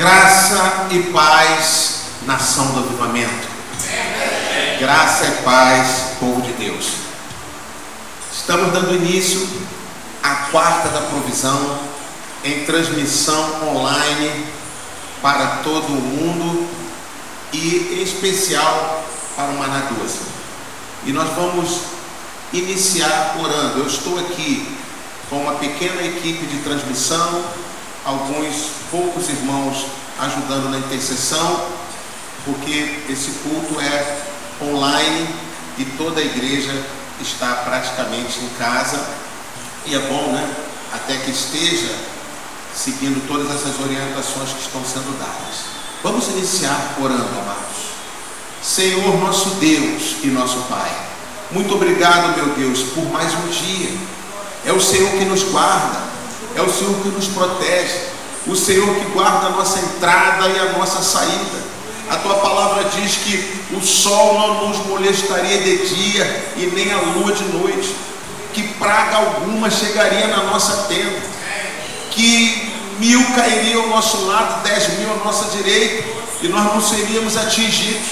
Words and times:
Graça 0.00 0.86
e 0.92 0.98
paz, 1.12 2.04
nação 2.24 2.72
do 2.72 2.78
avivamento. 2.78 3.48
Graça 4.78 5.26
e 5.26 5.42
paz, 5.42 6.14
povo 6.18 6.40
de 6.40 6.54
Deus. 6.54 6.92
Estamos 8.32 8.72
dando 8.72 8.94
início 8.94 9.46
à 10.22 10.36
quarta 10.50 10.88
da 10.88 11.02
provisão 11.02 11.78
em 12.42 12.64
transmissão 12.64 13.76
online 13.76 14.46
para 15.20 15.58
todo 15.62 15.88
o 15.88 16.00
mundo 16.00 16.66
e 17.52 17.98
em 17.98 18.02
especial 18.02 19.04
para 19.36 19.50
o 19.50 19.94
12. 20.00 20.18
E 21.04 21.12
nós 21.12 21.28
vamos 21.34 21.78
iniciar 22.54 23.36
orando. 23.38 23.80
Eu 23.80 23.86
estou 23.86 24.18
aqui 24.18 24.66
com 25.28 25.42
uma 25.42 25.56
pequena 25.56 26.00
equipe 26.00 26.46
de 26.46 26.62
transmissão, 26.62 27.44
alguns 28.04 28.70
poucos 28.90 29.28
irmãos 29.28 29.86
ajudando 30.18 30.70
na 30.70 30.78
intercessão, 30.78 31.66
porque 32.44 33.04
esse 33.08 33.30
culto 33.42 33.80
é 33.80 34.22
online 34.62 35.28
e 35.78 35.84
toda 35.96 36.20
a 36.20 36.24
igreja 36.24 36.72
está 37.20 37.54
praticamente 37.64 38.40
em 38.40 38.48
casa. 38.58 39.00
E 39.86 39.94
é 39.94 39.98
bom, 39.98 40.32
né? 40.32 40.54
Até 40.92 41.16
que 41.16 41.30
esteja 41.30 41.94
seguindo 42.74 43.26
todas 43.26 43.50
essas 43.50 43.80
orientações 43.80 44.50
que 44.50 44.60
estão 44.60 44.84
sendo 44.84 45.18
dadas. 45.18 45.70
Vamos 46.02 46.28
iniciar 46.28 46.96
orando, 47.00 47.28
amados. 47.38 47.90
Senhor 48.62 49.18
nosso 49.18 49.50
Deus 49.56 50.16
e 50.22 50.26
nosso 50.28 50.58
Pai, 50.68 50.90
muito 51.50 51.74
obrigado, 51.74 52.36
meu 52.36 52.54
Deus, 52.54 52.82
por 52.94 53.04
mais 53.10 53.32
um 53.34 53.48
dia. 53.48 53.98
É 54.64 54.72
o 54.72 54.80
Senhor 54.80 55.10
que 55.12 55.24
nos 55.24 55.42
guarda, 55.44 56.09
é 56.60 56.62
o 56.62 56.72
Senhor 56.72 56.94
que 57.02 57.08
nos 57.08 57.28
protege, 57.28 57.98
o 58.46 58.54
Senhor 58.54 58.94
que 58.94 59.10
guarda 59.12 59.46
a 59.46 59.50
nossa 59.50 59.78
entrada 59.78 60.48
e 60.48 60.58
a 60.58 60.78
nossa 60.78 61.02
saída. 61.02 61.70
A 62.10 62.16
tua 62.16 62.34
palavra 62.36 62.84
diz 62.84 63.16
que 63.16 63.60
o 63.72 63.80
sol 63.80 64.34
não 64.34 64.68
nos 64.68 64.86
molestaria 64.86 65.58
de 65.58 65.94
dia 65.94 66.52
e 66.56 66.66
nem 66.66 66.92
a 66.92 66.98
lua 66.98 67.32
de 67.32 67.44
noite, 67.44 67.94
que 68.52 68.62
praga 68.74 69.16
alguma 69.16 69.70
chegaria 69.70 70.26
na 70.26 70.44
nossa 70.44 70.88
tenda, 70.88 71.20
que 72.10 72.74
mil 72.98 73.24
cairiam 73.34 73.82
ao 73.82 73.88
nosso 73.88 74.26
lado, 74.26 74.62
dez 74.62 74.98
mil 74.98 75.12
à 75.12 75.24
nossa 75.24 75.56
direita, 75.56 76.04
e 76.42 76.48
nós 76.48 76.64
não 76.64 76.80
seríamos 76.80 77.36
atingidos. 77.36 78.08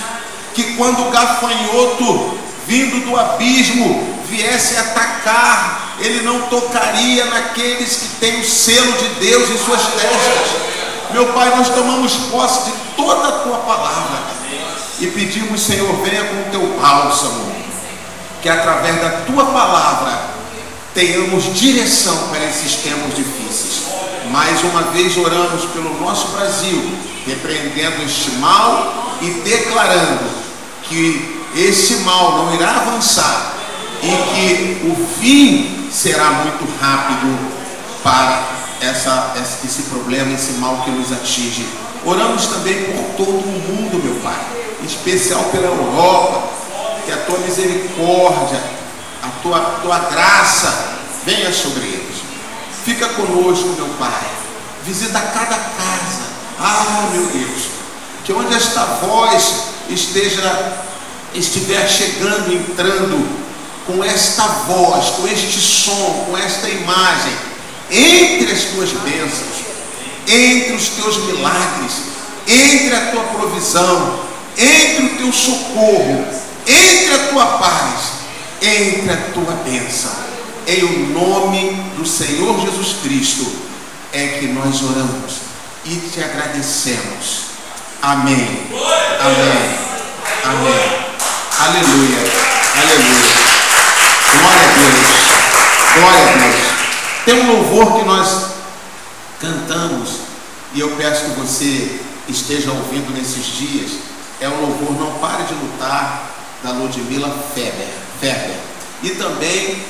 Que 0.55 0.75
quando 0.75 1.07
o 1.07 1.11
gafanhoto 1.11 2.39
vindo 2.69 3.07
do 3.07 3.17
abismo 3.19 4.19
viesse 4.29 4.77
atacar, 4.77 5.97
ele 5.99 6.21
não 6.21 6.43
tocaria 6.43 7.25
naqueles 7.25 7.97
que 7.97 8.09
têm 8.21 8.41
o 8.41 8.45
selo 8.45 8.93
de 8.93 9.09
Deus 9.21 9.49
em 9.49 9.57
suas 9.57 9.81
testas. 9.81 10.69
Meu 11.11 11.33
Pai, 11.33 11.57
nós 11.57 11.71
tomamos 11.71 12.13
posse 12.31 12.71
de 12.71 12.77
toda 12.95 13.27
a 13.27 13.39
tua 13.41 13.57
palavra 13.59 14.19
e 15.01 15.07
pedimos, 15.07 15.63
Senhor, 15.63 15.91
venha 16.05 16.25
com 16.25 16.41
o 16.43 16.51
teu 16.51 16.79
bálsamo, 16.79 17.51
que 18.43 18.51
através 18.51 19.01
da 19.01 19.23
tua 19.27 19.47
palavra 19.47 20.29
tenhamos 20.93 21.55
direção 21.55 22.29
para 22.29 22.45
esses 22.45 22.77
tempos 22.77 23.17
difíceis. 23.17 23.89
Mais 24.31 24.63
uma 24.63 24.83
vez 24.83 25.17
oramos 25.17 25.65
pelo 25.73 25.99
nosso 25.99 26.29
Brasil, 26.37 26.99
repreendendo 27.27 28.03
este 28.05 28.33
mal 28.33 29.17
e 29.23 29.31
declarando 29.31 30.29
que 30.83 31.38
esse 31.55 31.97
mal 31.99 32.39
não 32.39 32.55
irá 32.55 32.71
avançar 32.71 33.55
e 34.03 34.09
que 34.09 34.87
o 34.87 35.21
fim 35.21 35.89
será 35.91 36.31
muito 36.31 36.67
rápido 36.81 37.39
para 38.03 38.43
essa, 38.81 39.35
esse 39.37 39.83
problema, 39.85 40.33
esse 40.33 40.53
mal 40.53 40.83
que 40.85 40.91
nos 40.91 41.13
atinge. 41.13 41.67
Oramos 42.05 42.47
também 42.47 42.85
por 42.85 43.17
todo 43.17 43.31
o 43.31 43.47
mundo, 43.47 44.03
meu 44.03 44.15
Pai, 44.23 44.41
em 44.81 44.87
especial 44.87 45.45
pela 45.45 45.67
Europa, 45.67 46.49
que 47.05 47.13
a 47.13 47.17
tua 47.19 47.39
misericórdia, 47.39 48.63
a 49.23 49.29
tua, 49.43 49.59
a 49.59 49.81
tua 49.83 49.99
graça 49.99 50.99
venha 51.25 51.53
sobre 51.53 51.83
eles. 51.83 52.19
Fica 52.85 53.09
conosco, 53.09 53.69
meu 53.77 53.89
Pai. 53.99 54.27
Visita 54.85 55.21
cada 55.21 55.57
casa. 55.57 56.29
Ah, 56.61 57.09
meu 57.13 57.27
Deus, 57.27 57.69
que 58.25 58.33
onde 58.33 58.55
esta 58.55 58.85
voz 59.03 59.65
esteja 59.89 60.88
estiver 61.35 61.89
chegando, 61.89 62.53
entrando 62.53 63.29
com 63.87 64.05
esta 64.05 64.43
voz, 64.43 65.11
com 65.11 65.27
este 65.27 65.59
som, 65.61 66.27
com 66.27 66.37
esta 66.37 66.69
imagem, 66.69 67.33
entre 67.91 68.53
as 68.53 68.65
tuas 68.65 68.91
bênçãos, 68.91 69.65
entre 70.27 70.75
os 70.75 70.89
teus 70.89 71.17
milagres, 71.25 71.93
entre 72.47 72.95
a 72.95 73.11
tua 73.11 73.23
provisão, 73.25 74.21
entre 74.57 75.05
o 75.07 75.17
teu 75.17 75.33
socorro, 75.33 76.27
entre 76.67 77.15
a 77.15 77.29
tua 77.31 77.47
paz, 77.59 78.01
entre 78.61 79.11
a 79.11 79.17
tua 79.33 79.55
bênção. 79.65 80.13
Em 80.67 80.85
o 80.85 81.09
nome 81.15 81.73
do 81.97 82.07
Senhor 82.07 82.61
Jesus 82.61 82.97
Cristo 83.03 83.51
é 84.13 84.39
que 84.39 84.49
nós 84.49 84.83
oramos 84.83 85.37
e 85.85 85.97
te 85.97 86.23
agradecemos. 86.23 87.49
Amém. 88.03 88.67
Amém. 89.21 89.88
Amém. 90.45 91.09
Aleluia. 91.59 92.19
Aleluia. 92.81 93.39
Glória 94.39 94.63
a 94.63 94.73
Deus. 94.75 95.19
Glória 95.95 96.23
a 96.23 96.37
Deus. 96.37 96.69
Tem 97.25 97.35
um 97.35 97.53
louvor 97.53 97.99
que 97.99 98.05
nós 98.05 98.47
cantamos 99.41 100.11
e 100.75 100.81
eu 100.81 100.91
peço 100.97 101.25
que 101.25 101.41
você 101.41 102.01
esteja 102.29 102.71
ouvindo 102.71 103.13
nesses 103.17 103.45
dias. 103.45 103.93
É 104.41 104.49
o 104.49 104.61
louvor 104.61 104.93
Não 104.93 105.19
Pare 105.19 105.45
de 105.45 105.55
Lutar, 105.55 106.31
da 106.63 106.71
Ludmila 106.73 107.37
Feber. 107.55 107.89
Feber. 108.21 108.57
E 109.03 109.11
também 109.11 109.83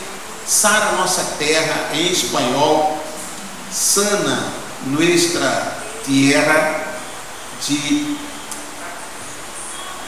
Sara 0.47 0.93
Nossa 0.93 1.23
Terra, 1.39 1.91
em 1.93 2.11
espanhol, 2.11 3.03
Sana 3.71 4.45
Nuestra 4.87 5.79
Tierra, 6.05 6.87
de 7.67 8.17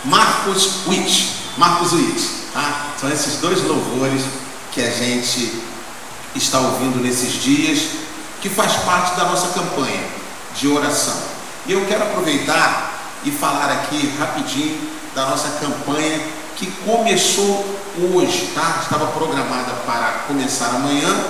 Marcos 0.04 0.86
Witt. 0.86 1.34
Marcos 1.56 1.92
Witt. 1.92 2.28
Tá? 2.52 2.92
São 3.00 3.10
esses 3.10 3.40
dois 3.40 3.62
louvores 3.62 4.22
que 4.72 4.80
a 4.80 4.90
gente 4.90 5.60
está 6.34 6.60
ouvindo 6.60 7.02
nesses 7.02 7.42
dias, 7.42 7.80
que 8.40 8.48
faz 8.48 8.72
parte 8.84 9.16
da 9.16 9.24
nossa 9.24 9.48
campanha 9.48 10.02
de 10.54 10.68
oração. 10.68 11.16
E 11.66 11.72
eu 11.72 11.84
quero 11.86 12.04
aproveitar 12.04 12.90
e 13.24 13.30
falar 13.30 13.70
aqui 13.70 14.14
rapidinho 14.18 14.78
da 15.14 15.26
nossa 15.26 15.48
campanha 15.60 16.20
que 16.56 16.66
começou 16.84 17.64
hoje, 18.14 18.52
tá? 18.54 18.80
Estava 18.82 19.06
programada 19.08 19.72
para 19.86 20.24
começar 20.26 20.66
amanhã 20.70 21.24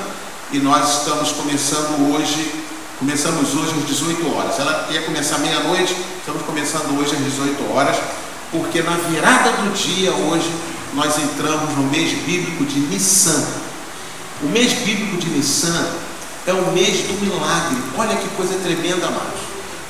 e 0.53 0.59
nós 0.59 0.99
estamos 0.99 1.33
começando 1.33 2.13
hoje, 2.13 2.65
começamos 2.99 3.55
hoje 3.55 3.75
às 3.79 3.87
18 3.87 4.37
horas. 4.37 4.59
Ela 4.59 4.89
ia 4.91 5.03
começar 5.03 5.39
meia-noite, 5.39 5.97
estamos 6.19 6.43
começando 6.43 6.99
hoje 6.99 7.15
às 7.15 7.25
18 7.25 7.73
horas, 7.73 7.97
porque 8.51 8.83
na 8.83 8.97
virada 8.97 9.53
do 9.53 9.73
dia 9.73 10.13
hoje 10.13 10.51
nós 10.95 11.19
entramos 11.19 11.77
no 11.77 11.85
mês 11.85 12.13
bíblico 12.25 12.65
de 12.65 12.81
Nissan. 12.81 13.47
O 14.43 14.47
mês 14.47 14.73
bíblico 14.73 15.17
de 15.19 15.29
Nissan 15.29 15.87
é 16.47 16.53
o 16.53 16.73
mês 16.73 17.07
do 17.07 17.21
milagre. 17.25 17.77
Olha 17.97 18.17
que 18.17 18.29
coisa 18.31 18.55
tremenda, 18.59 19.07
amados. 19.07 19.41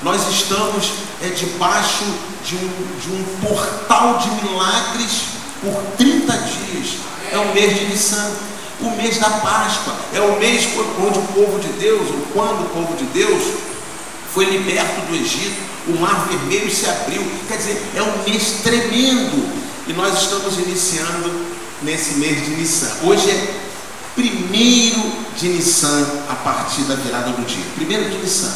Nós 0.02 0.28
estamos 0.28 0.92
é, 1.22 1.28
debaixo 1.28 2.04
de 2.44 2.56
um, 2.56 2.68
de 3.00 3.10
um 3.10 3.24
portal 3.46 4.18
de 4.18 4.30
milagres 4.42 5.22
por 5.62 5.82
30 5.96 6.32
dias. 6.38 6.96
É 7.32 7.38
o 7.38 7.54
mês 7.54 7.78
de 7.78 7.86
Nissan, 7.86 8.30
o 8.80 8.90
mês 8.90 9.18
da 9.18 9.30
Páscoa, 9.30 9.94
é 10.12 10.20
o 10.20 10.38
mês 10.38 10.68
onde 10.98 11.18
o 11.18 11.22
povo 11.22 11.58
de 11.60 11.68
Deus, 11.74 12.08
ou 12.10 12.26
quando 12.32 12.64
o 12.64 12.68
povo 12.70 12.96
de 12.96 13.04
Deus 13.04 13.42
foi 14.34 14.46
liberto 14.46 15.00
do 15.02 15.14
Egito, 15.14 15.69
o 15.88 15.98
mar 15.98 16.28
vermelho 16.28 16.70
se 16.70 16.86
abriu. 16.86 17.22
Quer 17.48 17.56
dizer, 17.56 17.82
é 17.96 18.02
um 18.02 18.22
mês 18.24 18.60
tremendo. 18.62 19.60
E 19.86 19.92
nós 19.92 20.22
estamos 20.22 20.58
iniciando 20.58 21.46
nesse 21.82 22.14
mês 22.14 22.44
de 22.44 22.50
Nissan. 22.52 22.90
Hoje 23.04 23.30
é 23.30 23.60
primeiro 24.14 25.00
de 25.36 25.48
Nissan 25.48 26.06
a 26.28 26.34
partir 26.36 26.82
da 26.82 26.94
virada 26.94 27.30
do 27.30 27.44
dia. 27.46 27.64
Primeiro 27.74 28.10
de 28.10 28.18
Nissan. 28.18 28.52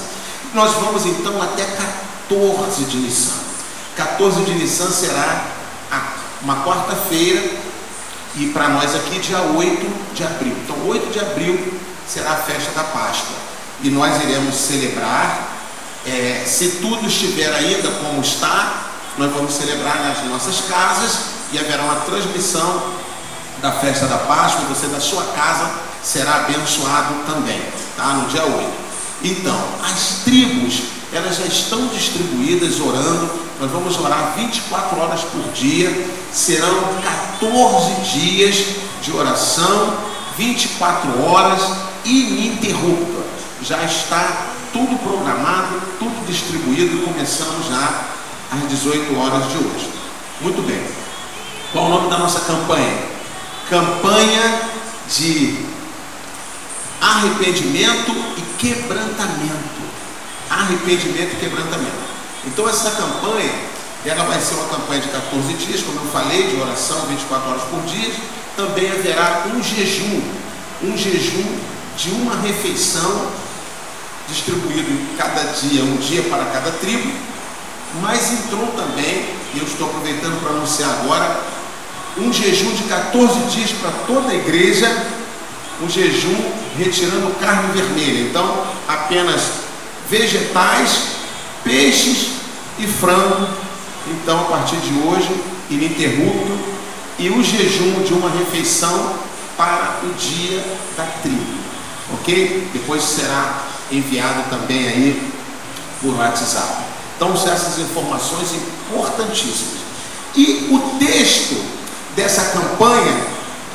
Nós 0.52 0.72
vamos 0.74 1.04
então 1.06 1.42
até 1.42 1.64
14 2.28 2.84
de 2.84 2.98
Nissan. 2.98 3.34
14 3.96 4.44
de 4.44 4.54
Nissan 4.54 4.90
será 4.90 5.46
uma 6.42 6.62
quarta-feira 6.64 7.42
e 8.36 8.46
para 8.48 8.68
nós 8.68 8.94
aqui 8.94 9.18
dia 9.18 9.40
8 9.40 10.14
de 10.14 10.24
abril. 10.24 10.54
Então 10.64 10.76
8 10.86 11.12
de 11.12 11.20
abril 11.20 11.74
será 12.06 12.32
a 12.32 12.36
festa 12.36 12.72
da 12.72 12.84
Páscoa. 12.84 13.36
E 13.82 13.90
nós 13.90 14.22
iremos 14.22 14.54
celebrar, 14.54 15.53
é, 16.06 16.44
se 16.46 16.80
tudo 16.82 17.06
estiver 17.06 17.52
ainda 17.54 17.88
como 17.92 18.20
está, 18.20 18.90
nós 19.16 19.32
vamos 19.32 19.54
celebrar 19.54 20.02
nas 20.02 20.24
nossas 20.28 20.62
casas 20.68 21.18
e 21.52 21.58
haverá 21.58 21.82
uma 21.84 21.96
transmissão 21.96 22.82
da 23.62 23.72
festa 23.72 24.06
da 24.06 24.18
Páscoa, 24.18 24.64
você 24.68 24.86
da 24.88 25.00
sua 25.00 25.22
casa 25.34 25.70
será 26.02 26.36
abençoado 26.36 27.14
também, 27.26 27.60
tá? 27.96 28.08
No 28.08 28.28
dia 28.28 28.44
8. 28.44 28.84
Então, 29.22 29.58
as 29.82 30.22
tribos, 30.24 30.82
elas 31.12 31.36
já 31.38 31.46
estão 31.46 31.86
distribuídas 31.86 32.78
orando. 32.78 33.30
Nós 33.58 33.70
vamos 33.70 33.98
orar 33.98 34.34
24 34.36 35.00
horas 35.00 35.20
por 35.22 35.42
dia. 35.52 36.06
Serão 36.30 36.98
14 37.40 38.18
dias 38.18 38.66
de 39.00 39.12
oração, 39.16 39.96
24 40.36 41.22
horas 41.22 41.62
ininterrupta. 42.04 43.24
Já 43.62 43.82
está 43.84 44.53
tudo 44.74 44.98
programado, 44.98 45.80
tudo 46.00 46.26
distribuído 46.26 47.06
começamos 47.06 47.68
já 47.68 48.08
às 48.50 48.68
18 48.68 49.16
horas 49.16 49.48
de 49.48 49.58
hoje. 49.58 49.88
Muito 50.40 50.66
bem. 50.66 50.84
Qual 51.72 51.86
o 51.86 51.88
nome 51.90 52.10
da 52.10 52.18
nossa 52.18 52.40
campanha? 52.40 52.98
Campanha 53.70 54.62
de 55.08 55.64
arrependimento 57.00 58.10
e 58.36 58.42
quebrantamento. 58.58 59.84
Arrependimento 60.50 61.34
e 61.34 61.36
quebrantamento. 61.36 62.04
Então 62.44 62.68
essa 62.68 62.90
campanha, 62.90 63.54
ela 64.04 64.24
vai 64.24 64.40
ser 64.40 64.54
uma 64.54 64.68
campanha 64.68 65.02
de 65.02 65.08
14 65.08 65.54
dias, 65.54 65.82
como 65.82 66.00
eu 66.00 66.10
falei, 66.10 66.48
de 66.48 66.60
oração 66.60 67.06
24 67.06 67.48
horas 67.48 67.62
por 67.62 67.80
dia. 67.82 68.12
Também 68.56 68.90
haverá 68.90 69.46
um 69.54 69.62
jejum, 69.62 70.20
um 70.82 70.96
jejum 70.96 71.58
de 71.96 72.10
uma 72.10 72.34
refeição 72.40 73.43
distribuído 74.28 75.16
cada 75.16 75.42
dia, 75.52 75.82
um 75.82 75.96
dia 75.96 76.22
para 76.24 76.44
cada 76.46 76.70
tribo. 76.72 77.12
Mas 78.02 78.32
entrou 78.32 78.66
também, 78.68 79.24
e 79.54 79.58
eu 79.58 79.64
estou 79.64 79.88
aproveitando 79.88 80.40
para 80.42 80.50
anunciar 80.50 80.90
agora, 80.90 81.40
um 82.18 82.32
jejum 82.32 82.72
de 82.72 82.84
14 82.84 83.38
dias 83.50 83.70
para 83.72 83.90
toda 84.06 84.30
a 84.30 84.34
igreja, 84.34 84.88
um 85.82 85.88
jejum 85.88 86.52
retirando 86.78 87.38
carne 87.40 87.72
vermelha. 87.72 88.28
Então, 88.28 88.66
apenas 88.88 89.42
vegetais, 90.08 90.90
peixes 91.62 92.28
e 92.78 92.86
frango. 92.86 93.48
Então, 94.06 94.40
a 94.40 94.44
partir 94.44 94.76
de 94.76 94.92
hoje, 95.06 95.30
ininterrupto, 95.70 96.58
e 97.18 97.30
o 97.30 97.42
jejum 97.42 98.02
de 98.02 98.12
uma 98.12 98.28
refeição 98.30 99.14
para 99.56 100.00
o 100.02 100.12
dia 100.14 100.64
da 100.96 101.04
tribo. 101.22 101.64
Ok? 102.12 102.68
Depois 102.72 103.02
será 103.02 103.62
enviado 103.98 104.48
também 104.50 104.88
aí 104.88 105.32
por 106.00 106.14
WhatsApp. 106.16 106.84
Então, 107.16 107.32
essas 107.32 107.78
informações 107.78 108.50
importantíssimas. 108.54 109.84
E 110.34 110.68
o 110.70 110.98
texto 110.98 111.64
dessa 112.16 112.58
campanha 112.58 113.26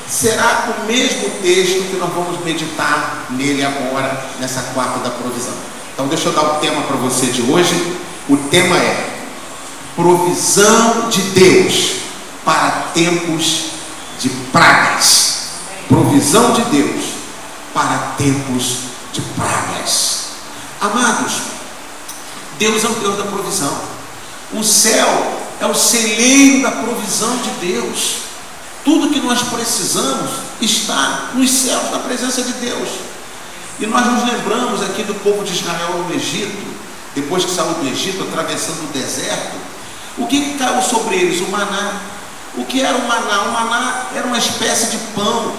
será 0.08 0.76
o 0.78 0.86
mesmo 0.86 1.30
texto 1.42 1.90
que 1.90 1.98
nós 1.98 2.12
vamos 2.14 2.44
meditar 2.44 3.28
nele 3.30 3.64
agora, 3.64 4.26
nessa 4.40 4.62
quarta 4.74 5.00
da 5.00 5.10
provisão. 5.10 5.54
Então, 5.94 6.08
deixa 6.08 6.30
eu 6.30 6.34
dar 6.34 6.44
o 6.44 6.60
tema 6.60 6.82
para 6.84 6.98
você 6.98 7.28
de 7.28 7.42
hoje. 7.44 7.98
O 8.28 8.38
tema 8.38 8.78
é 8.78 9.20
Provisão 9.96 11.10
de 11.10 11.22
Deus 11.22 11.96
para 12.46 12.70
tempos 12.94 13.72
de 14.20 14.30
pragas. 14.52 15.40
Provisão 15.88 16.54
de 16.54 16.62
Deus 16.64 17.06
para 17.74 18.14
tempos 18.18 18.78
de 19.12 19.22
pragas. 19.36 20.09
Amados, 20.82 21.34
Deus 22.58 22.84
é 22.84 22.88
o 22.88 22.94
Deus 22.94 23.18
da 23.18 23.26
provisão. 23.26 23.78
O 24.54 24.64
céu 24.64 25.08
é 25.60 25.66
o 25.66 25.76
celeiro 25.76 26.62
da 26.64 26.72
provisão 26.72 27.36
de 27.38 27.50
Deus. 27.68 28.18
Tudo 28.86 29.10
que 29.10 29.20
nós 29.20 29.42
precisamos 29.44 30.32
está 30.62 31.32
nos 31.34 31.52
céus, 31.52 31.92
na 31.92 32.00
presença 32.00 32.42
de 32.42 32.54
Deus. 32.54 32.90
E 33.80 33.86
nós 33.86 34.06
nos 34.06 34.24
lembramos 34.24 34.82
aqui 34.82 35.04
do 35.04 35.14
povo 35.16 35.44
de 35.44 35.54
Israel 35.54 36.06
no 36.08 36.16
Egito, 36.16 36.66
depois 37.14 37.44
que 37.44 37.52
saiu 37.52 37.74
do 37.74 37.88
Egito, 37.88 38.24
atravessando 38.24 38.90
o 38.90 38.94
deserto. 38.94 39.58
O 40.18 40.28
que, 40.28 40.42
que 40.42 40.58
caiu 40.58 40.82
sobre 40.82 41.16
eles? 41.16 41.42
O 41.42 41.52
maná. 41.52 41.94
O 42.56 42.66
que 42.66 42.82
era 42.82 42.98
o 42.98 43.08
maná? 43.08 43.42
O 43.44 43.52
maná 43.52 44.06
era 44.16 44.26
uma 44.26 44.38
espécie 44.38 44.92
de 44.92 44.98
pão. 45.14 45.54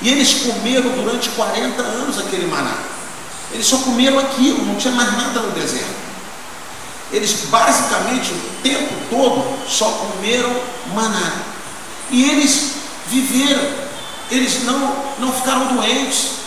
E 0.00 0.08
eles 0.08 0.42
comeram 0.44 0.90
durante 0.90 1.28
40 1.30 1.82
anos 1.82 2.18
aquele 2.18 2.46
maná. 2.46 2.74
Eles 3.52 3.66
só 3.66 3.78
comeram 3.78 4.18
aquilo, 4.18 4.64
não 4.64 4.76
tinha 4.76 4.94
mais 4.94 5.16
nada 5.16 5.40
no 5.40 5.50
deserto. 5.52 6.00
Eles 7.12 7.32
basicamente 7.50 8.32
o 8.32 8.62
tempo 8.62 8.94
todo 9.10 9.68
só 9.68 9.86
comeram 9.86 10.54
maná. 10.94 11.32
E 12.10 12.24
eles 12.28 12.74
viveram, 13.08 13.62
eles 14.30 14.62
não, 14.64 14.96
não 15.18 15.32
ficaram 15.32 15.74
doentes, 15.74 16.40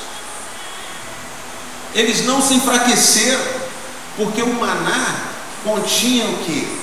eles 1.93 2.25
não 2.25 2.41
se 2.41 2.55
enfraqueceram, 2.55 3.43
porque 4.15 4.41
o 4.41 4.53
maná 4.53 5.15
continha 5.63 6.25
o 6.25 6.37
que? 6.39 6.81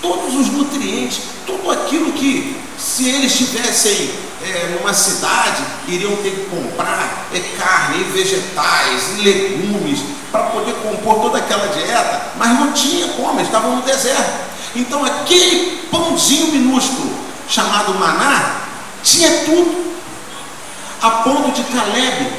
Todos 0.00 0.34
os 0.34 0.48
nutrientes, 0.48 1.20
tudo 1.44 1.70
aquilo 1.70 2.12
que, 2.12 2.56
se 2.78 3.08
eles 3.08 3.36
tivessem 3.36 4.10
é, 4.42 4.76
numa 4.78 4.92
cidade, 4.92 5.62
iriam 5.88 6.14
ter 6.16 6.30
que 6.30 6.46
comprar 6.50 7.28
é, 7.32 7.40
carne, 7.58 8.04
vegetais, 8.04 9.18
legumes, 9.18 10.00
para 10.30 10.44
poder 10.44 10.74
compor 10.82 11.20
toda 11.20 11.38
aquela 11.38 11.66
dieta, 11.68 12.32
mas 12.36 12.50
não 12.58 12.72
tinha 12.72 13.08
como, 13.08 13.38
eles 13.38 13.46
estavam 13.46 13.76
no 13.76 13.82
deserto. 13.82 14.46
Então 14.74 15.04
aquele 15.04 15.88
pãozinho 15.90 16.52
minúsculo 16.52 17.14
chamado 17.48 17.94
Maná, 17.94 18.60
tinha 19.02 19.44
tudo. 19.44 19.86
A 21.00 21.10
ponto 21.10 21.52
de 21.52 21.62
Caleb, 21.64 22.32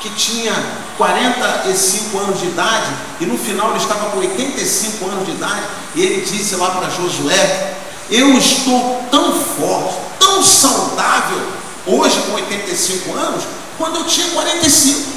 que 0.00 0.10
tinha 0.10 0.52
45 0.96 2.18
anos 2.18 2.40
de 2.40 2.46
idade, 2.46 2.92
e 3.20 3.26
no 3.26 3.38
final 3.38 3.70
ele 3.70 3.78
estava 3.78 4.10
com 4.10 4.18
85 4.18 5.06
anos 5.06 5.26
de 5.26 5.32
idade, 5.32 5.62
e 5.94 6.02
ele 6.02 6.20
disse 6.20 6.54
lá 6.56 6.70
para 6.70 6.90
Josué: 6.90 7.74
Eu 8.10 8.36
estou 8.36 9.02
tão 9.10 9.32
forte, 9.32 9.94
tão 10.18 10.42
saudável, 10.42 11.40
hoje 11.86 12.20
com 12.26 12.34
85 12.34 13.12
anos, 13.14 13.44
quando 13.78 13.96
eu 13.96 14.04
tinha 14.04 14.28
45. 14.28 15.12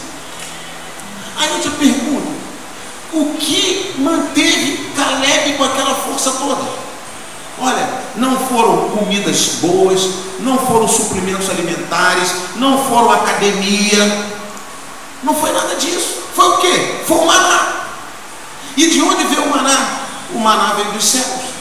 Aí 1.37 1.49
eu 1.49 1.61
te 1.61 1.69
pergunto: 1.71 2.27
o 3.13 3.33
que 3.37 3.93
manteve 3.97 4.89
Caleb 4.95 5.53
com 5.53 5.63
aquela 5.63 5.95
força 5.95 6.31
toda? 6.31 6.87
Olha, 7.59 7.89
não 8.15 8.37
foram 8.47 8.89
comidas 8.89 9.55
boas, 9.61 10.01
não 10.39 10.57
foram 10.59 10.87
suprimentos 10.87 11.49
alimentares, 11.49 12.31
não 12.55 12.85
foram 12.85 13.11
academia, 13.11 14.27
não 15.23 15.35
foi 15.35 15.51
nada 15.51 15.75
disso. 15.75 16.17
Foi 16.35 16.47
o 16.47 16.57
quê? 16.57 17.01
Foi 17.07 17.17
o 17.17 17.25
maná. 17.25 17.87
E 18.75 18.87
de 18.87 19.01
onde 19.01 19.23
veio 19.23 19.43
o 19.43 19.49
maná? 19.49 20.01
O 20.33 20.39
maná 20.39 20.73
veio 20.75 20.91
dos 20.91 21.03
céus. 21.03 21.56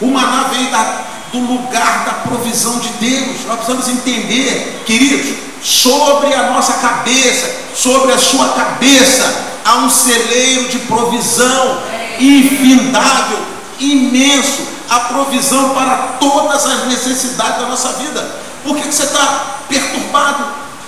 O 0.00 0.08
maná 0.08 0.48
veio 0.52 0.70
da, 0.70 1.02
do 1.32 1.38
lugar 1.38 2.04
da 2.04 2.12
provisão 2.28 2.78
de 2.78 2.88
Deus. 2.94 3.44
Nós 3.46 3.56
precisamos 3.56 3.88
entender, 3.88 4.82
queridos, 4.86 5.36
sobre 5.62 6.34
a 6.34 6.50
nossa 6.50 6.74
cabeça, 6.74 7.50
sobre 7.74 8.12
a 8.12 8.18
sua 8.18 8.48
cabeça, 8.48 9.52
há 9.64 9.76
um 9.76 9.90
celeiro 9.90 10.68
de 10.68 10.80
provisão 10.80 11.82
infindável, 12.18 13.38
imenso 13.78 14.66
a 14.90 15.00
provisão 15.00 15.70
para 15.70 15.96
todas 16.20 16.66
as 16.66 16.86
necessidades 16.86 17.60
da 17.60 17.66
nossa 17.66 17.92
vida. 17.94 18.36
Por 18.62 18.76
que, 18.76 18.82
que 18.82 18.94
você 18.94 19.04
está 19.04 19.58
perturbado, 19.68 20.44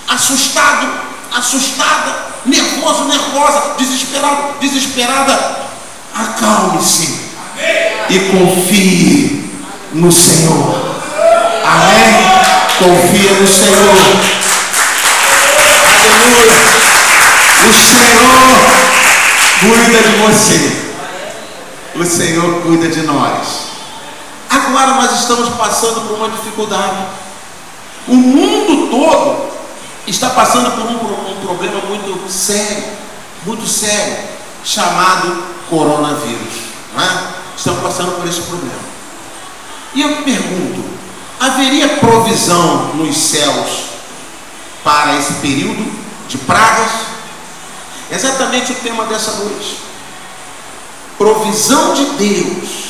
assustado, 0.08 0.88
assustada, 1.34 2.14
nervoso, 2.44 3.04
nervosa, 3.04 3.74
desesperado, 3.78 4.58
desesperada? 4.60 5.64
Acalme-se 6.14 7.23
e 8.08 8.18
confie 8.30 9.50
no 9.92 10.10
Senhor. 10.10 10.94
Amém? 11.64 12.34
Confia 12.78 13.32
no 13.40 13.46
Senhor. 13.46 13.96
Aleluia. 16.10 16.52
O 17.64 17.72
Senhor 17.72 18.64
cuida 19.60 20.02
de 20.02 20.16
você. 20.16 20.84
O 21.96 22.04
Senhor 22.04 22.62
cuida 22.62 22.88
de 22.88 23.02
nós. 23.02 23.64
Agora 24.50 24.94
nós 24.94 25.20
estamos 25.20 25.48
passando 25.50 26.08
por 26.08 26.16
uma 26.16 26.28
dificuldade. 26.28 27.06
O 28.06 28.14
mundo 28.14 28.90
todo 28.90 29.54
está 30.06 30.30
passando 30.30 30.70
por 30.72 30.82
um, 30.84 31.32
um 31.32 31.46
problema 31.46 31.80
muito 31.88 32.30
sério, 32.30 32.84
muito 33.46 33.66
sério, 33.66 34.16
chamado 34.62 35.44
coronavírus. 35.70 36.64
É? 36.96 37.43
Estamos 37.56 37.82
passando 37.82 38.16
por 38.16 38.28
esse 38.28 38.42
problema. 38.42 38.82
E 39.94 40.02
eu 40.02 40.22
pergunto: 40.22 40.84
haveria 41.38 41.88
provisão 41.98 42.94
nos 42.94 43.16
céus 43.16 43.84
para 44.82 45.16
esse 45.16 45.34
período 45.34 45.90
de 46.28 46.38
pragas? 46.38 46.90
Exatamente 48.10 48.72
o 48.72 48.76
tema 48.76 49.04
dessa 49.04 49.32
noite. 49.32 49.78
Provisão 51.16 51.94
de 51.94 52.04
Deus 52.16 52.84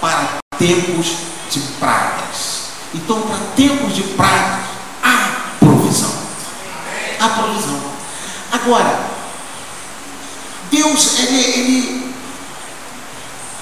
para 0.00 0.38
tempos 0.58 1.16
de 1.50 1.60
pragas. 1.78 2.64
Então, 2.94 3.20
para 3.22 3.38
tempos 3.56 3.94
de 3.94 4.02
pragas, 4.02 4.66
há 5.02 5.56
provisão. 5.58 6.14
Há 7.18 7.28
provisão. 7.28 7.80
Agora, 8.52 9.14
Deus, 10.70 11.18
ele, 11.18 11.40
ele, 11.40 12.03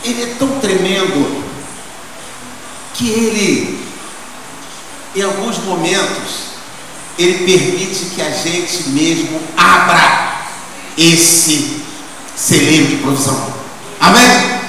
ele 0.04 0.22
é 0.22 0.34
tão 0.38 0.60
tremendo 0.60 1.44
que 2.94 3.08
ele, 3.08 3.84
em 5.14 5.22
alguns 5.22 5.58
momentos, 5.58 6.52
ele 7.18 7.44
permite 7.44 8.06
que 8.14 8.22
a 8.22 8.30
gente 8.30 8.88
mesmo 8.90 9.40
abra 9.56 10.32
esse 10.96 11.82
celeiro 12.36 12.86
de 12.86 12.96
provisão. 12.96 13.52
Amém? 14.00 14.60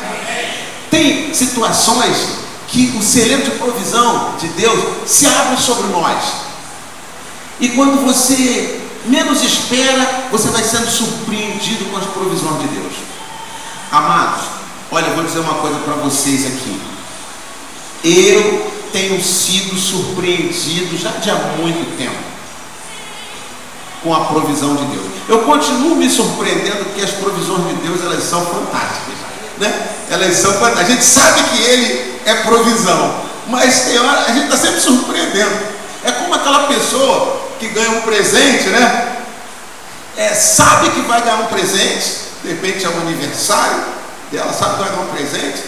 Tem 0.89 1.33
situações 1.33 2.43
que 2.67 2.95
o 2.97 3.01
celeiro 3.01 3.43
de 3.43 3.51
provisão 3.51 4.35
de 4.39 4.47
Deus 4.49 4.79
se 5.07 5.25
abre 5.25 5.57
sobre 5.57 5.87
nós. 5.87 6.23
E 7.59 7.69
quando 7.69 8.05
você 8.05 8.81
menos 9.05 9.43
espera, 9.43 10.27
você 10.31 10.49
vai 10.49 10.63
sendo 10.63 10.89
surpreendido 10.89 11.85
com 11.85 11.97
as 11.97 12.05
provisões 12.05 12.61
de 12.61 12.67
Deus. 12.67 12.93
Amados, 13.91 14.45
olha, 14.93 15.07
eu 15.07 15.15
vou 15.15 15.23
dizer 15.23 15.39
uma 15.39 15.55
coisa 15.55 15.77
para 15.79 15.95
vocês 15.95 16.45
aqui. 16.45 16.79
Eu 18.03 18.71
tenho 18.91 19.21
sido 19.23 19.75
surpreendido 19.75 20.95
já 20.97 21.09
de 21.11 21.31
há 21.31 21.35
muito 21.57 21.97
tempo 21.97 22.33
com 24.03 24.13
a 24.13 24.25
provisão 24.25 24.75
de 24.75 24.85
Deus. 24.85 25.05
Eu 25.27 25.39
continuo 25.39 25.95
me 25.95 26.09
surpreendendo 26.09 26.85
porque 26.85 27.01
as 27.01 27.11
provisões 27.11 27.67
de 27.69 27.73
Deus 27.87 28.01
elas 28.01 28.23
são 28.23 28.45
fantásticas, 28.45 29.15
né? 29.57 29.87
Elas 30.11 30.35
são 30.35 30.53
fantásticas. 30.53 30.85
A 30.85 30.91
gente 30.91 31.05
sabe 31.05 31.43
que 31.43 31.63
Ele 31.63 32.19
é 32.25 32.35
provisão, 32.35 33.15
mas 33.47 33.85
tem 33.85 33.97
hora 33.97 34.25
a 34.27 34.31
gente 34.31 34.43
está 34.43 34.57
sempre 34.57 34.79
surpreendendo. 34.79 35.73
É 36.03 36.11
como 36.11 36.35
aquela 36.35 36.67
pessoa 36.67 37.41
que 37.59 37.69
ganha 37.69 37.91
um 37.91 38.01
presente, 38.01 38.69
né? 38.69 39.17
É, 40.17 40.29
sabe 40.35 40.91
que 40.91 41.01
vai 41.01 41.21
ganhar 41.21 41.37
um 41.37 41.47
presente, 41.47 42.17
de 42.43 42.49
repente 42.49 42.85
é 42.85 42.89
um 42.89 43.01
aniversário 43.01 44.02
dela, 44.33 44.51
sabe 44.51 44.77
que 44.77 44.89
ganhar 44.89 45.01
um 45.01 45.15
presente, 45.15 45.63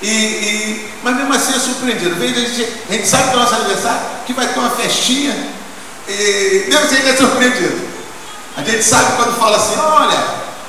e, 0.00 0.08
e, 0.08 0.90
mas 1.02 1.16
mesmo 1.16 1.34
assim 1.34 1.54
é 1.54 1.58
surpreendido. 1.58 2.14
a 2.14 2.26
gente, 2.26 2.66
a 2.88 2.92
gente 2.92 3.06
sabe 3.06 3.30
que 3.30 3.36
é 3.36 3.38
nosso 3.38 3.54
aniversário, 3.54 4.00
que 4.26 4.32
vai 4.32 4.46
ter 4.46 4.58
uma 4.58 4.70
festinha, 4.70 5.36
e 6.08 6.64
mesmo 6.68 6.84
assim 6.86 7.06
é 7.06 7.16
surpreendido. 7.16 7.88
A 8.56 8.62
gente 8.62 8.82
sabe 8.82 9.16
quando 9.16 9.38
fala 9.38 9.56
assim, 9.56 9.78
olha, 9.78 10.18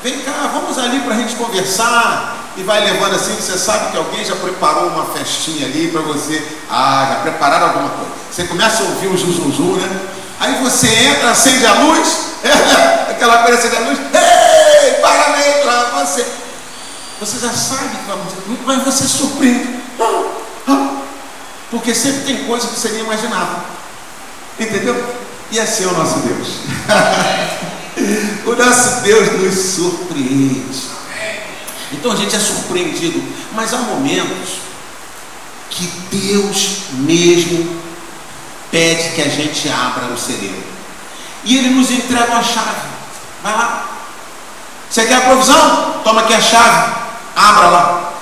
vem 0.03 0.19
cá, 0.19 0.50
vamos 0.53 0.77
ali 0.77 1.00
para 1.00 1.15
a 1.15 1.17
gente 1.17 1.36
conversar. 1.36 2.36
E 2.58 2.63
vai 2.63 2.84
levando 2.84 3.15
assim, 3.15 3.34
você 3.36 3.58
sabe 3.58 3.91
que 3.91 3.98
alguém 3.98 4.25
já 4.25 4.36
preparou 4.36 4.88
uma 4.88 5.05
festinha 5.05 5.65
ali 5.65 5.89
para 5.91 6.01
você. 6.01 6.43
Ah, 6.69 7.08
já 7.10 7.15
prepararam 7.22 7.67
alguma 7.67 7.89
coisa. 7.89 8.12
Você 8.29 8.43
começa 8.43 8.84
a 8.84 8.86
ouvir 8.88 9.08
o 9.08 9.17
zuzunzu, 9.17 9.77
né? 9.77 10.00
Aí 10.39 10.62
você 10.62 10.88
entra, 10.88 11.31
acende 11.31 11.65
a 11.65 11.74
luz, 11.74 12.17
aquela 13.10 13.43
coisa 13.43 13.60
acende 13.60 13.75
a 13.75 13.79
luz, 13.79 14.00
ei, 14.13 14.93
para 14.96 15.31
de 15.31 15.50
entrar, 15.50 16.05
você. 16.05 16.25
Você 17.20 17.38
já 17.40 17.52
sabe 17.52 17.98
que 17.98 18.06
vai 18.06 18.16
acontecer, 18.16 18.64
mas 18.66 18.84
você 18.84 19.04
surpreende. 19.06 19.80
Ah, 20.00 20.24
ah, 20.68 21.02
porque 21.70 21.94
sempre 21.94 22.22
tem 22.22 22.46
coisa 22.46 22.68
que 22.68 22.80
você 22.80 22.90
nem 22.90 23.02
imaginava. 23.02 23.66
Entendeu? 24.58 25.14
E 25.52 25.60
assim 25.60 25.84
é 25.84 25.88
o 25.88 25.94
nosso 25.94 26.20
Deus. 26.20 26.48
o 28.46 28.56
nosso 28.56 29.02
Deus 29.02 29.42
nos 29.42 29.56
surpreende. 29.56 30.90
Então 31.92 32.12
a 32.14 32.16
gente 32.16 32.36
é 32.36 32.40
surpreendido, 32.40 33.22
mas 33.54 33.74
há 33.74 33.80
momentos 33.80 34.60
que 35.70 35.88
Deus 36.12 36.84
mesmo 36.94 37.82
pede 38.72 39.10
que 39.16 39.22
a 39.22 39.28
gente 39.28 39.68
abra 39.68 40.06
o 40.06 40.18
celeiro. 40.18 40.64
E 41.44 41.58
Ele 41.58 41.70
nos 41.72 41.92
entrega 41.92 42.38
a 42.38 42.44
chave. 42.44 42.88
Vai 43.44 43.54
lá. 43.54 43.90
Você 44.90 45.06
quer 45.06 45.16
a 45.16 45.22
provisão? 45.22 46.02
Toma 46.04 46.22
aqui 46.22 46.34
a 46.34 46.42
chave. 46.42 47.09
Abra 47.39 47.67
lá. 47.67 48.13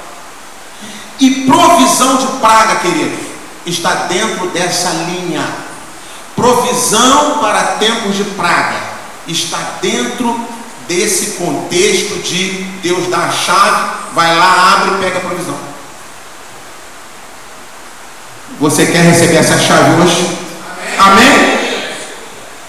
E 1.19 1.45
provisão 1.45 2.17
de 2.17 2.27
praga, 2.39 2.75
queridos, 2.75 3.19
está 3.65 3.93
dentro 4.07 4.47
dessa 4.50 4.89
linha 4.89 5.43
provisão 6.36 7.39
para 7.39 7.63
tempos 7.79 8.15
de 8.15 8.24
praga 8.24 8.75
está 9.27 9.57
dentro 9.81 10.39
desse 10.88 11.31
contexto 11.38 12.21
de 12.21 12.63
Deus 12.81 13.09
dá 13.09 13.17
a 13.17 13.31
chave, 13.31 13.89
vai 14.13 14.38
lá, 14.38 14.74
abre 14.74 14.95
e 14.95 14.97
pega 15.03 15.17
a 15.17 15.21
provisão. 15.21 15.57
Você 18.59 18.86
quer 18.86 19.03
receber 19.03 19.36
essa 19.36 19.59
chave 19.59 20.01
hoje? 20.01 20.38
Amém? 20.97 21.27
Amém? 21.27 21.57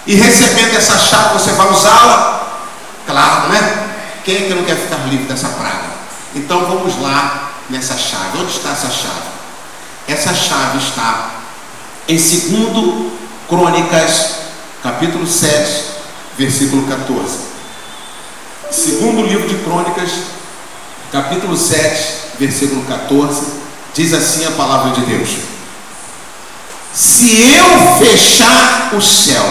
E 0.06 0.14
recebendo 0.14 0.76
essa 0.76 0.98
chave, 0.98 1.34
você 1.34 1.52
vai 1.52 1.70
usá-la? 1.70 2.58
Claro, 3.06 3.48
né? 3.50 3.86
Quem 4.24 4.36
é 4.36 4.40
que 4.48 4.54
não 4.54 4.64
quer 4.64 4.76
ficar 4.76 5.06
livre 5.06 5.26
dessa 5.26 5.48
praga? 5.48 5.87
Então 6.34 6.66
vamos 6.66 7.00
lá 7.00 7.52
nessa 7.70 7.96
chave. 7.96 8.38
Onde 8.38 8.50
está 8.50 8.70
essa 8.70 8.90
chave? 8.90 9.28
Essa 10.06 10.34
chave 10.34 10.78
está 10.78 11.30
em 12.08 12.18
segundo 12.18 13.12
Crônicas, 13.48 14.36
capítulo 14.82 15.26
7, 15.26 15.84
versículo 16.38 16.86
14. 16.86 17.48
Segundo 18.70 19.26
livro 19.26 19.48
de 19.48 19.56
Crônicas, 19.64 20.10
capítulo 21.10 21.56
7, 21.56 22.36
versículo 22.38 22.84
14, 22.84 23.42
diz 23.94 24.12
assim 24.12 24.46
a 24.46 24.50
palavra 24.52 24.92
de 24.92 25.00
Deus: 25.02 25.30
Se 26.92 27.54
eu 27.54 27.96
fechar 27.96 28.94
o 28.94 29.00
céu, 29.00 29.44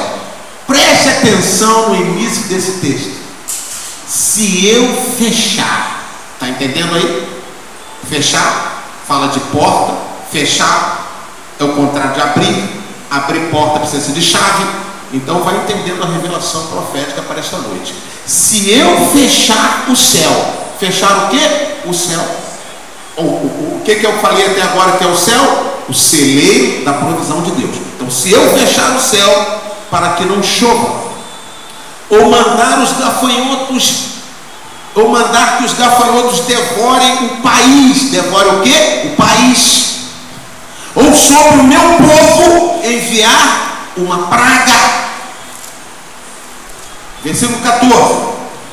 preste 0.65 1.09
atenção 1.09 1.89
no 1.89 1.95
início 1.95 2.43
desse 2.43 2.73
texto. 2.73 3.17
Se 4.07 4.65
eu 4.67 4.87
fechar, 5.17 5.96
está 6.47 6.49
entendendo 6.49 6.95
aí? 6.95 7.27
Fechar, 8.09 8.83
fala 9.07 9.27
de 9.27 9.39
porta, 9.39 9.93
fechar 10.31 11.05
é 11.59 11.63
o 11.63 11.73
contrário 11.73 12.13
de 12.13 12.21
abrir, 12.21 12.69
abrir 13.09 13.49
porta 13.49 13.79
precisa 13.79 14.11
de 14.11 14.21
chave. 14.21 14.65
Então 15.11 15.41
vai 15.41 15.55
entendendo 15.57 16.03
a 16.03 16.07
revelação 16.07 16.67
profética 16.67 17.21
para 17.21 17.39
esta 17.39 17.57
noite. 17.57 17.95
Se 18.25 18.69
eu 18.69 19.07
fechar 19.07 19.85
o 19.89 19.95
céu, 19.95 20.31
fechar 20.79 21.25
o 21.25 21.29
que? 21.29 21.89
O 21.89 21.93
céu. 21.93 22.23
O, 23.15 23.21
o, 23.21 23.77
o 23.77 23.81
que, 23.83 23.95
que 23.95 24.05
eu 24.05 24.13
falei 24.19 24.45
até 24.45 24.61
agora 24.61 24.97
que 24.97 25.03
é 25.03 25.07
o 25.07 25.17
céu? 25.17 25.83
O 25.89 25.93
celeiro 25.93 26.83
da 26.83 26.93
provisão 26.93 27.41
de 27.41 27.51
Deus. 27.51 27.77
Então, 27.95 28.11
se 28.11 28.31
eu 28.31 28.53
fechar 28.53 28.95
o 28.95 28.99
céu 28.99 29.61
para 29.89 30.09
que 30.09 30.25
não 30.25 30.43
chova, 30.43 31.07
ou 32.09 32.29
mandar 32.29 32.83
os 32.83 32.91
gafanhotos, 32.91 34.16
ou 34.97 35.09
mandar 35.09 35.57
que 35.57 35.65
os 35.65 35.73
gafanhotos 35.73 36.39
devorem 36.41 37.25
o 37.25 37.41
país, 37.41 38.09
devorem 38.09 38.59
o 38.59 38.61
que? 38.61 39.07
O 39.07 39.15
país 39.15 39.87
ou 40.97 41.13
sobre 41.13 41.59
o 41.59 41.63
meu 41.63 41.79
povo 41.79 42.81
enviar 42.83 43.91
uma 43.95 44.27
praga. 44.27 44.73
Versículo 47.23 47.59
14: 47.59 48.15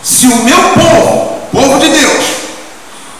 Se 0.02 0.26
o 0.26 0.36
meu 0.42 0.58
povo, 0.70 1.40
povo 1.52 1.78
de 1.78 1.90
Deus, 1.90 2.24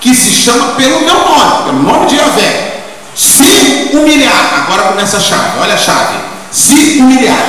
que 0.00 0.14
se 0.14 0.30
chama 0.30 0.72
pelo 0.74 1.00
meu 1.00 1.14
nome, 1.14 1.64
pelo 1.64 1.82
nome 1.82 2.06
de 2.06 2.16
Yahvé, 2.16 2.84
se 3.14 3.90
humilhar, 3.92 4.64
agora 4.64 4.84
começa 4.84 5.18
a 5.18 5.20
chave, 5.20 5.58
olha 5.60 5.74
a 5.74 5.78
chave, 5.78 6.16
se 6.50 6.98
humilhar 6.98 7.46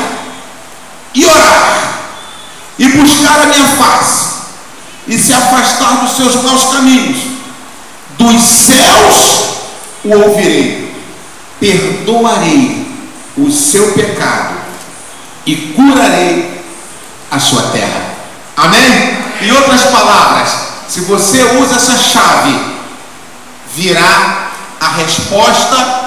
e 1.13 1.25
orar 1.25 1.99
e 2.77 2.89
buscar 2.89 3.43
a 3.43 3.45
minha 3.45 3.65
face 3.65 4.34
e 5.07 5.17
se 5.17 5.33
afastar 5.33 6.01
dos 6.01 6.15
seus 6.15 6.35
maus 6.43 6.63
caminhos, 6.71 7.17
dos 8.17 8.41
céus 8.41 9.45
o 10.03 10.13
ouvirei 10.13 10.85
perdoarei 11.59 12.85
o 13.37 13.49
seu 13.51 13.91
pecado 13.93 14.55
e 15.45 15.55
curarei 15.75 16.63
a 17.31 17.39
sua 17.39 17.63
terra. 17.71 18.15
Amém? 18.55 19.17
Em 19.41 19.51
outras 19.51 19.83
palavras, 19.83 20.49
se 20.87 21.01
você 21.01 21.43
usa 21.59 21.75
essa 21.75 21.97
chave, 21.97 22.55
virá 23.75 24.49
a 24.79 24.87
resposta 24.89 26.05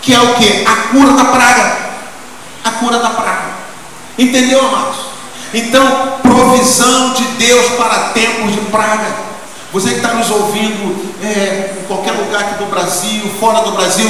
que 0.00 0.14
é 0.14 0.20
o 0.20 0.34
que? 0.34 0.64
A 0.66 0.76
cura 0.92 1.12
da 1.12 1.24
praga. 1.26 1.76
A 2.64 2.70
cura 2.70 2.98
da 2.98 3.10
praga. 3.10 3.50
Entendeu, 4.16 4.66
amados? 4.66 5.09
Então, 5.52 6.20
provisão 6.22 7.12
de 7.14 7.24
Deus 7.44 7.66
para 7.70 8.10
tempos 8.10 8.52
de 8.52 8.60
praga. 8.70 9.30
Você 9.72 9.90
que 9.90 9.96
está 9.96 10.14
nos 10.14 10.30
ouvindo 10.30 11.14
é, 11.22 11.76
em 11.80 11.86
qualquer 11.86 12.12
lugar 12.12 12.40
aqui 12.40 12.64
do 12.64 12.70
Brasil, 12.70 13.22
fora 13.38 13.60
do 13.62 13.72
Brasil, 13.72 14.08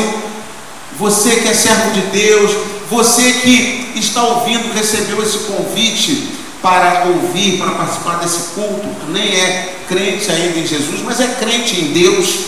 você 0.99 1.37
que 1.37 1.49
é 1.49 1.55
servo 1.55 1.93
de 1.93 2.01
Deus, 2.03 2.51
você 2.91 3.33
que 3.33 3.93
está 3.97 4.23
ouvindo, 4.23 4.73
recebeu 4.75 5.23
esse 5.23 5.39
convite 5.39 6.29
para 6.63 7.05
ouvir, 7.07 7.59
para 7.59 7.71
participar 7.71 8.17
desse 8.17 8.55
culto, 8.55 8.87
nem 9.09 9.35
é 9.35 9.77
crente 9.89 10.31
ainda 10.31 10.59
em 10.59 10.67
Jesus, 10.67 11.01
mas 11.03 11.21
é 11.21 11.27
crente 11.27 11.81
em 11.81 11.93
Deus, 11.93 12.41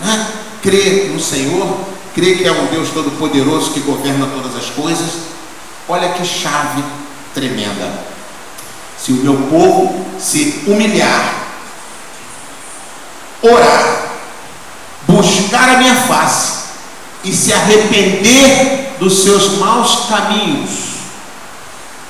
né? 0.00 0.26
crê 0.62 1.10
no 1.12 1.18
Senhor, 1.18 1.80
crê 2.14 2.34
que 2.34 2.44
é 2.46 2.52
um 2.52 2.66
Deus 2.66 2.90
todo-poderoso 2.90 3.72
que 3.72 3.80
governa 3.80 4.26
todas 4.26 4.54
as 4.54 4.70
coisas. 4.70 5.32
Olha 5.88 6.10
que 6.10 6.24
chave 6.24 6.82
tremenda. 7.34 7.90
Se 8.98 9.12
o 9.12 9.16
meu 9.16 9.36
povo 9.48 10.06
se 10.18 10.64
humilhar, 10.66 11.34
orar 13.42 14.02
buscar 15.06 15.68
a 15.68 15.78
minha 15.78 15.94
face 15.94 16.62
e 17.24 17.32
se 17.32 17.52
arrepender 17.52 18.96
dos 18.98 19.22
seus 19.22 19.58
maus 19.58 20.06
caminhos, 20.08 20.70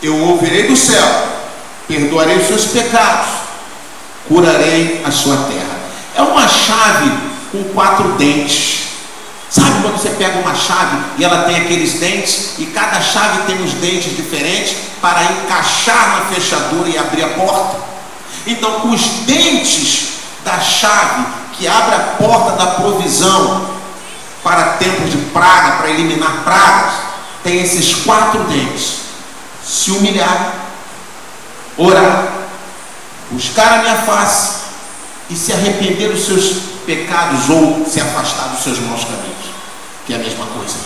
eu 0.03 0.17
ouvirei 0.19 0.67
do 0.67 0.77
céu, 0.77 1.07
perdoarei 1.87 2.37
os 2.37 2.47
seus 2.47 2.67
pecados, 2.67 3.29
curarei 4.29 5.03
a 5.05 5.11
sua 5.11 5.37
terra. 5.37 5.81
É 6.15 6.23
uma 6.23 6.47
chave 6.49 7.11
com 7.51 7.65
quatro 7.73 8.13
dentes. 8.13 8.92
Sabe 9.53 9.83
quando 9.83 9.99
você 9.99 10.09
pega 10.09 10.39
uma 10.39 10.55
chave 10.55 10.97
e 11.19 11.25
ela 11.25 11.43
tem 11.43 11.57
aqueles 11.57 12.01
dentes? 12.01 12.55
E 12.59 12.65
cada 12.65 13.03
chave 13.03 13.43
tem 13.43 13.63
uns 13.63 13.75
dentes 13.75 14.17
diferentes 14.17 14.75
para 14.99 15.23
encaixar 15.25 16.17
na 16.17 16.35
fechadura 16.35 16.89
e 16.89 16.97
abrir 16.97 17.23
a 17.23 17.29
porta? 17.29 17.77
Então, 18.47 18.91
os 18.91 19.03
dentes 19.27 20.13
da 20.43 20.59
chave 20.59 21.27
que 21.53 21.69
abre 21.69 21.95
a 21.95 21.99
porta 22.17 22.53
da 22.53 22.67
provisão 22.69 23.67
para 24.43 24.79
tempos 24.79 25.11
de 25.11 25.19
praga, 25.19 25.77
para 25.77 25.91
eliminar 25.91 26.45
pragas, 26.45 26.95
tem 27.45 27.61
esses 27.61 27.95
quatro 28.07 28.45
dentes: 28.45 29.01
se 29.63 29.91
humilhar, 29.91 30.55
orar, 31.77 32.33
buscar 33.31 33.81
a 33.81 33.83
minha 33.83 33.97
face 33.97 34.63
e 35.29 35.37
se 35.37 35.53
arrepender 35.53 36.11
dos 36.11 36.25
seus 36.25 36.73
pecados 36.87 37.49
ou 37.49 37.87
se 37.87 38.01
afastar 38.01 38.49
dos 38.49 38.63
seus 38.63 38.79
maus 38.81 39.05
caminhos, 39.05 39.32
que 40.07 40.13
é 40.13 40.17
a 40.17 40.19
mesma 40.19 40.47
coisa. 40.47 40.77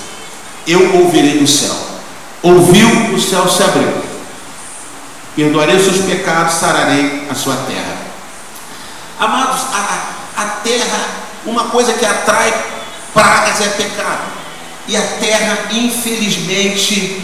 Eu 0.67 1.03
ouvirei 1.03 1.39
do 1.39 1.47
céu. 1.47 1.75
Ouviu, 2.43 3.15
o 3.15 3.21
céu 3.21 3.49
se 3.49 3.63
abriu. 3.63 4.05
Perdoarei 5.35 5.77
os 5.77 5.85
seus 5.85 6.05
pecados, 6.07 6.55
sararei 6.55 7.27
a 7.31 7.35
sua 7.35 7.57
terra. 7.69 7.97
Amados, 9.19 9.61
a, 9.73 10.43
a 10.43 10.45
terra, 10.63 10.99
uma 11.45 11.65
coisa 11.65 11.93
que 11.93 12.05
atrai 12.05 12.53
pragas 13.13 13.61
é 13.61 13.69
pecado. 13.69 14.25
E 14.89 14.97
a 14.97 15.03
terra, 15.03 15.59
infelizmente, 15.73 17.23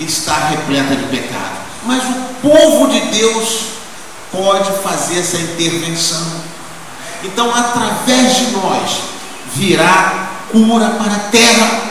está 0.00 0.34
repleta 0.48 0.96
de 0.96 1.04
pecado. 1.04 1.58
Mas 1.84 2.02
o 2.04 2.34
povo 2.42 2.88
de 2.88 3.00
Deus 3.18 3.66
pode 4.32 4.70
fazer 4.82 5.20
essa 5.20 5.36
intervenção. 5.36 6.26
Então, 7.22 7.54
através 7.54 8.36
de 8.36 8.46
nós, 8.52 9.00
virá 9.54 10.27
cura 10.50 10.90
para 10.90 11.14
a 11.14 11.18
terra. 11.30 11.82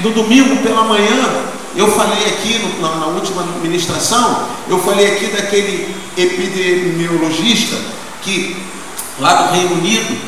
No 0.00 0.10
domingo 0.10 0.56
pela 0.62 0.84
manhã, 0.84 1.44
eu 1.76 1.90
falei 1.92 2.26
aqui, 2.26 2.58
no, 2.58 2.80
na, 2.80 2.96
na, 2.96 3.06
última 3.06 3.42
ministração, 3.62 4.48
eu 4.68 4.78
falei 4.80 5.12
aqui 5.12 5.26
daquele 5.26 5.94
epidemiologista 6.16 7.76
que, 8.22 8.56
lá 9.18 9.34
do 9.34 9.52
Reino 9.54 9.74
Unido, 9.76 10.20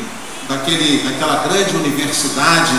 daquele, 0.47 1.03
daquela 1.03 1.43
grande 1.47 1.75
universidade 1.75 2.75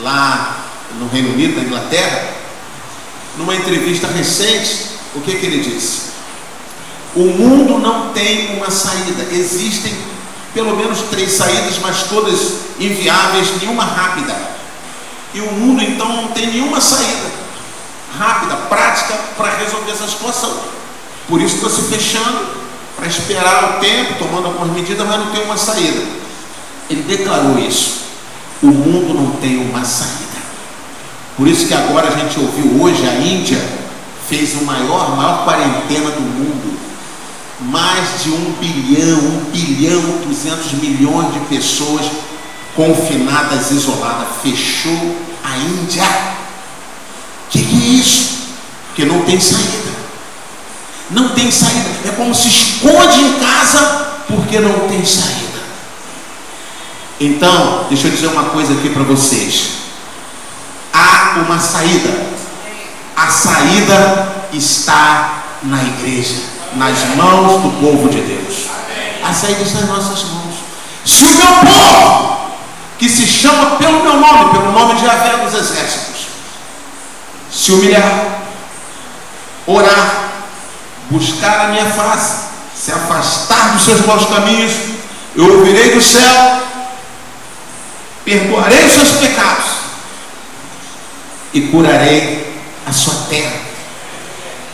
lá 0.00 0.56
no 0.98 1.08
Reino 1.08 1.32
Unido, 1.32 1.56
na 1.56 1.62
Inglaterra, 1.62 2.34
numa 3.38 3.54
entrevista 3.54 4.06
recente, 4.08 4.88
o 5.14 5.20
que, 5.20 5.36
que 5.36 5.46
ele 5.46 5.62
disse? 5.62 6.12
O 7.14 7.24
mundo 7.24 7.78
não 7.78 8.12
tem 8.12 8.56
uma 8.56 8.70
saída. 8.70 9.26
Existem 9.32 9.92
pelo 10.54 10.76
menos 10.76 11.00
três 11.10 11.32
saídas, 11.32 11.78
mas 11.80 12.04
todas 12.04 12.56
inviáveis, 12.78 13.60
nenhuma 13.60 13.84
rápida. 13.84 14.34
E 15.34 15.40
o 15.40 15.50
mundo 15.52 15.82
então 15.82 16.08
não 16.08 16.28
tem 16.28 16.46
nenhuma 16.46 16.80
saída 16.80 17.42
rápida, 18.18 18.56
prática 18.68 19.14
para 19.36 19.56
resolver 19.56 19.90
essa 19.90 20.06
situação. 20.06 20.54
Por 21.28 21.40
isso 21.40 21.56
está 21.56 21.70
se 21.70 21.82
fechando 21.82 22.62
para 22.96 23.06
esperar 23.06 23.76
o 23.76 23.80
tempo, 23.80 24.18
tomando 24.18 24.46
algumas 24.46 24.70
medidas, 24.74 25.06
mas 25.06 25.18
não 25.18 25.30
tem 25.30 25.44
uma 25.44 25.56
saída. 25.56 26.02
Ele 26.90 27.02
declarou 27.02 27.58
isso. 27.58 28.02
O 28.62 28.66
mundo 28.66 29.14
não 29.14 29.32
tem 29.40 29.56
uma 29.58 29.84
saída. 29.84 30.22
Por 31.36 31.48
isso 31.48 31.66
que 31.66 31.74
agora 31.74 32.08
a 32.08 32.18
gente 32.18 32.38
ouviu 32.38 32.82
hoje 32.82 33.06
a 33.08 33.14
Índia 33.14 33.60
fez 34.28 34.54
o 34.54 34.64
maior, 34.64 35.16
maior 35.16 35.44
quarentena 35.44 36.10
do 36.10 36.20
mundo 36.20 36.71
mais 37.64 38.22
de 38.22 38.30
um 38.30 38.52
bilhão, 38.58 39.18
um 39.18 39.50
bilhão, 39.50 40.00
duzentos 40.26 40.72
milhões 40.72 41.32
de 41.32 41.40
pessoas 41.40 42.06
confinadas, 42.74 43.70
isoladas. 43.70 44.28
Fechou 44.42 45.16
a 45.44 45.56
Índia. 45.56 46.04
O 46.04 47.50
que, 47.50 47.62
que 47.62 47.74
é 47.74 47.86
isso? 48.00 48.38
Porque 48.88 49.04
não 49.04 49.22
tem 49.22 49.40
saída. 49.40 49.92
Não 51.10 51.28
tem 51.30 51.50
saída. 51.50 51.90
É 52.06 52.10
como 52.12 52.34
se 52.34 52.48
esconde 52.48 53.20
em 53.20 53.34
casa 53.38 54.22
porque 54.26 54.58
não 54.58 54.88
tem 54.88 55.04
saída. 55.04 55.42
Então, 57.20 57.86
deixa 57.88 58.08
eu 58.08 58.10
dizer 58.12 58.26
uma 58.28 58.44
coisa 58.44 58.72
aqui 58.72 58.88
para 58.90 59.02
vocês. 59.02 59.68
Há 60.92 61.44
uma 61.46 61.58
saída. 61.60 62.32
A 63.14 63.28
saída 63.28 64.46
está 64.52 65.44
na 65.62 65.82
igreja 65.84 66.51
nas 66.76 66.98
mãos 67.16 67.62
do 67.62 67.70
povo 67.80 68.08
de 68.08 68.20
Deus. 68.20 68.68
A 69.22 69.32
saída 69.32 69.62
está 69.62 69.80
em 69.80 69.86
nossas 69.86 70.24
mãos. 70.24 70.54
Se 71.04 71.24
o 71.24 71.28
meu 71.28 71.72
povo, 71.72 72.36
que 72.98 73.08
se 73.08 73.26
chama 73.26 73.76
pelo 73.76 74.02
meu 74.02 74.16
nome, 74.20 74.52
pelo 74.52 74.72
nome 74.72 74.94
de 74.94 75.06
Javé 75.06 75.44
dos 75.44 75.54
Exércitos, 75.54 76.26
se 77.50 77.72
humilhar, 77.72 78.42
orar, 79.66 80.28
buscar 81.10 81.66
a 81.66 81.68
minha 81.68 81.86
face, 81.86 82.46
se 82.74 82.92
afastar 82.92 83.72
dos 83.72 83.84
seus 83.84 84.06
maus 84.06 84.26
caminhos, 84.26 84.72
eu 85.36 85.58
ouvirei 85.58 85.94
do 85.94 86.00
céu, 86.00 86.62
perdoarei 88.24 88.84
os 88.86 88.92
seus 88.92 89.10
pecados 89.20 89.70
e 91.52 91.60
curarei 91.62 92.60
a 92.86 92.92
sua 92.92 93.14
terra. 93.28 93.60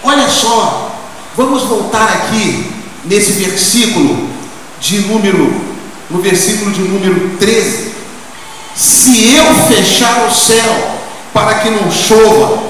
Olha 0.03 0.29
só 0.29 0.98
Vamos 1.38 1.62
voltar 1.62 2.03
aqui 2.03 2.68
nesse 3.05 3.31
versículo 3.31 4.29
de 4.81 5.03
número, 5.03 5.48
no 6.11 6.20
versículo 6.20 6.72
de 6.72 6.81
número 6.81 7.37
13. 7.38 7.94
Se 8.74 9.37
eu 9.37 9.44
fechar 9.68 10.27
o 10.27 10.35
céu 10.35 10.98
para 11.33 11.61
que 11.61 11.70
não 11.70 11.92
chova, 11.92 12.61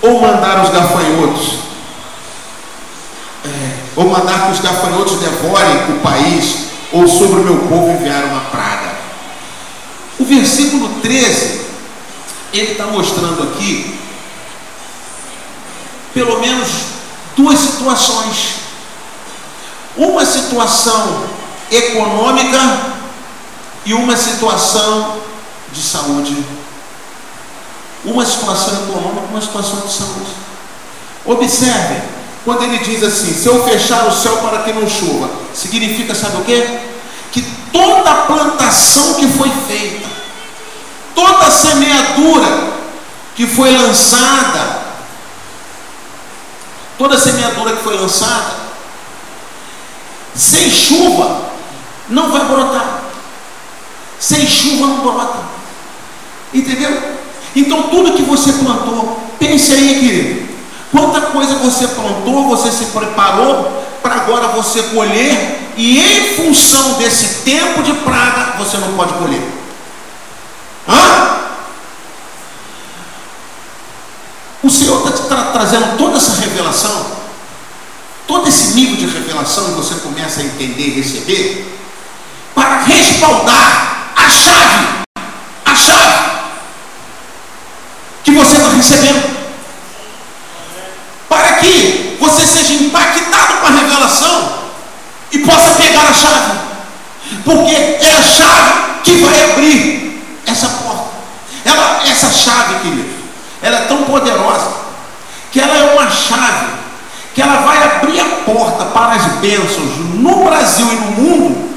ou 0.00 0.20
mandar 0.20 0.62
os 0.62 0.70
gafanhotos, 0.70 1.54
é, 3.44 3.78
ou 3.96 4.10
mandar 4.10 4.46
que 4.46 4.52
os 4.52 4.60
gafanhotos 4.60 5.18
devorem 5.18 5.96
o 5.96 6.00
país, 6.04 6.66
ou 6.92 7.08
sobre 7.08 7.40
o 7.40 7.44
meu 7.44 7.56
povo 7.68 7.90
enviar 7.90 8.26
uma 8.26 8.42
praga. 8.42 8.94
O 10.20 10.24
versículo 10.24 10.88
13, 11.02 11.62
ele 12.52 12.70
está 12.70 12.86
mostrando 12.86 13.42
aqui, 13.42 13.98
pelo 16.14 16.40
menos 16.40 16.95
duas 17.36 17.58
situações. 17.58 18.56
Uma 19.96 20.24
situação 20.24 21.24
econômica 21.70 22.58
e 23.84 23.94
uma 23.94 24.16
situação 24.16 25.20
de 25.72 25.80
saúde. 25.80 26.44
Uma 28.04 28.24
situação 28.24 28.74
econômica 28.74 29.26
e 29.28 29.32
uma 29.32 29.40
situação 29.40 29.80
de 29.80 29.92
saúde. 29.92 30.30
Observe, 31.24 32.02
quando 32.44 32.62
ele 32.62 32.78
diz 32.78 33.02
assim: 33.02 33.32
se 33.32 33.46
eu 33.46 33.64
fechar 33.64 34.06
o 34.06 34.12
céu 34.12 34.38
para 34.38 34.62
que 34.62 34.72
não 34.72 34.88
chova, 34.88 35.28
significa, 35.54 36.14
sabe 36.14 36.36
o 36.38 36.44
que? 36.44 36.78
Que 37.32 37.42
toda 37.72 38.10
a 38.10 38.26
plantação 38.26 39.14
que 39.14 39.26
foi 39.26 39.50
feita, 39.66 40.08
toda 41.14 41.46
a 41.46 41.50
semeadura 41.50 42.76
que 43.34 43.46
foi 43.46 43.76
lançada, 43.76 44.75
Toda 46.98 47.18
semeadura 47.18 47.76
que 47.76 47.82
foi 47.82 47.96
lançada, 47.98 48.54
sem 50.34 50.70
chuva, 50.70 51.50
não 52.08 52.30
vai 52.30 52.44
brotar. 52.44 53.02
Sem 54.18 54.46
chuva 54.46 54.86
não 54.86 54.98
brota. 55.00 55.38
Entendeu? 56.54 57.16
Então 57.54 57.84
tudo 57.84 58.14
que 58.14 58.22
você 58.22 58.52
plantou, 58.52 59.20
pense 59.38 59.72
aí, 59.72 60.00
querido. 60.00 60.46
Quanta 60.90 61.20
coisa 61.20 61.54
você 61.56 61.88
plantou, 61.88 62.48
você 62.48 62.70
se 62.70 62.86
preparou 62.86 63.84
para 64.02 64.14
agora 64.14 64.48
você 64.48 64.82
colher, 64.84 65.72
e 65.76 65.98
em 65.98 66.36
função 66.36 66.94
desse 66.94 67.42
tempo 67.42 67.82
de 67.82 67.92
praga, 67.92 68.56
você 68.58 68.78
não 68.78 68.92
pode 68.94 69.12
colher. 69.14 69.42
Hã? 70.88 71.40
O 74.66 74.70
Senhor 74.70 74.98
está 74.98 75.12
te 75.12 75.28
tra 75.28 75.42
trazendo 75.52 75.96
toda 75.96 76.16
essa 76.16 76.40
revelação, 76.40 77.06
todo 78.26 78.48
esse 78.48 78.74
nível 78.74 78.96
de 78.96 79.06
revelação 79.06 79.66
que 79.66 79.70
você 79.76 79.94
começa 80.00 80.40
a 80.40 80.44
entender 80.44 80.88
e 80.88 81.00
receber, 81.00 81.78
para 82.52 82.80
respaldar 82.80 84.10
a 84.16 84.28
chave, 84.28 84.86
a 85.64 85.72
chave 85.72 86.30
que 88.24 88.32
você 88.32 88.56
está 88.56 88.70
recebendo. 88.70 89.36
Para 91.28 91.52
que 91.58 92.16
você 92.18 92.44
seja 92.44 92.74
impactado 92.74 93.60
com 93.60 93.66
a 93.68 93.70
revelação 93.70 94.62
e 95.30 95.38
possa 95.38 95.80
pegar 95.80 96.08
a 96.08 96.12
chave. 96.12 96.58
Porque 97.44 97.72
é 97.72 98.16
a 98.18 98.22
chave 98.22 99.00
que 99.04 99.12
vai 99.18 99.52
abrir 99.52 100.24
essa 100.44 100.68
porta. 100.68 101.06
Ela, 101.64 102.02
essa 102.04 102.32
chave, 102.32 102.80
querido 102.82 103.15
ela 103.66 103.78
é 103.78 103.82
tão 103.82 104.04
poderosa, 104.04 104.70
que 105.50 105.60
ela 105.60 105.76
é 105.76 105.94
uma 105.94 106.10
chave, 106.10 106.66
que 107.34 107.42
ela 107.42 107.56
vai 107.62 107.82
abrir 107.82 108.20
a 108.20 108.24
porta 108.44 108.84
para 108.86 109.12
as 109.12 109.24
bênçãos 109.40 109.98
no 110.14 110.44
Brasil 110.44 110.86
e 110.90 110.94
no 110.94 111.10
mundo, 111.12 111.70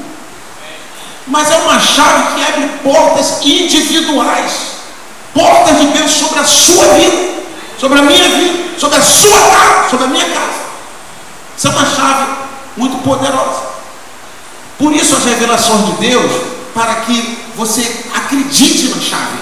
mas 1.26 1.50
é 1.50 1.56
uma 1.56 1.78
chave 1.78 2.34
que 2.34 2.44
abre 2.44 2.68
portas 2.82 3.44
individuais 3.44 4.70
portas 5.34 5.78
de 5.78 5.86
Deus 5.88 6.10
sobre 6.10 6.40
a 6.40 6.44
sua 6.44 6.84
vida, 6.94 7.42
sobre 7.78 7.98
a 7.98 8.02
minha 8.02 8.28
vida, 8.28 8.78
sobre 8.78 8.98
a 8.98 9.02
sua 9.02 9.38
casa, 9.38 9.90
sobre 9.90 10.04
a 10.06 10.08
minha 10.08 10.24
casa. 10.26 10.60
Isso 11.56 11.68
é 11.68 11.70
uma 11.70 11.86
chave 11.86 12.26
muito 12.76 13.02
poderosa. 13.02 13.70
Por 14.78 14.92
isso 14.94 15.16
as 15.16 15.24
revelações 15.24 15.86
de 15.86 15.92
Deus, 16.08 16.32
para 16.74 16.94
que 16.96 17.38
você 17.56 18.04
acredite 18.14 18.88
na 18.88 19.00
chave, 19.00 19.38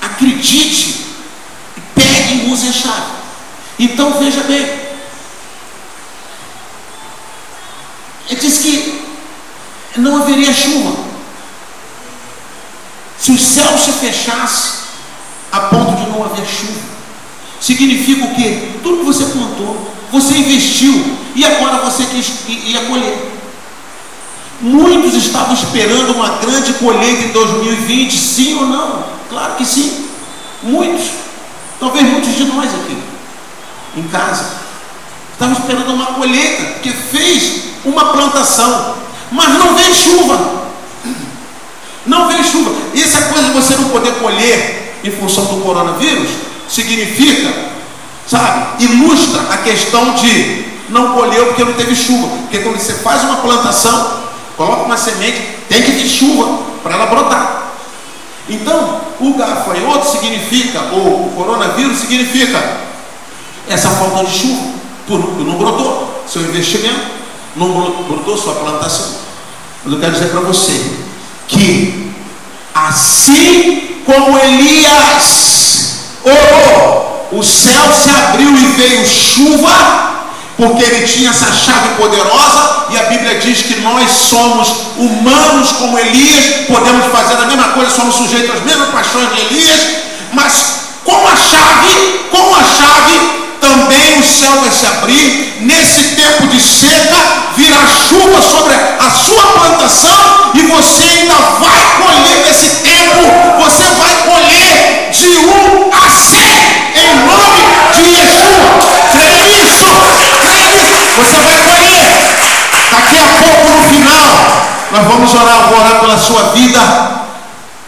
acredite 0.00 1.07
pegue 2.18 2.46
e 2.46 2.50
use 2.50 2.68
a 2.68 2.72
chave. 2.72 3.12
Então 3.78 4.18
veja 4.18 4.42
bem. 4.42 4.88
Ele 8.28 8.40
diz 8.40 8.58
que 8.58 9.02
não 9.96 10.22
haveria 10.22 10.52
chuva. 10.52 11.08
Se 13.18 13.30
o 13.32 13.38
céu 13.38 13.78
se 13.78 13.92
fechasse 13.92 14.78
a 15.50 15.60
ponto 15.60 15.96
de 15.96 16.10
não 16.10 16.24
haver 16.24 16.46
chuva, 16.46 16.80
significa 17.60 18.24
o 18.24 18.34
quê? 18.34 18.68
Tudo 18.82 18.98
que 18.98 19.04
você 19.04 19.24
plantou, 19.24 19.92
você 20.12 20.34
investiu 20.34 21.16
e 21.34 21.44
agora 21.44 21.78
você 21.78 22.04
quis, 22.04 22.32
ia 22.48 22.84
colher. 22.84 23.32
Muitos 24.60 25.14
estavam 25.14 25.54
esperando 25.54 26.14
uma 26.14 26.38
grande 26.38 26.72
colheita 26.74 27.24
em 27.24 27.28
2020, 27.28 28.18
sim 28.18 28.54
ou 28.54 28.66
não? 28.66 29.04
Claro 29.30 29.54
que 29.54 29.64
sim. 29.64 30.08
Muitos. 30.62 31.27
Talvez 31.80 32.04
muitos 32.10 32.34
de 32.34 32.44
nós 32.44 32.68
aqui, 32.74 32.98
em 33.96 34.02
casa, 34.08 34.44
estavam 35.32 35.54
esperando 35.54 35.94
uma 35.94 36.06
colheita, 36.06 36.64
porque 36.74 36.90
fez 36.90 37.62
uma 37.84 38.12
plantação, 38.12 38.96
mas 39.30 39.48
não 39.58 39.74
vem 39.74 39.94
chuva. 39.94 40.68
Não 42.04 42.26
vem 42.26 42.42
chuva. 42.42 42.72
E 42.94 43.02
essa 43.02 43.26
coisa 43.26 43.46
de 43.46 43.52
você 43.52 43.76
não 43.76 43.90
poder 43.90 44.14
colher 44.14 44.98
em 45.04 45.10
função 45.10 45.44
do 45.44 45.62
coronavírus, 45.62 46.28
significa, 46.68 47.54
sabe, 48.26 48.84
ilustra 48.84 49.42
a 49.50 49.58
questão 49.58 50.14
de 50.14 50.66
não 50.88 51.12
colheu 51.12 51.46
porque 51.46 51.64
não 51.64 51.74
teve 51.74 51.94
chuva. 51.94 52.28
Porque 52.38 52.58
quando 52.58 52.78
você 52.78 52.94
faz 52.94 53.22
uma 53.22 53.36
plantação, 53.36 54.20
coloca 54.56 54.82
uma 54.82 54.96
semente, 54.96 55.40
tem 55.68 55.82
que 55.82 55.92
ter 55.92 56.08
chuva 56.08 56.62
para 56.82 56.94
ela 56.94 57.06
brotar. 57.06 57.67
Então, 58.48 59.00
o 59.20 59.34
gafanhoto 59.34 60.10
significa, 60.10 60.80
ou 60.92 61.26
o 61.26 61.32
coronavírus 61.36 61.98
significa 61.98 62.78
essa 63.68 63.90
falta 63.90 64.24
de 64.24 64.38
chuva, 64.38 64.62
por, 65.06 65.18
não 65.44 65.58
brotou 65.58 66.24
seu 66.26 66.42
investimento, 66.42 67.00
não 67.54 67.68
brotou 68.08 68.36
sua 68.36 68.54
plantação. 68.54 69.16
Mas 69.84 69.92
eu 69.92 70.00
quero 70.00 70.12
dizer 70.12 70.28
para 70.30 70.40
você 70.40 70.96
que, 71.46 72.12
assim 72.74 74.02
como 74.06 74.38
Elias 74.38 75.98
orou, 76.24 77.28
o 77.32 77.42
céu 77.42 77.92
se 77.92 78.08
abriu 78.08 78.50
e 78.50 78.66
veio 78.76 79.06
chuva, 79.06 80.17
porque 80.58 80.82
ele 80.82 81.06
tinha 81.06 81.30
essa 81.30 81.52
chave 81.52 81.94
poderosa, 81.96 82.86
e 82.90 82.98
a 82.98 83.04
Bíblia 83.04 83.36
diz 83.36 83.62
que 83.62 83.80
nós 83.80 84.10
somos 84.10 84.68
humanos 84.96 85.70
como 85.78 85.96
Elias, 85.96 86.66
podemos 86.66 87.06
fazer 87.12 87.36
a 87.36 87.46
mesma 87.46 87.68
coisa, 87.68 87.92
somos 87.92 88.16
sujeitos 88.16 88.56
às 88.56 88.64
mesmas 88.64 88.88
paixões 88.88 89.32
de 89.32 89.40
Elias, 89.40 89.80
mas 90.32 90.52
com 91.04 91.28
a 91.28 91.36
chave, 91.36 92.26
com 92.32 92.54
a 92.56 92.64
chave, 92.64 93.38
também 93.60 94.18
o 94.18 94.24
céu 94.24 94.52
vai 94.60 94.70
se 94.72 94.84
abrir, 94.84 95.58
nesse 95.60 96.16
tempo 96.16 96.48
de 96.48 96.60
seca, 96.60 97.52
virá 97.56 97.78
chuva 98.08 98.42
sobre 98.42 98.74
a 98.74 99.10
sua 99.10 99.42
plantação, 99.60 100.27
vamos 115.18 115.34
orar, 115.34 115.68
vou 115.68 115.78
orar 115.78 116.00
pela 116.00 116.16
sua 116.16 116.42
vida. 116.52 116.80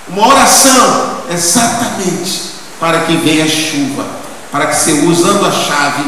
Uma 0.08 0.26
oração 0.26 1.20
exatamente 1.30 2.50
para 2.80 3.00
que 3.00 3.16
venha 3.16 3.48
chuva. 3.48 4.04
Para 4.50 4.66
que 4.66 4.76
você, 4.76 4.92
usando 4.92 5.46
a 5.46 5.52
chave, 5.52 6.04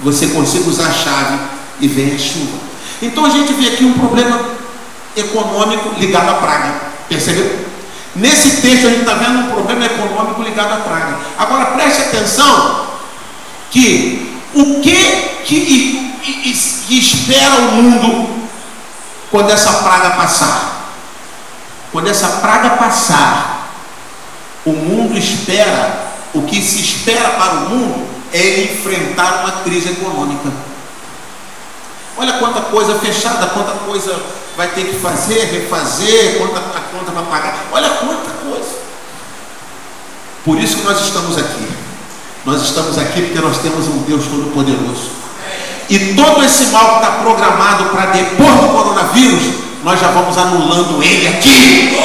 você 0.00 0.26
consiga 0.28 0.68
usar 0.68 0.88
a 0.88 0.92
chave 0.92 1.38
e 1.80 1.88
venha 1.88 2.18
chuva. 2.18 2.58
Então 3.00 3.24
a 3.24 3.30
gente 3.30 3.52
vê 3.54 3.68
aqui 3.68 3.84
um 3.84 3.94
problema 3.94 4.40
econômico 5.16 5.94
ligado 5.98 6.28
à 6.28 6.34
praga. 6.34 6.74
Percebeu? 7.08 7.66
Nesse 8.14 8.60
texto 8.60 8.86
a 8.86 8.90
gente 8.90 9.00
está 9.00 9.14
vendo 9.14 9.38
um 9.38 9.50
problema 9.50 9.86
econômico 9.86 10.42
ligado 10.42 10.72
à 10.72 10.76
praga. 10.76 11.16
Agora 11.38 11.66
preste 11.66 12.02
atenção 12.02 12.88
que 13.70 14.36
o 14.54 14.80
que 14.80 14.96
que, 15.44 16.14
que 16.86 16.98
espera 16.98 17.54
o 17.56 17.72
mundo 17.72 18.37
quando 19.30 19.50
essa 19.50 19.72
praga 19.72 20.10
passar? 20.10 20.90
Quando 21.92 22.08
essa 22.08 22.28
praga 22.28 22.70
passar, 22.70 23.70
o 24.64 24.72
mundo 24.72 25.18
espera, 25.18 26.12
o 26.34 26.42
que 26.42 26.60
se 26.60 26.80
espera 26.80 27.30
para 27.30 27.52
o 27.54 27.70
mundo 27.70 28.08
é 28.32 28.38
ele 28.38 28.72
enfrentar 28.74 29.40
uma 29.40 29.62
crise 29.62 29.90
econômica. 29.90 30.50
Olha 32.16 32.34
quanta 32.34 32.60
coisa 32.62 32.98
fechada, 32.98 33.46
quanta 33.46 33.72
coisa 33.84 34.20
vai 34.56 34.68
ter 34.68 34.86
que 34.86 34.98
fazer, 34.98 35.44
refazer, 35.44 36.38
quanta 36.38 36.58
a 36.58 36.80
conta 36.80 37.12
vai 37.12 37.24
pagar. 37.24 37.64
Olha 37.70 37.90
quanta 37.90 38.30
coisa. 38.42 38.78
Por 40.44 40.58
isso 40.58 40.78
que 40.78 40.84
nós 40.84 41.00
estamos 41.00 41.38
aqui. 41.38 41.68
Nós 42.44 42.62
estamos 42.62 42.98
aqui 42.98 43.22
porque 43.22 43.40
nós 43.40 43.58
temos 43.58 43.86
um 43.86 44.02
Deus 44.02 44.24
Todo-Poderoso 44.26 45.27
e 45.88 46.14
todo 46.14 46.44
esse 46.44 46.66
mal 46.66 46.98
que 46.98 47.06
está 47.06 47.10
programado 47.22 47.84
para 47.86 48.06
depois 48.06 48.54
do 48.60 48.68
coronavírus, 48.68 49.42
nós 49.82 49.98
já 49.98 50.08
vamos 50.08 50.36
anulando 50.36 51.02
ele 51.02 51.28
aqui. 51.28 51.96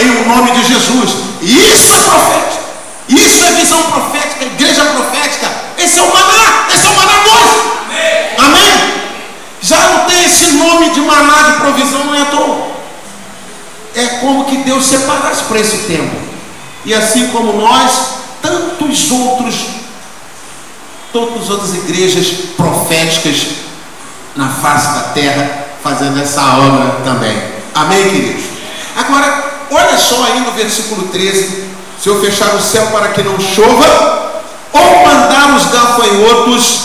Em 0.00 0.10
o 0.22 0.28
nome 0.28 0.50
de 0.52 0.64
Jesus. 0.64 1.10
Isso 1.42 1.92
é 1.92 1.98
profético. 1.98 2.62
Isso 3.08 3.44
é 3.44 3.50
visão 3.52 3.82
profética, 3.82 4.44
igreja 4.46 4.84
profética. 4.84 5.50
Esse 5.76 5.98
é 5.98 6.02
o 6.02 6.12
maná. 6.12 6.66
Esse 6.74 6.86
é 6.86 6.88
o 6.88 6.96
maná 6.96 7.12
2. 7.22 7.34
Amém. 7.84 8.28
Amém? 8.38 8.92
Já 9.60 9.76
não 9.76 10.04
tem 10.06 10.24
esse 10.24 10.52
nome 10.52 10.90
de 10.90 11.00
maná 11.02 11.50
de 11.50 11.60
provisão, 11.60 12.04
não 12.04 12.14
é 12.14 12.22
à 12.22 12.24
toa. 12.26 12.72
É 13.94 14.06
como 14.20 14.46
que 14.46 14.56
Deus 14.58 14.86
separasse 14.86 15.44
para 15.44 15.60
esse 15.60 15.78
tempo. 15.88 16.16
E 16.86 16.94
assim 16.94 17.28
como 17.28 17.52
nós, 17.60 17.92
tantos 18.40 19.10
outros 19.10 19.81
todas 21.12 21.42
as 21.42 21.50
outras 21.50 21.74
igrejas 21.74 22.26
proféticas 22.56 23.48
na 24.34 24.48
face 24.48 24.94
da 24.94 25.00
terra 25.10 25.66
fazendo 25.82 26.20
essa 26.20 26.42
obra 26.56 26.96
também. 27.04 27.36
Amém, 27.74 28.08
queridos? 28.08 28.44
Agora, 28.96 29.66
olha 29.70 29.98
só 29.98 30.24
aí 30.24 30.40
no 30.40 30.52
versículo 30.52 31.08
13: 31.08 31.68
se 32.00 32.08
eu 32.08 32.20
fechar 32.20 32.54
o 32.54 32.60
céu 32.60 32.86
para 32.86 33.08
que 33.08 33.22
não 33.22 33.38
chova, 33.38 34.42
ou 34.72 35.06
mandar 35.06 35.54
os 35.56 35.66
gafanhotos, 35.66 36.80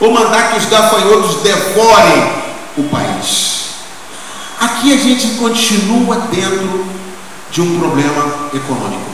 ou 0.00 0.12
mandar 0.12 0.50
que 0.50 0.58
os 0.58 0.66
gafanhotos 0.66 1.42
devorem 1.42 2.32
o 2.76 2.84
país. 2.84 3.60
Aqui 4.60 4.92
a 4.92 4.96
gente 4.96 5.38
continua 5.38 6.16
dentro 6.30 6.86
de 7.50 7.60
um 7.60 7.78
problema 7.78 8.50
econômico. 8.54 9.10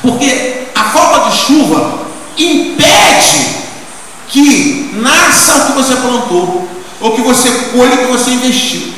Porque 0.00 0.68
a 0.74 0.84
falta 0.84 1.30
de 1.30 1.36
chuva 1.36 2.02
impede 2.36 3.62
que 4.28 4.90
nasça 4.94 5.54
o 5.56 5.66
que 5.66 5.72
você 5.72 5.94
plantou, 5.96 6.68
ou 7.00 7.14
que 7.14 7.20
você 7.20 7.50
colhe 7.72 7.94
o 7.94 7.98
que 7.98 8.12
você 8.12 8.30
investiu. 8.30 8.92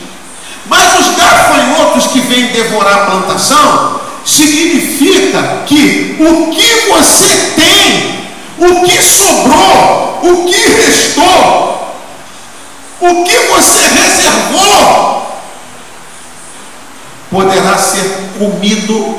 Mas 0.67 1.01
os 1.01 1.17
gafanhotos 1.17 2.07
que 2.09 2.21
vêm 2.21 2.47
devorar 2.49 2.95
a 2.95 3.07
plantação, 3.07 4.01
significa 4.25 5.65
que 5.67 6.17
o 6.19 6.51
que 6.51 6.89
você 6.89 7.53
tem, 7.57 8.25
o 8.59 8.85
que 8.85 9.03
sobrou, 9.03 10.21
o 10.23 10.45
que 10.47 10.69
restou, 10.69 11.97
o 13.01 13.25
que 13.25 13.37
você 13.37 13.81
reservou, 13.81 15.41
poderá 17.31 17.77
ser 17.77 18.31
comido 18.39 19.19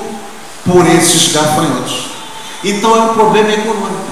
por 0.65 0.87
esses 0.87 1.31
gafanhotos. 1.31 2.14
Então 2.65 2.95
é 2.95 2.99
um 3.11 3.13
problema 3.13 3.51
econômico. 3.51 4.05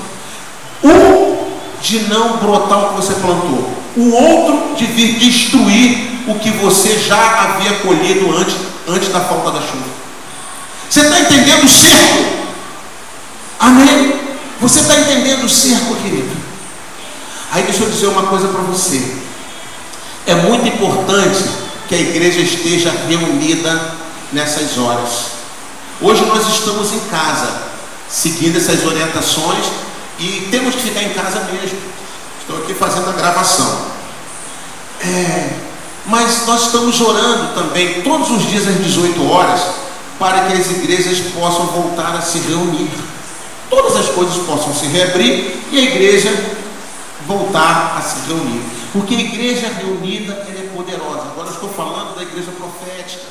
Um 0.84 1.34
de 1.82 2.00
não 2.04 2.38
brotar 2.38 2.80
o 2.80 2.90
que 2.90 2.96
você 2.96 3.14
plantou, 3.16 3.70
o 3.98 4.14
outro 4.14 4.76
de 4.76 4.86
vir 4.86 5.20
destruir 5.20 6.22
o 6.28 6.40
que 6.40 6.50
você 6.52 6.98
já 6.98 7.42
havia 7.42 7.80
colhido 7.80 8.32
antes, 8.38 8.56
antes 8.88 9.10
da 9.10 9.20
falta 9.20 9.52
da 9.52 9.60
chuva. 9.60 9.84
Você 10.90 11.02
está 11.02 11.20
entendendo 11.20 11.64
o 11.64 11.68
cerco? 11.68 12.24
Amém? 13.60 14.14
Você 14.62 14.80
está 14.80 14.98
entendendo 15.00 15.44
o 15.44 15.50
cerco, 15.50 15.96
querido? 15.96 16.32
Aí 17.52 17.64
deixa 17.64 17.84
eu 17.84 17.90
dizer 17.90 18.08
uma 18.08 18.24
coisa 18.24 18.48
para 18.48 18.62
você. 18.62 19.16
É 20.26 20.36
muito 20.36 20.68
importante 20.68 21.44
que 21.90 21.96
a 21.96 22.00
igreja 22.00 22.40
esteja 22.40 22.94
reunida 23.10 23.96
nessas 24.32 24.78
horas. 24.78 25.34
Hoje 26.00 26.24
nós 26.26 26.48
estamos 26.48 26.94
em 26.94 27.00
casa, 27.10 27.73
seguindo 28.14 28.58
essas 28.58 28.86
orientações 28.86 29.66
e 30.20 30.48
temos 30.52 30.76
que 30.76 30.82
ficar 30.82 31.02
em 31.02 31.14
casa 31.14 31.40
mesmo. 31.52 31.80
Estou 32.40 32.58
aqui 32.60 32.74
fazendo 32.76 33.10
a 33.10 33.14
gravação. 33.14 33.88
É, 35.02 35.50
mas 36.06 36.46
nós 36.46 36.68
estamos 36.68 37.02
orando 37.02 37.56
também 37.56 38.04
todos 38.04 38.30
os 38.30 38.48
dias 38.48 38.68
às 38.68 38.78
18 38.84 39.30
horas 39.30 39.62
para 40.20 40.46
que 40.46 40.54
as 40.54 40.70
igrejas 40.70 41.20
possam 41.34 41.66
voltar 41.68 42.16
a 42.16 42.22
se 42.22 42.38
reunir. 42.40 42.92
Todas 43.70 43.96
as 43.96 44.10
coisas 44.10 44.38
possam 44.46 44.74
se 44.76 44.86
reabrir 44.86 45.58
e 45.72 45.80
a 45.80 45.82
igreja 45.82 46.32
voltar 47.26 47.98
a 47.98 48.02
se 48.02 48.28
reunir. 48.28 48.62
Porque 48.92 49.16
a 49.16 49.20
igreja 49.20 49.72
reunida 49.80 50.34
é 50.34 50.70
poderosa. 50.76 51.32
Agora 51.32 51.50
estou 51.50 51.70
falando 51.70 52.16
da 52.16 52.22
igreja 52.22 52.52
profética 52.52 53.24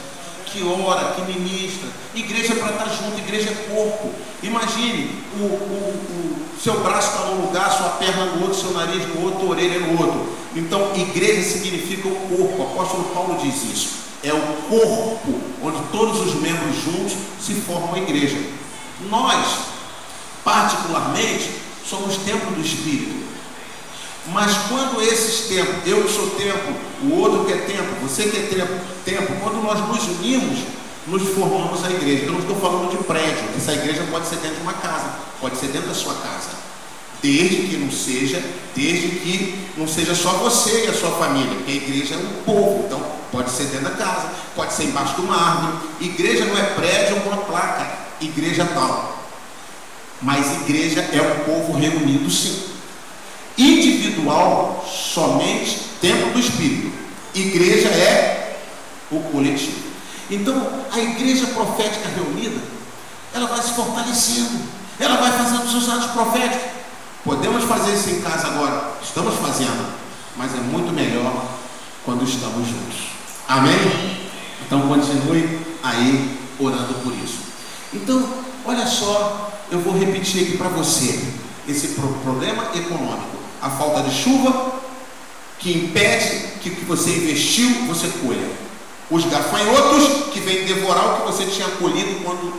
que 0.46 0.62
ora, 0.64 1.14
que 1.14 1.22
ministra. 1.22 1.88
Igreja 2.14 2.55
para 2.57 2.72
estar 2.72 2.88
junto, 2.90 3.18
igreja 3.18 3.51
é 3.51 3.75
corpo. 3.75 4.11
Imagine, 4.42 5.11
o, 5.38 5.44
o, 5.44 6.57
o 6.57 6.61
seu 6.61 6.81
braço 6.81 7.12
está 7.12 7.31
num 7.31 7.46
lugar, 7.46 7.70
sua 7.70 7.90
perna 7.90 8.27
no 8.27 8.42
outro, 8.42 8.61
seu 8.61 8.72
nariz 8.72 9.07
no 9.09 9.25
outro, 9.25 9.48
orelha 9.48 9.81
no 9.81 9.98
outro. 9.98 10.37
Então, 10.55 10.92
igreja 10.94 11.42
significa 11.42 12.09
o 12.09 12.14
corpo. 12.14 12.62
O 12.62 12.66
apóstolo 12.66 13.05
Paulo 13.14 13.38
diz 13.42 13.62
isso. 13.64 13.88
É 14.22 14.33
o 14.33 14.40
corpo 14.68 15.40
onde 15.62 15.83
todos 15.90 16.20
os 16.20 16.35
membros 16.35 16.77
juntos 16.85 17.14
se 17.40 17.55
formam 17.55 17.94
a 17.94 17.98
igreja. 17.98 18.38
Nós, 19.09 19.46
particularmente, 20.44 21.51
somos 21.88 22.16
templo 22.18 22.53
do 22.53 22.61
Espírito. 22.61 23.22
Mas 24.27 24.53
quando 24.68 25.03
esses 25.03 25.48
tempos, 25.48 25.75
eu 25.87 26.05
que 26.05 26.12
sou 26.12 26.31
templo, 26.31 26.77
o 27.03 27.14
outro 27.18 27.44
que 27.44 27.53
é 27.53 27.57
templo, 27.57 27.96
você 28.03 28.25
que 28.25 28.37
é 28.37 28.42
tempo, 28.42 28.72
tempo, 29.05 29.33
quando 29.42 29.62
nós 29.62 29.81
nos 29.88 30.18
unimos, 30.18 30.61
nos 31.06 31.22
formamos 31.30 31.84
a 31.84 31.90
igreja. 31.90 32.26
Eu 32.26 32.32
não 32.32 32.40
estou 32.40 32.56
falando 32.56 32.90
de 32.90 33.02
prédio, 33.04 33.44
essa 33.56 33.72
igreja 33.72 34.06
pode 34.10 34.26
ser 34.26 34.36
dentro 34.36 34.56
de 34.56 34.62
uma 34.62 34.74
casa, 34.74 35.14
pode 35.40 35.56
ser 35.56 35.68
dentro 35.68 35.88
da 35.88 35.94
sua 35.94 36.14
casa. 36.14 36.50
Desde 37.22 37.68
que 37.68 37.76
não 37.76 37.90
seja, 37.90 38.42
desde 38.74 39.08
que 39.08 39.68
não 39.76 39.86
seja 39.86 40.14
só 40.14 40.30
você 40.30 40.86
e 40.86 40.88
a 40.88 40.94
sua 40.94 41.12
família, 41.12 41.54
porque 41.54 41.70
a 41.70 41.74
igreja 41.76 42.14
é 42.14 42.18
um 42.18 42.42
povo, 42.44 42.84
então 42.86 43.00
pode 43.30 43.50
ser 43.50 43.64
dentro 43.64 43.84
da 43.84 43.90
casa, 43.90 44.28
pode 44.56 44.72
ser 44.72 44.84
embaixo 44.84 45.14
de 45.14 45.20
uma 45.20 45.36
árvore. 45.36 45.88
Igreja 46.00 46.44
não 46.44 46.58
é 46.58 46.62
prédio 46.74 47.16
ou 47.16 47.32
uma 47.32 47.42
placa, 47.44 47.86
igreja 48.20 48.64
tal. 48.74 49.18
Mas 50.20 50.62
igreja 50.62 51.00
é 51.00 51.22
um 51.22 51.44
povo 51.44 51.72
reunido 51.78 52.28
sim 52.30 52.72
individual 53.56 54.84
somente 54.88 55.78
templo 56.00 56.32
do 56.32 56.40
Espírito. 56.40 56.92
Igreja 57.34 57.88
é 57.88 58.58
o 59.10 59.20
coletivo. 59.20 59.91
Então, 60.32 60.66
a 60.90 60.98
igreja 60.98 61.46
profética 61.48 62.08
reunida, 62.08 62.58
ela 63.34 63.46
vai 63.48 63.62
se 63.62 63.74
fortalecendo, 63.74 64.60
ela 64.98 65.16
vai 65.16 65.30
fazendo 65.30 65.70
seus 65.70 65.86
atos 65.90 66.10
proféticos. 66.12 66.70
Podemos 67.22 67.64
fazer 67.64 67.92
isso 67.92 68.08
em 68.08 68.22
casa 68.22 68.46
agora, 68.46 68.94
estamos 69.02 69.34
fazendo, 69.34 69.92
mas 70.34 70.54
é 70.54 70.60
muito 70.60 70.90
melhor 70.90 71.44
quando 72.02 72.24
estamos 72.24 72.66
juntos. 72.66 73.08
Amém? 73.46 73.76
Então 74.64 74.88
continue 74.88 75.60
aí 75.82 76.40
orando 76.58 76.94
por 77.04 77.12
isso. 77.22 77.40
Então, 77.92 78.26
olha 78.64 78.86
só, 78.86 79.52
eu 79.70 79.80
vou 79.80 79.98
repetir 79.98 80.44
aqui 80.44 80.56
para 80.56 80.68
você 80.68 81.22
esse 81.68 81.88
problema 82.24 82.70
econômico 82.74 83.36
a 83.60 83.68
falta 83.68 84.02
de 84.08 84.14
chuva, 84.16 84.80
que 85.58 85.72
impede 85.72 86.58
que 86.62 86.70
o 86.70 86.74
que 86.74 86.84
você 86.86 87.10
investiu 87.10 87.68
você 87.86 88.08
colha. 88.24 88.71
Os 89.12 89.27
gafanhotos 89.27 90.33
que 90.33 90.40
vêm 90.40 90.64
devorar 90.64 91.07
o 91.07 91.16
que 91.16 91.27
você 91.27 91.44
tinha 91.44 91.68
colhido 91.72 92.25
quando 92.25 92.51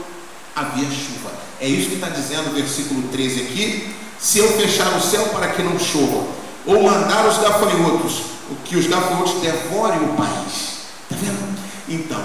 havia 0.56 0.86
chuva. 0.86 1.32
É 1.60 1.68
isso 1.68 1.90
que 1.90 1.96
está 1.96 2.10
dizendo 2.10 2.52
o 2.52 2.54
versículo 2.54 3.02
13 3.08 3.42
aqui. 3.42 3.96
Se 4.20 4.38
eu 4.38 4.48
fechar 4.50 4.96
o 4.96 5.02
céu 5.02 5.26
para 5.30 5.48
que 5.48 5.64
não 5.64 5.80
chova, 5.80 6.28
ou 6.68 6.84
mandar 6.84 7.28
os 7.28 7.40
gafanhotos, 7.40 8.22
que 8.66 8.78
os 8.78 8.86
gafanhotos 8.86 9.42
devorem 9.42 9.98
o 10.04 10.14
país. 10.14 10.84
Está 11.10 11.16
vendo? 11.20 11.60
Então, 11.90 12.24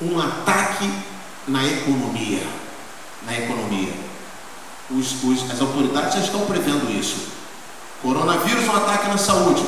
um 0.00 0.18
ataque 0.18 0.90
na 1.46 1.62
economia. 1.62 2.40
Na 3.26 3.36
economia. 3.36 3.92
Os, 4.90 5.22
os, 5.22 5.50
as 5.50 5.60
autoridades 5.60 6.14
já 6.14 6.20
estão 6.20 6.40
prevendo 6.46 6.90
isso. 6.98 7.16
Coronavírus, 8.00 8.66
um 8.66 8.76
ataque 8.76 9.08
na 9.08 9.18
saúde 9.18 9.62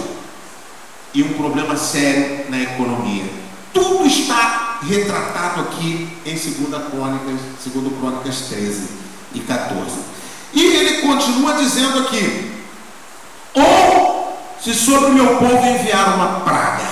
e 1.12 1.22
um 1.22 1.34
problema 1.34 1.76
sério 1.76 2.48
na 2.48 2.62
economia. 2.62 3.49
Tudo 3.72 4.06
está 4.06 4.78
retratado 4.82 5.62
aqui 5.62 6.08
em 6.24 6.34
2 6.34 6.90
Crônicas, 6.90 7.40
2 7.72 7.98
Crônicas 7.98 8.40
13 8.48 8.88
e 9.34 9.40
14. 9.40 9.98
E 10.52 10.62
ele 10.62 11.02
continua 11.02 11.54
dizendo 11.54 12.00
aqui: 12.00 12.52
ou 13.54 14.38
se 14.62 14.74
sobre 14.74 15.10
o 15.10 15.14
meu 15.14 15.36
povo 15.36 15.66
enviar 15.66 16.14
uma 16.14 16.40
praga. 16.40 16.88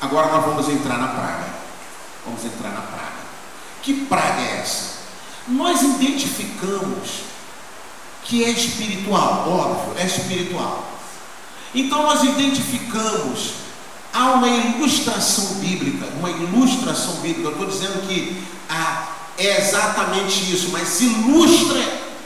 Agora 0.00 0.32
nós 0.32 0.44
vamos 0.44 0.68
entrar 0.68 0.98
na 0.98 1.08
praga. 1.08 1.46
Vamos 2.24 2.44
entrar 2.44 2.70
na 2.70 2.80
praga. 2.80 3.12
Que 3.82 4.04
praga 4.06 4.40
é 4.40 4.60
essa? 4.60 4.94
Nós 5.48 5.82
identificamos 5.82 7.24
que 8.24 8.44
é 8.44 8.50
espiritual, 8.50 9.48
óbvio, 9.48 10.02
é 10.02 10.06
espiritual. 10.06 10.88
Então 11.74 12.02
nós 12.04 12.22
identificamos, 12.22 13.54
há 14.14 14.30
uma 14.30 14.48
ilustração 14.48 15.56
bíblica, 15.56 16.06
uma 16.20 16.30
ilustração 16.30 17.14
bíblica, 17.16 17.48
eu 17.48 17.52
estou 17.52 17.66
dizendo 17.66 18.06
que 18.06 18.40
ah, 18.70 19.08
é 19.36 19.60
exatamente 19.60 20.52
isso, 20.54 20.68
mas 20.70 21.00
ilustra, 21.00 21.80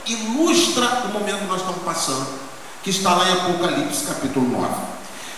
ilustra 0.05 1.05
o 1.05 1.13
momento 1.13 1.39
que 1.39 1.47
nós 1.47 1.61
estamos 1.61 1.81
passando, 1.83 2.27
que 2.83 2.91
está 2.91 3.15
lá 3.15 3.27
em 3.27 3.33
Apocalipse 3.33 4.05
capítulo 4.05 4.47
9. 4.47 4.73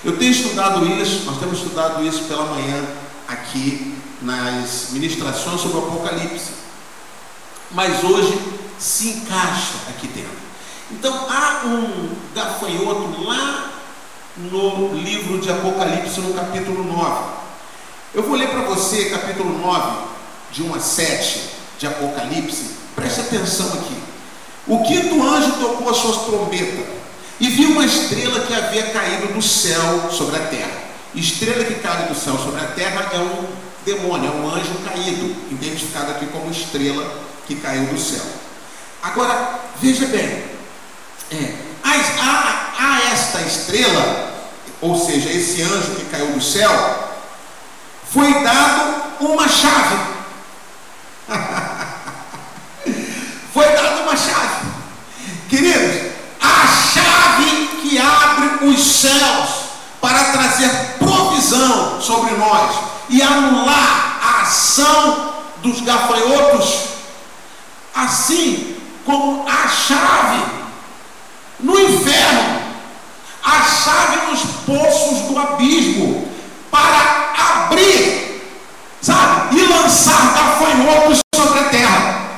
Eu 0.03 0.17
tenho 0.17 0.31
estudado 0.31 0.85
isso, 1.01 1.23
nós 1.25 1.39
temos 1.39 1.59
estudado 1.59 2.05
isso 2.05 2.23
pela 2.23 2.43
manhã 2.45 2.85
aqui 3.29 3.95
nas 4.21 4.89
ministrações 4.91 5.61
sobre 5.61 5.77
o 5.77 5.87
Apocalipse. 5.87 6.51
Mas 7.71 8.03
hoje 8.03 8.37
se 8.77 9.09
encaixa 9.09 9.75
aqui 9.89 10.07
dentro. 10.07 10.41
Então 10.91 11.13
há 11.29 11.65
um 11.65 12.09
gafanhoto 12.35 13.23
lá 13.23 13.70
no 14.37 14.93
livro 14.93 15.39
de 15.39 15.49
Apocalipse, 15.49 16.21
no 16.21 16.33
capítulo 16.33 16.83
9. 16.83 17.23
Eu 18.13 18.23
vou 18.23 18.35
ler 18.35 18.49
para 18.49 18.61
você, 18.61 19.05
capítulo 19.05 19.57
9, 19.59 20.07
de 20.51 20.63
1 20.63 20.75
a 20.75 20.79
7 20.79 21.49
de 21.79 21.87
Apocalipse. 21.87 22.71
Preste 22.95 23.21
atenção 23.21 23.67
aqui. 23.73 23.95
O 24.67 24.83
quinto 24.83 25.21
anjo 25.23 25.53
tocou 25.53 25.89
a 25.89 25.93
sua 25.93 26.25
trombeta 26.25 26.83
e 27.39 27.49
viu 27.49 27.71
uma 27.71 27.85
estrela 27.85 28.41
que 28.41 28.53
havia 28.53 28.91
caído 28.91 29.33
do 29.33 29.41
céu 29.41 30.09
sobre 30.11 30.35
a 30.35 30.45
terra. 30.47 30.91
Estrela 31.15 31.63
que 31.65 31.75
cai 31.75 32.07
do 32.07 32.15
céu 32.15 32.37
sobre 32.37 32.61
a 32.61 32.67
terra 32.67 33.09
é 33.13 33.17
um 33.17 33.47
demônio, 33.85 34.31
é 34.31 34.35
um 34.35 34.49
anjo 34.49 34.73
caído, 34.85 35.35
identificado 35.49 36.11
aqui 36.11 36.27
como 36.27 36.51
estrela 36.51 37.05
que 37.47 37.55
caiu 37.55 37.85
do 37.85 37.99
céu. 37.99 38.23
Agora, 39.01 39.59
veja 39.81 40.05
bem, 40.05 40.43
é, 41.31 41.55
a, 41.83 41.97
estrela, 43.41 44.31
ou 44.81 44.97
seja, 44.97 45.29
esse 45.29 45.61
anjo 45.61 45.95
que 45.95 46.05
caiu 46.05 46.33
do 46.33 46.41
céu, 46.41 46.71
foi 48.11 48.33
dado 48.43 49.03
uma 49.19 49.47
chave. 49.47 49.95
foi 53.53 53.65
dada 53.65 54.01
uma 54.01 54.17
chave. 54.17 54.71
Queridos, 55.49 56.11
a 56.41 56.67
chave 56.67 57.67
que 57.81 57.99
abre 57.99 58.67
os 58.67 58.81
céus 58.81 59.49
para 60.01 60.31
trazer 60.31 60.69
provisão 60.97 62.01
sobre 62.01 62.31
nós 62.31 62.75
e 63.09 63.21
anular 63.21 64.17
a 64.21 64.41
ação 64.41 65.35
dos 65.61 65.81
gafanhotos, 65.81 66.85
assim 67.93 68.77
como 69.05 69.45
a 69.47 69.67
chave 69.67 70.43
no 71.59 71.79
inferno, 71.79 72.60
a 73.43 73.61
chave 73.63 74.31
nos 74.31 74.41
poços 74.65 75.27
do 75.27 75.37
abismo 75.37 76.27
para 76.69 77.33
abrir, 77.65 78.41
sabe, 79.01 79.57
e 79.57 79.65
lançar 79.67 80.33
gafanhotos 80.33 81.19
sobre 81.35 81.59
a 81.59 81.63
terra. 81.65 82.31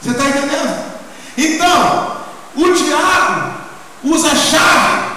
Você 0.00 0.10
está 0.10 0.24
entendendo? 0.24 0.84
Então, 1.36 2.16
o 2.56 2.72
diabo 2.72 3.54
usa 4.04 4.34
chave 4.36 5.08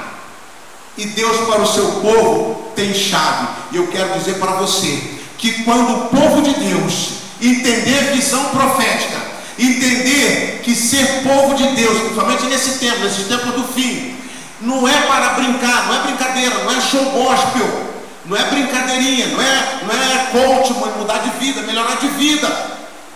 e 0.98 1.06
Deus 1.06 1.38
para 1.48 1.62
o 1.62 1.68
seu 1.68 1.86
povo 2.02 2.72
tem 2.76 2.94
chave. 2.94 3.48
E 3.72 3.78
eu 3.78 3.88
quero 3.88 4.18
dizer 4.18 4.40
para 4.40 4.54
você 4.54 5.20
que 5.38 5.64
quando 5.64 5.92
o 5.94 6.08
povo 6.10 6.42
de 6.42 6.54
Deus 6.54 7.22
entender 7.42 8.14
visão 8.14 8.46
profética, 8.46 9.32
Entender 9.62 10.62
que 10.64 10.76
ser 10.76 11.22
povo 11.22 11.54
de 11.54 11.68
Deus, 11.76 12.00
principalmente 12.00 12.46
nesse 12.46 12.80
tempo, 12.80 13.00
nesse 13.00 13.26
tempo 13.26 13.52
do 13.52 13.64
fim, 13.74 14.16
não 14.62 14.88
é 14.88 15.02
para 15.02 15.30
brincar, 15.30 15.88
não 15.88 15.96
é 15.96 16.00
brincadeira, 16.04 16.56
não 16.64 16.72
é 16.72 16.82
show 16.82 17.04
gospel. 17.06 17.92
Não 18.26 18.38
é 18.38 18.44
brincadeirinha, 18.46 19.28
não 19.28 19.42
é, 19.42 19.80
não 19.84 19.94
é 19.94 20.28
coach, 20.32 20.74
mudar 20.98 21.18
de 21.18 21.32
vida, 21.44 21.62
melhorar 21.64 21.96
de 21.96 22.08
vida. 22.10 22.48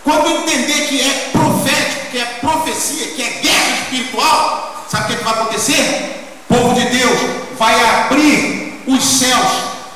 Quando 0.02 0.28
entender 0.28 0.88
que 0.88 1.00
é 1.00 1.30
profético, 1.32 2.10
que 2.10 2.18
é 2.18 2.24
profecia, 2.40 3.06
que 3.14 3.22
é 3.22 3.40
guerra 3.40 3.76
espiritual, 3.82 4.84
sabe 4.88 5.04
o 5.04 5.06
que, 5.06 5.12
é 5.12 5.16
que 5.16 5.24
vai 5.24 5.34
acontecer? 5.34 6.26
O 6.50 6.54
povo 6.54 6.74
de 6.74 6.86
Deus 6.86 7.18
vai 7.56 7.74
abrir 7.84 8.82
os 8.86 9.02
céus, 9.02 9.46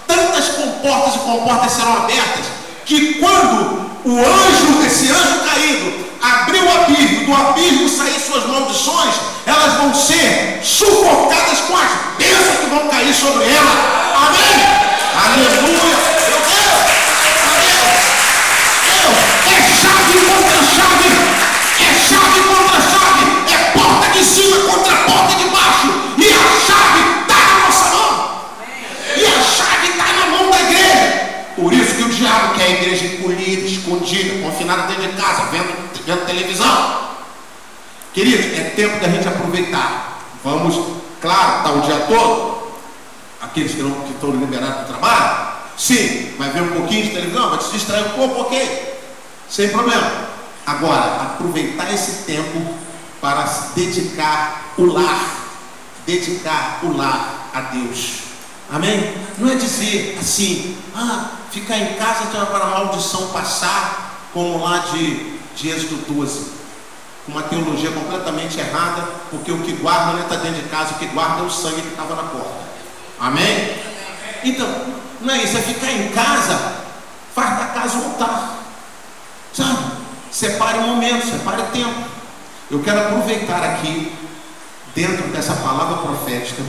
tantas 0.07 0.49
comportas 0.49 1.17
e 1.17 1.19
comportas 1.19 1.73
serão 1.73 1.97
abertas, 1.97 2.47
que 2.87 3.15
quando 3.15 3.90
o 4.05 4.19
anjo, 4.19 4.87
esse 4.87 5.11
anjo 5.11 5.41
caído, 5.45 6.07
abrir 6.23 6.63
o 6.63 6.71
abismo, 6.71 7.27
do 7.27 7.35
abismo 7.35 7.89
sair 7.89 8.21
suas 8.21 8.47
maldições, 8.47 9.15
elas 9.47 9.75
vão 9.75 9.95
ser 9.95 10.61
sufocadas 10.63 11.61
com 11.61 11.77
as 11.77 11.91
bênçãos 12.19 12.61
que 12.61 12.71
vão 12.71 12.89
cair 12.89 13.15
sobre 13.15 13.45
ela. 13.45 13.71
Amém? 14.17 14.81
Aleluia! 15.25 16.20
Queridos, 38.21 38.59
é 38.59 38.65
tempo 38.77 39.01
da 39.01 39.09
gente 39.09 39.27
aproveitar. 39.27 40.21
Vamos, 40.45 40.75
claro, 41.23 41.57
estar 41.57 41.63
tá 41.63 41.73
o 41.73 41.81
dia 41.81 42.01
todo. 42.01 42.61
Aqueles 43.41 43.75
que, 43.75 43.81
não, 43.81 43.93
que 44.03 44.13
estão 44.13 44.31
liberados 44.31 44.83
do 44.83 44.89
trabalho, 44.89 45.55
sim, 45.79 46.35
vai 46.37 46.51
ver 46.51 46.65
um 46.65 46.69
pouquinho 46.69 47.05
de 47.05 47.13
televisão, 47.13 47.49
vai 47.49 47.63
se 47.63 47.73
distrair 47.73 48.09
um 48.09 48.11
pouco, 48.11 48.43
ok. 48.43 49.01
Sem 49.49 49.71
problema. 49.71 50.29
Agora, 50.67 51.23
aproveitar 51.23 51.91
esse 51.95 52.25
tempo 52.25 52.75
para 53.23 53.47
se 53.47 53.75
dedicar 53.75 54.75
o 54.77 54.85
lar. 54.85 55.47
Dedicar 56.05 56.81
o 56.83 56.95
lar 56.95 57.49
a 57.55 57.61
Deus. 57.73 58.19
Amém? 58.71 59.15
Não 59.39 59.51
é 59.51 59.55
dizer 59.55 60.19
assim, 60.21 60.77
ah, 60.95 61.31
ficar 61.51 61.79
em 61.79 61.95
casa 61.95 62.27
para 62.27 62.65
a 62.65 62.67
maldição 62.67 63.29
passar, 63.29 64.29
como 64.35 64.63
lá 64.63 64.77
de 64.93 65.41
de 65.57 65.69
Êxodo 65.69 65.97
12. 66.09 66.60
Uma 67.29 67.43
teologia 67.43 67.91
completamente 67.93 68.59
errada, 68.59 69.03
porque 69.31 69.53
o 69.53 69.59
que 69.63 69.73
guarda 69.73 70.15
não 70.15 70.23
está 70.23 70.37
dentro 70.37 70.63
de 70.63 70.69
casa, 70.69 70.95
o 70.95 70.99
que 70.99 71.07
guarda 71.07 71.43
é 71.43 71.47
o 71.47 71.51
sangue 71.51 71.83
que 71.83 71.89
estava 71.89 72.17
na 72.17 72.23
porta. 72.25 72.61
Amém? 73.21 73.77
Então, 74.43 74.69
não 75.21 75.35
é 75.35 75.43
isso, 75.43 75.57
é 75.57 75.61
ficar 75.61 75.93
em 75.93 76.09
casa, 76.09 76.77
faz 77.35 77.59
da 77.59 77.67
casa 77.67 77.99
altar. 77.99 78.59
Sabe? 79.53 79.79
Separe 80.31 80.79
um 80.79 80.87
momento, 80.89 81.27
separe 81.27 81.63
tempo. 81.73 82.09
Eu 82.71 82.81
quero 82.83 83.01
aproveitar 83.01 83.63
aqui, 83.63 84.13
dentro 84.95 85.29
dessa 85.29 85.55
palavra 85.55 85.99
profética, 85.99 86.63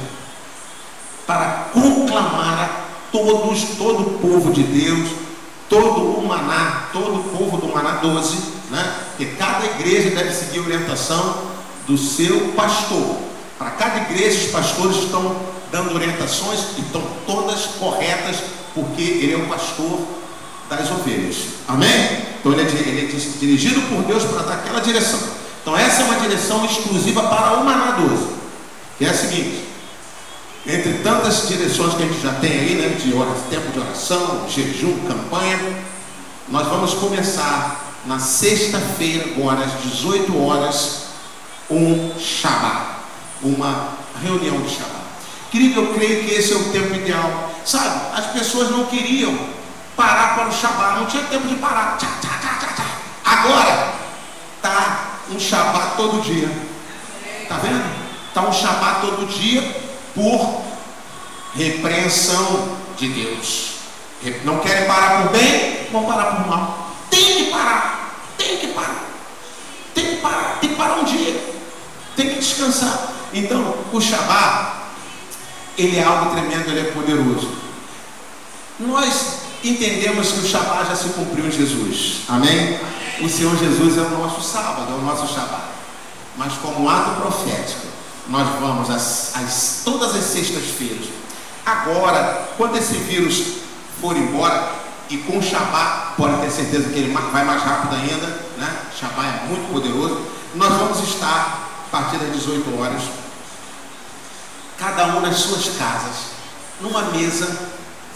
para 1.26 1.70
conclamar 1.72 2.60
a 2.60 2.70
todos, 3.12 3.78
todo 3.78 4.02
o 4.02 4.20
povo 4.20 4.52
de 4.52 4.64
Deus, 4.64 5.10
todo 5.72 6.20
o 6.20 6.28
maná, 6.28 6.90
todo 6.92 7.22
o 7.22 7.24
povo 7.24 7.56
do 7.56 7.74
maná 7.74 7.92
12, 8.02 8.38
né? 8.70 8.94
que 9.18 9.26
cada 9.38 9.66
igreja 9.68 10.10
deve 10.10 10.34
seguir 10.34 10.60
a 10.60 10.64
orientação 10.64 11.38
do 11.88 11.98
seu 11.98 12.52
pastor. 12.58 13.16
Para 13.58 13.72
cada 13.72 14.02
igreja, 14.02 14.48
os 14.48 14.52
pastores 14.52 14.98
estão 14.98 15.34
dando 15.72 15.96
orientações 15.96 16.60
e 16.78 16.82
estão 16.82 17.02
todas 17.26 17.68
corretas, 17.80 18.36
porque 18.76 19.02
ele 19.02 19.34
é 19.34 19.38
o 19.38 19.48
pastor 19.48 20.02
das 20.70 20.92
ovelhas. 20.92 21.38
Amém? 21.70 22.22
Então 22.38 22.52
ele 22.52 22.64
é, 22.64 22.66
ele 22.66 23.02
é 23.06 23.40
dirigido 23.40 23.82
por 23.84 24.04
Deus 24.04 24.26
para 24.26 24.42
dar 24.44 24.54
aquela 24.56 24.82
direção. 24.82 25.20
Então 25.62 25.78
essa 25.78 26.02
é 26.02 26.06
uma 26.06 26.20
direção 26.20 26.66
exclusiva 26.66 27.24
para 27.24 27.60
o 27.60 27.64
Maná 27.64 27.92
12, 27.92 28.28
que 28.98 29.06
é 29.06 29.10
a 29.10 29.14
seguinte. 29.14 29.71
Entre 30.66 31.00
tantas 31.00 31.48
direções 31.48 31.96
que 31.96 32.04
a 32.04 32.06
gente 32.06 32.22
já 32.22 32.34
tem 32.34 32.52
aí, 32.52 32.76
né, 32.76 32.90
de 32.90 33.12
tempo 33.50 33.72
de 33.72 33.80
oração, 33.80 34.48
jejum, 34.48 34.96
campanha, 35.08 35.58
nós 36.50 36.68
vamos 36.68 36.94
começar 36.94 37.94
na 38.06 38.20
sexta-feira, 38.20 39.32
agora 39.36 39.66
às 39.66 39.82
18 39.82 40.40
horas, 40.46 41.06
um 41.68 42.14
Shabbat, 42.20 42.98
uma 43.42 43.94
reunião 44.22 44.62
de 44.62 44.70
Shabbat. 44.70 45.02
Querido, 45.50 45.82
eu 45.82 45.94
creio 45.96 46.26
que 46.26 46.36
esse 46.36 46.54
é 46.54 46.58
o 46.58 46.72
tempo 46.72 46.94
ideal. 46.94 47.52
Sabe, 47.66 48.00
as 48.16 48.28
pessoas 48.28 48.70
não 48.70 48.86
queriam 48.86 49.36
parar 49.96 50.36
para 50.36 50.48
o 50.48 50.52
Shabbat, 50.52 51.00
não 51.00 51.08
tinha 51.08 51.24
tempo 51.24 51.48
de 51.48 51.56
parar. 51.56 51.98
Tchá, 51.98 52.08
tchá, 52.22 52.38
tchá, 52.40 52.86
Agora, 53.26 53.94
tá 54.62 55.08
um 55.32 55.40
Shabbat 55.40 55.98
todo 55.98 56.22
dia. 56.22 56.50
Tá 57.50 57.58
vendo? 57.58 57.84
Tá 58.32 58.44
um 58.44 58.54
Shabbat 58.54 59.02
todo 59.02 59.26
dia 59.28 59.91
por 60.14 60.62
repreensão 61.56 62.78
de 62.98 63.08
Deus. 63.10 63.72
Não 64.44 64.60
querem 64.60 64.86
parar 64.86 65.24
por 65.24 65.32
bem, 65.32 65.88
vão 65.92 66.06
parar 66.06 66.36
por 66.36 66.48
mal. 66.48 66.92
Tem 67.10 67.36
que 67.38 67.52
parar, 67.52 68.16
tem 68.38 68.58
que 68.58 68.68
parar, 68.68 69.06
tem 69.94 70.06
que 70.06 70.16
parar, 70.18 70.58
tem 70.62 70.70
que 70.70 70.76
parar 70.76 71.00
um 71.00 71.04
dia, 71.04 71.54
tem 72.16 72.30
que 72.30 72.40
descansar. 72.40 73.12
Então, 73.34 73.76
o 73.92 74.00
Shabat, 74.00 74.74
ele 75.78 75.98
é 75.98 76.04
algo 76.04 76.32
tremendo, 76.32 76.70
ele 76.70 76.82
é 76.82 76.92
poderoso. 76.92 77.50
Nós 78.80 79.38
entendemos 79.64 80.32
que 80.32 80.40
o 80.40 80.48
Shabat 80.48 80.88
já 80.90 80.96
se 80.96 81.10
cumpriu 81.10 81.48
em 81.48 81.52
Jesus, 81.52 82.22
amém? 82.28 82.80
O 83.22 83.30
Senhor 83.30 83.58
Jesus 83.58 83.98
é 83.98 84.02
o 84.02 84.10
nosso 84.10 84.42
sábado, 84.42 84.92
é 84.92 84.96
o 84.96 85.02
nosso 85.02 85.34
Shabat. 85.34 85.64
Mas 86.38 86.54
como 86.54 86.90
ato 86.90 87.22
profético, 87.22 87.88
nós 88.32 88.48
vamos 88.60 88.90
às, 88.90 89.36
às 89.36 89.82
todas 89.84 90.16
as 90.16 90.24
sextas-feiras. 90.24 91.06
Agora, 91.66 92.50
quando 92.58 92.78
esse 92.78 92.94
vírus 92.94 93.58
for 94.00 94.16
embora, 94.16 94.82
e 95.10 95.18
com 95.18 95.38
o 95.38 95.44
Shabá, 95.44 96.14
pode 96.16 96.40
ter 96.40 96.50
certeza 96.50 96.90
que 96.90 96.98
ele 96.98 97.14
vai 97.14 97.44
mais 97.44 97.62
rápido 97.62 97.96
ainda, 97.96 98.28
né? 98.58 98.82
Shabá 98.98 99.26
é 99.26 99.48
muito 99.48 99.72
poderoso. 99.72 100.22
Nós 100.56 100.70
vamos 100.70 101.00
estar, 101.10 101.70
a 101.88 101.90
partir 101.92 102.18
das 102.18 102.32
18 102.34 102.80
horas, 102.80 103.02
cada 104.80 105.08
um 105.08 105.20
nas 105.20 105.36
suas 105.36 105.78
casas, 105.78 106.32
numa 106.80 107.02
mesa, 107.12 107.46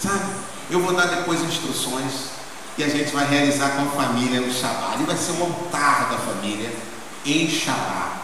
sabe? 0.00 0.24
Eu 0.70 0.80
vou 0.80 0.94
dar 0.94 1.06
depois 1.06 1.42
instruções 1.42 2.30
e 2.78 2.82
a 2.82 2.88
gente 2.88 3.12
vai 3.12 3.28
realizar 3.28 3.76
com 3.76 3.82
a 3.82 4.02
família 4.04 4.40
no 4.40 4.52
Shabá. 4.52 4.92
Ali 4.94 5.04
vai 5.04 5.16
ser 5.16 5.32
um 5.32 5.42
altar 5.42 6.08
da 6.10 6.16
família 6.16 6.74
em 7.26 7.48
Shabá. 7.48 8.22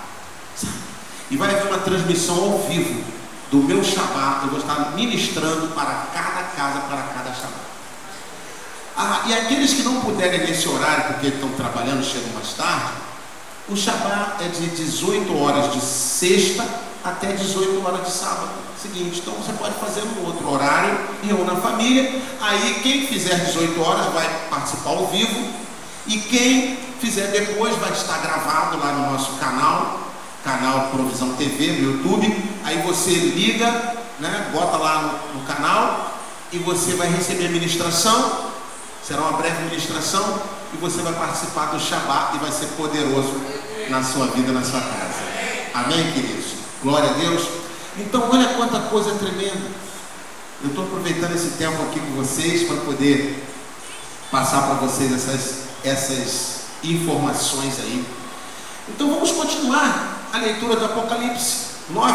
Sabe? 0.56 0.91
E 1.32 1.36
vai 1.38 1.48
haver 1.48 1.68
uma 1.68 1.78
transmissão 1.78 2.52
ao 2.52 2.58
vivo 2.68 3.02
do 3.50 3.56
meu 3.56 3.82
Shabá. 3.82 4.42
Eu 4.42 4.50
vou 4.50 4.58
estar 4.58 4.92
ministrando 4.94 5.68
para 5.68 6.06
cada 6.12 6.42
casa, 6.54 6.80
para 6.80 7.02
cada 7.14 7.34
Shabá. 7.34 7.62
Ah, 8.94 9.22
e 9.26 9.32
aqueles 9.32 9.72
que 9.72 9.82
não 9.82 10.02
puderem 10.02 10.40
nesse 10.40 10.68
horário, 10.68 11.04
porque 11.04 11.28
estão 11.28 11.48
trabalhando, 11.52 12.04
chegam 12.04 12.28
mais 12.34 12.52
tarde, 12.52 12.92
o 13.66 13.74
Shabá 13.74 14.36
é 14.42 14.48
de 14.48 14.66
18 14.66 15.34
horas 15.38 15.72
de 15.72 15.80
sexta 15.80 16.66
até 17.02 17.32
18 17.32 17.82
horas 17.82 18.04
de 18.04 18.12
sábado 18.12 18.50
seguinte. 18.82 19.20
Então 19.20 19.32
você 19.34 19.52
pode 19.52 19.74
fazer 19.76 20.02
no 20.02 20.26
outro 20.26 20.52
horário, 20.52 20.98
reúne 21.24 21.50
a 21.50 21.56
família. 21.56 22.20
Aí 22.42 22.80
quem 22.82 23.06
fizer 23.06 23.36
18 23.36 23.80
horas 23.80 24.12
vai 24.12 24.28
participar 24.50 24.90
ao 24.90 25.06
vivo. 25.06 25.48
E 26.06 26.18
quem 26.18 26.76
fizer 27.00 27.28
depois 27.28 27.74
vai 27.76 27.92
estar 27.92 28.18
gravado 28.18 28.76
lá 28.76 28.92
no 28.92 29.12
nosso 29.12 29.32
canal, 29.38 30.11
canal 30.44 30.88
Provisão 30.88 31.34
TV 31.34 31.72
no 31.72 31.92
YouTube. 31.92 32.50
Aí 32.64 32.82
você 32.82 33.10
liga, 33.10 33.96
né, 34.20 34.50
bota 34.52 34.76
lá 34.76 35.02
no, 35.02 35.40
no 35.40 35.46
canal 35.46 36.14
e 36.52 36.58
você 36.58 36.94
vai 36.94 37.08
receber 37.08 37.46
a 37.46 37.50
ministração 37.50 38.52
Será 39.06 39.20
uma 39.22 39.36
breve 39.36 39.64
ministração 39.64 40.40
e 40.72 40.76
você 40.76 41.02
vai 41.02 41.12
participar 41.12 41.66
do 41.66 41.80
Shabat 41.80 42.36
e 42.36 42.38
vai 42.38 42.52
ser 42.52 42.66
poderoso 42.76 43.34
na 43.90 44.00
sua 44.02 44.26
vida, 44.28 44.52
na 44.52 44.62
sua 44.62 44.80
casa. 44.80 45.18
Amém, 45.74 46.12
queridos? 46.12 46.52
Glória 46.80 47.10
a 47.10 47.12
Deus. 47.14 47.48
Então, 47.98 48.30
olha 48.30 48.54
quanta 48.54 48.78
coisa 48.78 49.12
tremenda. 49.16 49.70
Eu 50.62 50.68
estou 50.68 50.84
aproveitando 50.84 51.34
esse 51.34 51.50
tempo 51.58 51.82
aqui 51.82 51.98
com 51.98 52.12
vocês 52.12 52.62
para 52.68 52.76
poder 52.76 53.44
passar 54.30 54.62
para 54.62 54.74
vocês 54.74 55.12
essas, 55.12 55.64
essas 55.82 56.60
informações 56.84 57.80
aí. 57.80 58.06
Então, 58.88 59.10
vamos 59.10 59.32
continuar 59.32 60.21
a 60.32 60.38
leitura 60.38 60.76
do 60.76 60.84
Apocalipse 60.84 61.66
9. 61.90 62.14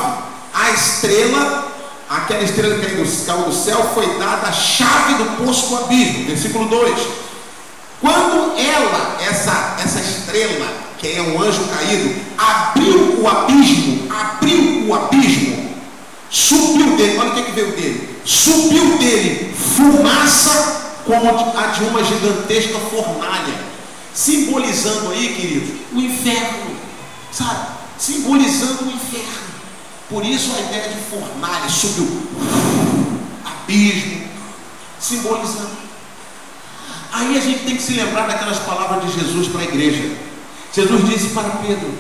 A 0.54 0.72
estrela 0.72 1.78
aquela 2.10 2.42
estrela 2.42 2.76
que 2.80 2.86
caiu 2.86 3.04
do 3.46 3.54
céu 3.54 3.92
foi 3.94 4.18
dada 4.18 4.48
a 4.48 4.52
chave 4.52 5.16
do 5.16 5.44
poço 5.44 5.68
do 5.70 5.78
abismo. 5.84 6.26
Versículo 6.26 6.68
2. 6.68 7.00
Quando 8.00 8.58
ela, 8.58 9.18
essa, 9.20 9.76
essa 9.84 10.00
estrela, 10.00 10.68
que 10.98 11.08
é 11.08 11.22
um 11.22 11.42
anjo 11.42 11.64
caído, 11.66 12.16
abriu 12.38 13.22
o 13.22 13.28
abismo, 13.28 14.08
abriu 14.12 14.88
o 14.88 14.96
abismo, 14.96 15.76
subiu 16.30 16.96
dele, 16.96 17.18
olha 17.20 17.32
o 17.32 17.36
que, 17.36 17.44
que 17.44 17.52
veio 17.52 17.72
dele, 17.72 18.22
subiu 18.24 18.98
dele 18.98 19.54
fumaça 19.54 20.96
como 21.06 21.58
a 21.58 21.68
de 21.68 21.84
uma 21.86 22.04
gigantesca 22.04 22.78
fornalha, 22.92 23.54
simbolizando 24.14 25.10
aí, 25.12 25.34
querido, 25.36 25.80
o 25.94 26.00
inferno, 26.00 26.76
sabe? 27.32 27.78
Simbolizando 27.98 28.86
o 28.86 28.92
inferno. 28.92 29.48
Por 30.10 30.26
isso 30.26 30.56
a 30.56 30.62
ideia 30.62 30.90
de 30.90 31.02
fornalha, 31.10 31.70
subiu 31.70 32.28
abismo, 33.68 34.28
simbolizando. 35.00 35.78
Aí 37.12 37.38
a 37.38 37.42
gente 37.42 37.66
tem 37.66 37.76
que 37.76 37.82
se 37.82 37.94
lembrar 37.94 38.28
daquelas 38.28 38.60
palavras 38.60 39.04
de 39.04 39.20
Jesus 39.20 39.48
para 39.50 39.62
a 39.62 39.66
igreja. 39.66 40.16
Jesus 40.74 41.10
disse 41.10 41.28
para 41.30 41.50
Pedro: 41.50 41.94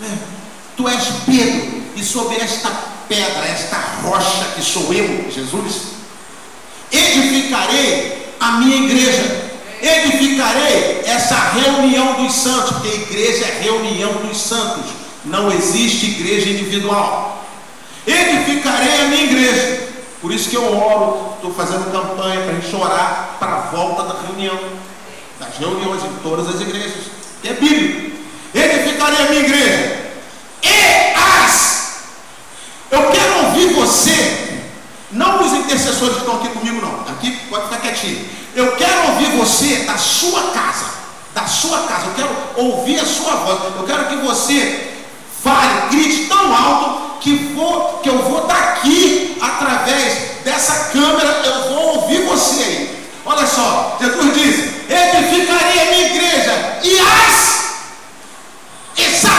né, 0.00 0.18
Tu 0.76 0.88
és 0.88 1.04
Pedro, 1.24 1.82
e 1.96 2.02
sobre 2.02 2.36
esta 2.36 2.70
pedra, 3.08 3.46
esta 3.46 3.78
rocha 4.02 4.52
que 4.54 4.62
sou 4.62 4.92
eu, 4.92 5.30
Jesus, 5.30 5.82
edificarei 6.90 8.34
a 8.40 8.52
minha 8.52 8.76
igreja. 8.76 9.44
Edificarei 9.80 11.02
essa 11.04 11.36
reunião 11.50 12.14
dos 12.14 12.32
santos, 12.32 12.70
porque 12.70 12.88
a 12.88 12.94
igreja 12.94 13.44
é 13.44 13.60
reunião 13.62 14.12
dos 14.14 14.40
santos. 14.40 15.03
Não 15.24 15.50
existe 15.50 16.06
igreja 16.06 16.50
individual. 16.50 17.44
Edificarei 18.06 19.00
a 19.00 19.04
minha 19.08 19.24
igreja. 19.24 19.88
Por 20.20 20.32
isso 20.32 20.50
que 20.50 20.56
eu 20.56 20.76
oro, 20.76 21.34
estou 21.36 21.52
fazendo 21.52 21.90
campanha 21.90 22.42
para 22.42 22.52
a 22.52 22.60
gente 22.60 22.76
orar 22.76 23.36
para 23.38 23.52
a 23.52 23.60
volta 23.70 24.04
da 24.04 24.20
reunião, 24.22 24.58
das 25.38 25.56
reuniões 25.58 26.02
em 26.02 26.14
todas 26.22 26.48
as 26.48 26.60
igrejas. 26.60 27.04
É 27.42 27.52
bíblico. 27.54 28.16
Edificarei 28.54 29.26
a 29.26 29.28
minha 29.30 29.42
igreja. 29.42 30.10
E 30.62 31.42
as. 31.42 31.94
Eu 32.90 33.10
quero 33.10 33.46
ouvir 33.46 33.74
você, 33.74 34.62
não 35.10 35.42
os 35.42 35.52
intercessores 35.52 36.14
que 36.14 36.20
estão 36.20 36.36
aqui 36.36 36.48
comigo, 36.48 36.80
não. 36.80 37.00
Aqui 37.12 37.32
pode 37.48 37.64
ficar 37.64 37.80
quietinho. 37.80 38.28
Eu 38.54 38.76
quero 38.76 39.10
ouvir 39.10 39.36
você 39.36 39.84
da 39.84 39.96
sua 39.96 40.50
casa. 40.52 40.86
Da 41.34 41.46
sua 41.46 41.80
casa. 41.82 42.06
Eu 42.06 42.14
quero 42.14 42.30
ouvir 42.56 43.00
a 43.00 43.04
sua 43.04 43.34
voz. 43.36 43.76
Eu 43.76 43.84
quero 43.84 44.08
que 44.08 44.16
você 44.16 44.93
fale, 45.44 45.90
grite 45.90 46.26
tão 46.26 46.56
alto 46.56 47.20
que, 47.20 47.36
vou, 47.54 48.00
que 48.02 48.08
eu 48.08 48.18
vou 48.18 48.46
daqui, 48.46 49.36
através 49.40 50.42
dessa 50.42 50.90
câmera, 50.90 51.42
eu 51.44 51.68
vou 51.68 52.00
ouvir 52.00 52.22
você 52.24 52.62
aí. 52.62 53.04
Olha 53.26 53.46
só, 53.46 53.98
Jesus 54.00 54.34
diz: 54.34 54.74
edificarei 54.88 55.80
a 55.80 55.90
minha 55.90 56.06
igreja 56.08 56.80
e 56.82 56.98
as, 56.98 57.64
exatamente, 58.96 59.33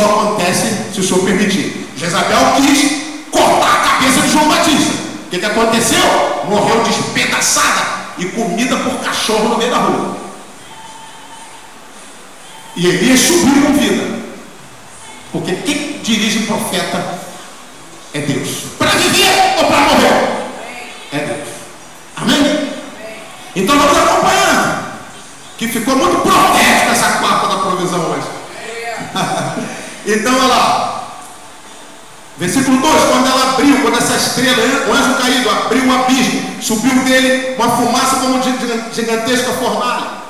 só 0.00 0.06
acontece 0.06 0.66
se 0.94 1.00
o 1.00 1.04
senhor 1.04 1.24
permitir. 1.24 1.88
Jezabel 1.96 2.54
quis 2.56 3.02
cortar 3.30 3.72
a 3.72 3.88
cabeça 3.88 4.20
de 4.22 4.32
João 4.32 4.48
Batista. 4.48 4.94
O 5.26 5.30
que, 5.30 5.38
que 5.38 5.46
aconteceu? 5.46 6.44
Morreu 6.48 6.82
despedaçada 6.82 7.82
e 8.18 8.24
comida 8.26 8.76
por 8.76 8.94
cachorro 9.04 9.50
no 9.50 9.58
meio 9.58 9.70
da 9.70 9.76
rua. 9.76 10.16
E 12.76 12.86
Elias 12.86 13.20
subiu 13.20 13.62
com 13.62 13.72
vida. 13.74 14.20
Porque 15.32 15.52
quem 15.54 16.00
dirige 16.02 16.38
o 16.38 16.46
profeta 16.46 17.18
é 18.14 18.20
Deus. 18.20 18.64
Para 18.78 18.90
viver 18.90 19.54
ou 19.58 19.64
para 19.66 19.80
morrer? 19.80 20.30
É 21.12 21.18
Deus. 21.18 21.48
Amém? 22.16 22.70
Então 23.54 23.78
vamos 23.78 23.98
acompanhando. 23.98 24.80
Que 25.58 25.68
ficou 25.68 25.94
muito 25.94 26.22
profética 26.22 26.92
essa 26.92 27.18
quarta 27.18 27.48
da 27.48 27.56
provisão 27.58 28.00
hoje. 28.10 28.40
Então, 30.06 30.34
olha 30.34 30.46
lá. 30.46 30.90
Versículo 32.38 32.80
2: 32.80 33.04
Quando 33.04 33.26
ela 33.26 33.52
abriu, 33.52 33.82
quando 33.82 33.98
essa 33.98 34.16
estrela, 34.16 34.88
o 34.88 34.92
anjo 34.94 35.14
caído, 35.18 35.50
abriu 35.50 35.84
o 35.84 35.92
abismo, 35.92 36.62
subiu 36.62 36.94
dele 37.04 37.54
uma 37.56 37.76
fumaça 37.76 38.16
como 38.16 38.40
de 38.40 38.50
gigantesca 38.94 39.52
fornalha. 39.52 40.20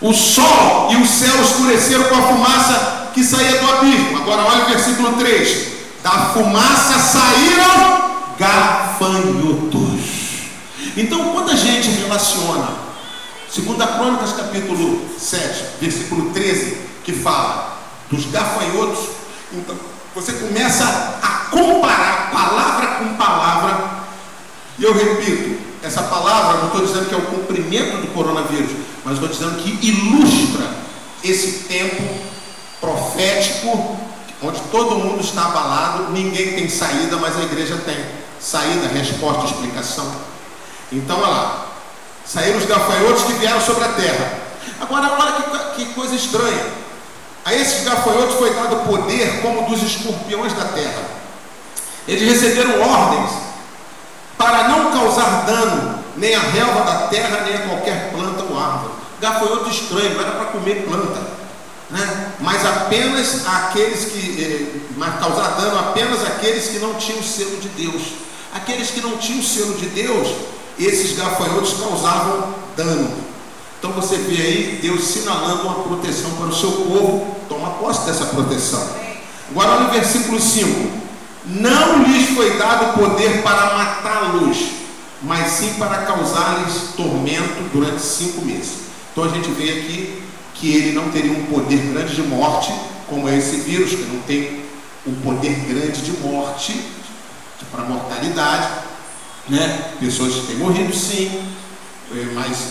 O 0.00 0.12
sol 0.12 0.88
e 0.90 0.96
o 0.96 1.06
céu 1.06 1.40
escureceram 1.40 2.04
com 2.04 2.16
a 2.16 2.22
fumaça 2.22 3.10
que 3.14 3.22
saía 3.22 3.60
do 3.60 3.70
abismo. 3.70 4.16
Agora, 4.16 4.42
olha 4.42 4.64
o 4.64 4.68
versículo 4.68 5.12
3: 5.12 5.66
Da 6.02 6.10
fumaça 6.10 6.98
saíram 6.98 8.10
gafanhotos. 8.36 10.02
Então, 10.96 11.32
quando 11.32 11.52
a 11.52 11.56
gente 11.56 11.88
relaciona, 11.88 12.68
segundo 13.48 13.80
a 13.80 13.86
Crônicas, 13.86 14.32
capítulo 14.32 15.08
7, 15.16 15.64
versículo 15.80 16.30
13, 16.30 16.78
que 17.04 17.12
fala 17.12 17.81
dos 18.12 18.26
gafanhotos, 18.26 19.08
então 19.52 19.74
você 20.14 20.32
começa 20.32 20.84
a 21.22 21.28
comparar 21.50 22.30
palavra 22.30 22.86
com 22.98 23.16
palavra, 23.16 24.02
e 24.78 24.84
eu 24.84 24.92
repito, 24.92 25.58
essa 25.82 26.02
palavra, 26.02 26.58
não 26.58 26.66
estou 26.66 26.86
dizendo 26.86 27.08
que 27.08 27.14
é 27.14 27.18
o 27.18 27.22
cumprimento 27.22 28.02
do 28.02 28.14
coronavírus, 28.14 28.70
mas 29.04 29.14
estou 29.14 29.28
dizendo 29.28 29.62
que 29.62 29.86
ilustra 29.86 30.68
esse 31.24 31.64
tempo 31.64 32.02
profético, 32.80 33.96
onde 34.42 34.60
todo 34.70 34.98
mundo 34.98 35.20
está 35.22 35.46
abalado, 35.46 36.10
ninguém 36.10 36.52
tem 36.52 36.68
saída, 36.68 37.16
mas 37.16 37.36
a 37.36 37.42
igreja 37.42 37.76
tem 37.78 37.96
saída, 38.38 38.88
resposta, 38.88 39.46
explicação. 39.46 40.12
Então, 40.90 41.16
olha 41.18 41.28
lá, 41.28 41.66
saíram 42.26 42.58
os 42.58 42.66
gafanhotos 42.66 43.22
que 43.22 43.32
vieram 43.34 43.60
sobre 43.60 43.84
a 43.84 43.88
terra. 43.88 44.38
Agora, 44.80 45.16
olha 45.18 45.32
que, 45.32 45.84
que 45.84 45.94
coisa 45.94 46.14
estranha. 46.14 46.81
A 47.44 47.54
esses 47.54 47.84
gafanhotos 47.84 48.36
foi 48.36 48.54
dado 48.54 48.86
poder 48.86 49.40
como 49.42 49.68
dos 49.68 49.82
escorpiões 49.82 50.52
da 50.52 50.66
terra. 50.66 51.02
Eles 52.06 52.28
receberam 52.28 52.80
ordens 52.80 53.30
para 54.38 54.68
não 54.68 54.92
causar 54.92 55.44
dano 55.46 56.02
nem 56.16 56.34
à 56.34 56.40
relva 56.40 56.82
da 56.82 57.06
terra, 57.08 57.42
nem 57.44 57.54
a 57.54 57.68
qualquer 57.68 58.10
planta 58.12 58.44
ou 58.44 58.58
árvore. 58.58 58.92
Gafanhoto 59.20 59.70
estranho, 59.70 60.14
não 60.14 60.20
era 60.20 60.32
para 60.32 60.44
comer 60.46 60.84
planta, 60.84 61.20
né? 61.90 62.32
mas 62.40 62.66
apenas 62.66 63.46
aqueles 63.46 64.06
que, 64.06 64.42
eh, 64.42 64.80
mas 64.96 65.18
causar 65.20 65.56
dano 65.60 65.78
apenas 65.78 66.24
aqueles 66.26 66.68
que 66.68 66.78
não 66.78 66.94
tinham 66.94 67.20
o 67.20 67.24
selo 67.24 67.56
de 67.58 67.68
Deus. 67.68 68.02
Aqueles 68.54 68.90
que 68.90 69.00
não 69.00 69.16
tinham 69.16 69.40
o 69.40 69.44
selo 69.44 69.74
de 69.74 69.86
Deus, 69.86 70.28
esses 70.78 71.16
gafanhotos 71.16 71.74
causavam 71.80 72.54
dano. 72.76 73.31
Então 73.82 73.90
você 73.90 74.16
vê 74.16 74.40
aí 74.40 74.78
Deus 74.80 75.02
sinalando 75.02 75.64
uma 75.64 75.82
proteção 75.82 76.30
para 76.36 76.46
o 76.46 76.54
seu 76.54 76.70
povo, 76.70 77.36
toma 77.48 77.70
posse 77.70 78.06
dessa 78.06 78.26
proteção. 78.26 78.88
Agora 79.50 79.72
olha 79.72 79.88
o 79.88 79.90
versículo 79.90 80.40
5: 80.40 80.88
Não 81.46 82.04
lhes 82.04 82.28
foi 82.28 82.56
dado 82.56 82.96
poder 82.96 83.42
para 83.42 83.76
matá-los, 83.76 84.56
mas 85.20 85.50
sim 85.50 85.74
para 85.80 86.02
causar-lhes 86.02 86.94
tormento 86.96 87.60
durante 87.72 88.00
cinco 88.02 88.42
meses. 88.42 88.82
Então 89.10 89.24
a 89.24 89.28
gente 89.28 89.50
vê 89.50 89.70
aqui 89.70 90.22
que 90.54 90.72
ele 90.72 90.92
não 90.92 91.10
teria 91.10 91.32
um 91.32 91.46
poder 91.46 91.78
grande 91.92 92.14
de 92.14 92.22
morte, 92.22 92.72
como 93.08 93.28
é 93.28 93.36
esse 93.36 93.56
vírus, 93.56 93.90
que 93.90 94.04
não 94.04 94.20
tem 94.20 94.62
um 95.04 95.14
poder 95.22 95.56
grande 95.66 96.02
de 96.02 96.12
morte, 96.20 96.80
para 97.72 97.82
mortalidade, 97.82 98.68
né? 99.48 99.94
Pessoas 99.98 100.34
têm 100.46 100.54
morrido 100.54 100.94
sim, 100.94 101.42
mas 102.32 102.70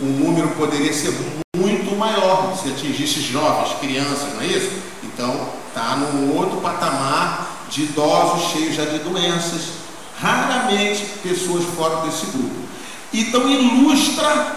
o, 0.00 0.04
número 0.04 0.48
poderia 0.50 0.92
ser 0.92 1.12
muito 1.56 1.96
maior 1.96 2.56
se 2.60 2.68
atingisse 2.68 3.20
jovens, 3.20 3.78
crianças, 3.80 4.32
não 4.34 4.40
é 4.40 4.46
isso? 4.46 4.70
Então 5.02 5.48
está 5.68 5.96
num 5.96 6.36
outro 6.36 6.60
patamar 6.60 7.66
de 7.70 7.82
idosos 7.82 8.50
cheios 8.50 8.74
já 8.74 8.84
de 8.84 8.98
doenças, 8.98 9.60
raramente 10.20 11.04
pessoas 11.22 11.64
fora 11.76 12.06
desse 12.06 12.26
grupo. 12.26 12.54
Então 13.12 13.48
ilustra 13.48 14.56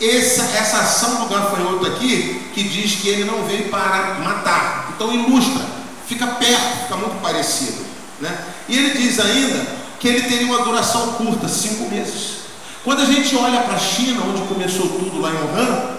essa, 0.00 0.42
essa 0.56 0.78
ação 0.78 1.24
do 1.24 1.28
gafanhoto 1.28 1.86
aqui, 1.86 2.50
que 2.54 2.62
diz 2.62 2.96
que 2.96 3.08
ele 3.08 3.24
não 3.24 3.44
veio 3.44 3.68
para 3.68 4.18
matar. 4.22 4.92
Então 4.94 5.12
ilustra, 5.12 5.64
fica 6.06 6.26
perto, 6.26 6.82
fica 6.82 6.96
muito 6.96 7.20
parecido. 7.20 7.84
Né? 8.20 8.38
E 8.68 8.76
ele 8.76 8.98
diz 8.98 9.18
ainda 9.18 9.66
que 9.98 10.08
ele 10.08 10.22
teria 10.22 10.46
uma 10.46 10.62
duração 10.62 11.12
curta, 11.14 11.48
cinco 11.48 11.88
meses. 11.90 12.45
Quando 12.86 13.02
a 13.02 13.04
gente 13.04 13.34
olha 13.34 13.62
para 13.62 13.74
a 13.74 13.78
China, 13.80 14.22
onde 14.28 14.42
começou 14.42 14.86
tudo 14.86 15.20
lá 15.20 15.30
em 15.30 15.34
Wuhan, 15.34 15.96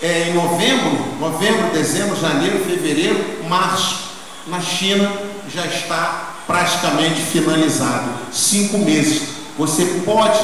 é, 0.00 0.28
em 0.28 0.34
novembro, 0.34 1.18
novembro, 1.18 1.72
dezembro, 1.72 2.14
janeiro, 2.14 2.64
fevereiro, 2.64 3.42
março, 3.48 4.10
na 4.46 4.60
China 4.60 5.10
já 5.52 5.66
está 5.66 6.34
praticamente 6.46 7.20
finalizado. 7.20 8.12
Cinco 8.32 8.78
meses. 8.78 9.22
Você 9.58 9.84
pode 10.06 10.38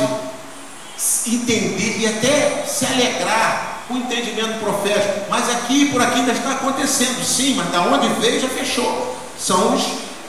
entender 1.28 1.98
e 2.00 2.06
até 2.08 2.64
se 2.66 2.84
alegrar 2.86 3.84
com 3.86 3.94
o 3.94 3.98
entendimento 3.98 4.58
profético. 4.58 5.30
Mas 5.30 5.48
aqui 5.50 5.90
por 5.92 6.02
aqui 6.02 6.18
ainda 6.18 6.32
está 6.32 6.50
acontecendo, 6.50 7.24
sim, 7.24 7.54
mas 7.54 7.70
da 7.70 7.82
onde 7.82 8.08
veio 8.20 8.40
já 8.40 8.48
fechou. 8.48 9.16
São 9.38 9.76
os, 9.76 9.84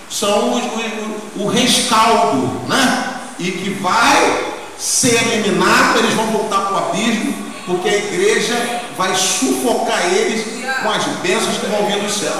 são 0.07 0.53
os, 0.53 0.63
o, 0.65 1.45
o 1.45 1.47
rescaldo, 1.47 2.69
né? 2.69 3.15
E 3.39 3.51
que 3.51 3.71
vai 3.71 4.50
ser 4.81 5.21
eliminado, 5.33 5.99
eles 5.99 6.15
vão 6.15 6.25
voltar 6.27 6.61
para 6.61 6.73
o 6.73 6.77
abismo, 6.89 7.35
porque 7.67 7.87
a 7.87 7.97
igreja 7.97 8.81
vai 8.97 9.15
sufocar 9.15 10.07
eles 10.11 10.43
com 10.81 10.89
as 10.89 11.05
bênçãos 11.21 11.57
que 11.57 11.67
vão 11.67 11.85
vir 11.85 11.99
do 11.99 12.09
céu, 12.09 12.33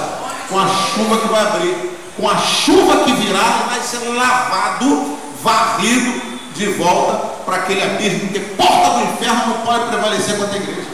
com 0.48 0.58
a 0.58 0.66
chuva 0.66 1.18
que 1.18 1.28
vai 1.28 1.40
abrir, 1.40 1.90
com 2.16 2.28
a 2.28 2.36
chuva 2.36 3.04
que 3.04 3.12
virá, 3.12 3.68
vai 3.70 3.80
ser 3.80 4.00
lavado, 4.08 5.16
varrido 5.40 6.20
de 6.56 6.66
volta 6.70 7.28
para 7.44 7.58
aquele 7.58 7.80
abismo, 7.80 8.20
porque 8.20 8.40
porta 8.40 8.90
do 8.90 9.04
inferno 9.04 9.46
não 9.46 9.58
pode 9.64 9.86
prevalecer 9.86 10.36
contra 10.36 10.54
a 10.54 10.62
igreja. 10.62 10.88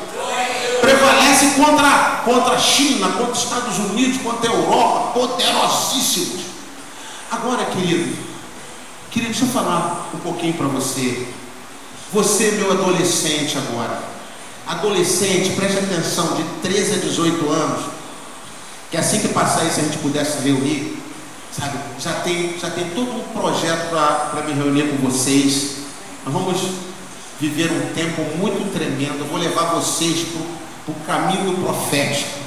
Prevalece 0.82 1.46
contra, 1.56 2.22
contra 2.26 2.54
a 2.54 2.58
China, 2.58 3.08
contra 3.08 3.32
os 3.32 3.42
Estados 3.42 3.78
Unidos, 3.78 4.20
contra 4.20 4.50
a 4.50 4.54
Europa, 4.54 5.18
poderosíssimos. 5.18 6.42
Agora, 7.30 7.64
querido, 7.66 8.27
querido, 9.10 9.32
deixa 9.32 9.44
eu 9.44 9.50
falar 9.50 10.10
um 10.14 10.18
pouquinho 10.18 10.54
para 10.54 10.66
você. 10.66 11.26
Você, 12.12 12.52
meu 12.52 12.72
adolescente 12.72 13.56
agora, 13.58 14.02
adolescente, 14.66 15.50
preste 15.56 15.78
atenção, 15.78 16.36
de 16.36 16.44
13 16.62 16.94
a 16.94 16.96
18 16.98 17.50
anos, 17.50 17.84
que 18.90 18.96
assim 18.96 19.20
que 19.20 19.28
passar 19.28 19.64
isso 19.66 19.80
a 19.80 19.82
gente 19.82 19.98
pudesse 19.98 20.38
reunir, 20.42 20.98
Sabe, 21.50 21.78
já 21.98 22.12
tem, 22.20 22.58
já 22.58 22.70
tem 22.70 22.90
todo 22.90 23.10
um 23.10 23.22
projeto 23.32 23.88
para 23.90 24.42
me 24.42 24.52
reunir 24.52 24.88
com 24.90 24.96
vocês. 25.08 25.78
Nós 26.24 26.32
vamos 26.32 26.60
viver 27.40 27.70
um 27.72 27.94
tempo 27.94 28.22
muito 28.36 28.72
tremendo. 28.72 29.20
Eu 29.20 29.26
vou 29.26 29.38
levar 29.38 29.74
vocês 29.74 30.28
para 30.28 30.92
o 30.92 30.96
caminho 31.06 31.56
profético. 31.56 32.38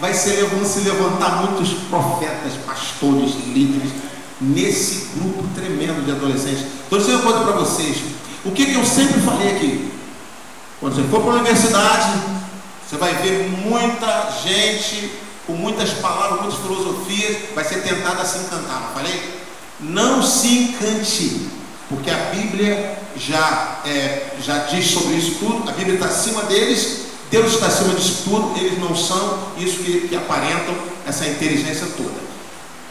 Vai 0.00 0.14
ser, 0.14 0.44
vão 0.46 0.64
se 0.64 0.80
levantar 0.80 1.42
muitos 1.42 1.74
profetas, 1.90 2.54
pastores, 2.64 3.34
líderes, 3.46 3.92
nesse 4.40 5.08
grupo 5.16 5.44
tremendo 5.54 6.04
de 6.04 6.12
adolescentes. 6.12 6.64
Então, 6.86 6.98
eu 6.98 7.18
uma 7.18 7.22
coisa 7.22 7.40
para 7.40 7.52
vocês. 7.52 7.96
O 8.44 8.52
que, 8.52 8.66
que 8.66 8.74
eu 8.74 8.84
sempre 8.84 9.20
falei 9.20 9.56
aqui? 9.56 9.90
Quando 10.80 10.94
você 10.94 11.02
for 11.08 11.20
para 11.22 11.32
a 11.32 11.36
universidade, 11.36 12.20
você 12.88 12.96
vai 12.96 13.14
ver 13.14 13.48
muita 13.64 14.30
gente 14.42 15.10
com 15.46 15.54
muitas 15.54 15.90
palavras, 15.94 16.42
muitas 16.42 16.60
filosofias, 16.60 17.36
vai 17.54 17.64
ser 17.64 17.82
tentado 17.82 18.20
a 18.20 18.24
se 18.24 18.38
encantar, 18.38 18.82
não 18.82 18.92
falei? 18.94 19.40
Não 19.80 20.22
se 20.22 20.48
encante, 20.48 21.48
porque 21.88 22.10
a 22.10 22.16
Bíblia 22.34 22.98
já, 23.16 23.80
é, 23.86 24.36
já 24.42 24.58
diz 24.58 24.86
sobre 24.88 25.16
isso 25.16 25.36
tudo, 25.38 25.68
a 25.68 25.72
Bíblia 25.72 25.94
está 25.94 26.06
acima 26.06 26.42
deles, 26.42 27.06
Deus 27.30 27.54
está 27.54 27.66
acima 27.66 27.94
disso 27.94 28.24
tudo, 28.24 28.58
eles 28.58 28.78
não 28.78 28.94
são 28.94 29.38
isso 29.58 29.78
que, 29.78 30.08
que 30.08 30.16
aparentam, 30.16 30.74
essa 31.06 31.26
inteligência 31.26 31.86
toda. 31.96 32.27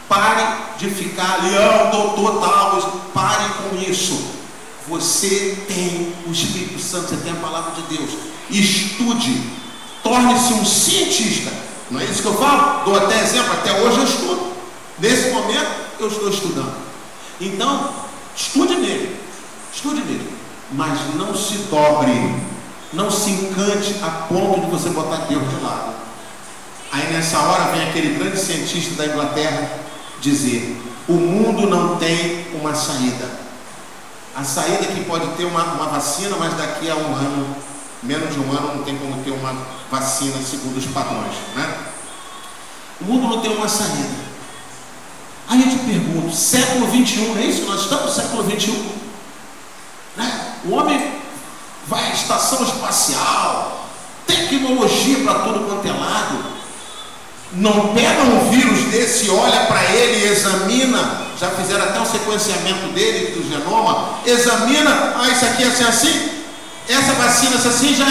Pare 0.08 0.76
de 0.78 0.90
ficar 0.90 1.34
ali, 1.34 1.50
oh, 1.54 1.96
doutor 1.96 2.40
tal, 2.40 2.80
pare 3.12 3.44
com 3.54 3.76
isso. 3.76 4.38
Você 4.88 5.64
tem 5.68 6.14
o 6.26 6.32
Espírito 6.32 6.80
Santo, 6.80 7.08
você 7.08 7.16
tem 7.16 7.32
a 7.32 7.36
palavra 7.36 7.72
de 7.72 7.96
Deus. 7.96 8.10
Estude, 8.50 9.42
torne-se 10.02 10.54
um 10.54 10.64
cientista 10.64 11.68
não 11.90 12.00
é 12.00 12.04
isso 12.04 12.22
que 12.22 12.28
eu 12.28 12.34
falo? 12.34 12.84
Dou 12.84 12.96
até 12.96 13.22
exemplo, 13.22 13.52
até 13.52 13.72
hoje 13.80 13.98
eu 13.98 14.04
estudo. 14.04 14.52
Nesse 14.98 15.30
momento 15.30 15.70
eu 15.98 16.08
estou 16.08 16.28
estudando. 16.28 16.74
Então, 17.40 17.92
estude 18.36 18.74
nele. 18.74 19.18
Estude 19.72 20.00
nele. 20.02 20.30
Mas 20.72 20.98
não 21.14 21.34
se 21.34 21.54
dobre. 21.70 22.12
Não 22.92 23.10
se 23.10 23.30
encante 23.30 23.96
a 24.02 24.10
ponto 24.28 24.60
de 24.60 24.70
você 24.70 24.90
botar 24.90 25.26
Deus 25.26 25.48
de 25.48 25.64
lado. 25.64 25.94
Aí 26.92 27.12
nessa 27.12 27.38
hora 27.38 27.72
vem 27.72 27.88
aquele 27.88 28.18
grande 28.18 28.38
cientista 28.38 28.94
da 28.94 29.06
Inglaterra 29.06 29.70
dizer: 30.20 30.76
o 31.08 31.14
mundo 31.14 31.68
não 31.68 31.96
tem 31.96 32.46
uma 32.54 32.74
saída. 32.74 33.48
A 34.34 34.44
saída 34.44 34.84
é 34.84 34.94
que 34.94 35.04
pode 35.04 35.26
ter 35.36 35.44
uma, 35.44 35.64
uma 35.64 35.86
vacina, 35.86 36.36
mas 36.38 36.54
daqui 36.54 36.90
a 36.90 36.94
um 36.94 37.14
ano 37.14 37.56
menos 38.02 38.32
de 38.32 38.40
um 38.40 38.50
ano 38.52 38.76
não 38.76 38.84
tem 38.84 38.96
como 38.96 39.22
ter 39.24 39.30
uma 39.30 39.52
vacina 39.90 40.38
segundo 40.42 40.76
os 40.76 40.86
padrões. 40.86 41.34
Né? 41.56 41.76
O 43.00 43.04
mundo 43.04 43.28
não 43.28 43.40
tem 43.40 43.56
uma 43.56 43.68
saída. 43.68 44.28
Aí 45.48 45.62
eu 45.62 45.70
te 45.70 45.78
pergunto, 45.78 46.34
século 46.34 46.86
21, 46.88 47.34
não 47.34 47.38
é 47.38 47.46
isso? 47.46 47.64
Nós 47.64 47.80
estamos 47.80 48.04
no 48.04 48.12
século 48.12 48.42
21. 48.44 48.74
Né? 50.16 50.54
O 50.66 50.74
homem 50.74 51.14
vai 51.86 52.10
à 52.10 52.12
estação 52.12 52.62
espacial, 52.62 53.88
tecnologia 54.26 55.24
para 55.24 55.40
tudo 55.40 55.66
quanto 55.66 55.88
é 55.88 55.92
lado. 55.92 56.57
Não 57.52 57.94
pega 57.94 58.22
um 58.22 58.50
vírus 58.50 58.84
desse, 58.90 59.30
olha 59.30 59.60
para 59.66 59.82
ele 59.94 60.26
examina. 60.28 61.28
Já 61.40 61.50
fizeram 61.50 61.84
até 61.84 62.00
o 62.00 62.06
sequenciamento 62.06 62.88
dele, 62.92 63.32
do 63.32 63.48
genoma. 63.48 64.18
Examina, 64.26 65.14
ah, 65.16 65.28
isso 65.28 65.44
aqui 65.44 65.62
é 65.62 65.66
assim, 65.66 65.84
assim 65.84 66.38
essa 66.88 67.12
vacina, 67.12 67.56
essa 67.56 67.68
assim 67.68 67.94
já 67.94 68.06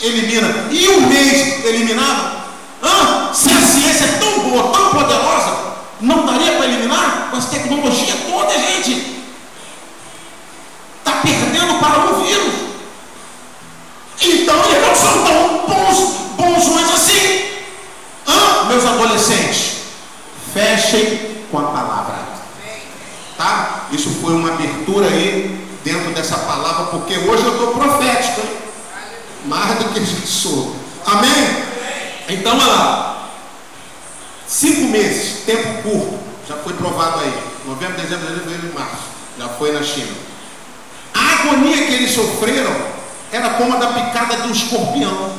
elimina. 0.00 0.68
E 0.70 0.88
um 0.88 1.06
mês 1.06 1.64
eliminava? 1.64 2.40
Ah, 2.82 3.30
se 3.34 3.50
a 3.50 3.60
ciência 3.60 4.04
é 4.04 4.18
tão 4.18 4.48
boa, 4.48 4.72
tão 4.72 4.90
poderosa, 4.90 5.74
não 6.00 6.24
daria 6.24 6.52
para 6.52 6.66
eliminar? 6.66 7.28
Com 7.30 7.36
essa 7.36 7.50
tecnologia 7.50 8.14
toda, 8.30 8.52
gente. 8.58 9.20
Está 10.98 11.20
perdendo 11.20 11.78
para 11.78 12.10
o 12.10 12.24
vírus. 12.24 12.54
Então 14.22 14.64
eles 14.64 14.86
não 14.86 14.94
são 14.94 15.24
tão 15.24 15.66
bons, 15.66 15.98
assim. 15.98 16.29
Meus 18.80 18.84
adolescentes, 18.84 19.72
fechem 20.54 21.44
com 21.50 21.58
a 21.58 21.64
palavra. 21.64 22.14
Tá? 23.36 23.86
Isso 23.92 24.10
foi 24.22 24.34
uma 24.34 24.52
abertura 24.52 25.06
aí 25.06 25.66
dentro 25.84 26.10
dessa 26.12 26.36
palavra, 26.38 26.86
porque 26.86 27.14
hoje 27.16 27.44
eu 27.44 27.52
estou 27.52 27.74
profético, 27.74 28.42
mais 29.46 29.78
do 29.78 29.84
que 29.92 29.98
a 29.98 30.04
gente 30.04 30.26
sou. 30.26 30.76
Amém? 31.06 31.64
Então, 32.28 32.56
olha 32.56 32.66
lá. 32.66 33.28
Cinco 34.46 34.88
meses, 34.88 35.44
tempo 35.44 35.82
curto, 35.82 36.18
já 36.48 36.56
foi 36.56 36.72
provado 36.72 37.20
aí. 37.20 37.32
Novembro, 37.66 38.00
dezembro, 38.00 38.26
janeiro, 38.26 38.74
março. 38.74 39.10
Já 39.38 39.48
foi 39.48 39.72
na 39.72 39.82
China. 39.82 40.12
A 41.14 41.42
agonia 41.42 41.86
que 41.86 41.94
eles 41.94 42.12
sofreram 42.12 42.74
era 43.32 43.50
como 43.50 43.74
a 43.74 43.76
da 43.76 43.86
picada 43.88 44.46
um 44.46 44.50
escorpião. 44.50 45.32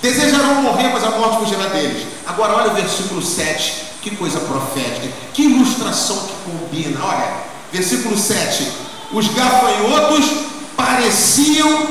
Desejarão 0.00 0.62
morrer, 0.62 0.92
mas 0.92 1.04
a 1.04 1.10
morte 1.10 1.38
fugirá 1.38 1.66
deles. 1.68 2.06
Agora 2.26 2.54
olha 2.54 2.70
o 2.70 2.74
versículo 2.74 3.20
7, 3.22 3.84
que 4.02 4.16
coisa 4.16 4.38
profética, 4.40 5.08
que 5.32 5.42
ilustração 5.42 6.16
que 6.26 6.50
combina. 6.50 7.04
Olha, 7.04 7.32
versículo 7.72 8.16
7 8.16 8.88
os 9.12 9.26
gafanhotos 9.28 10.26
pareciam 10.76 11.86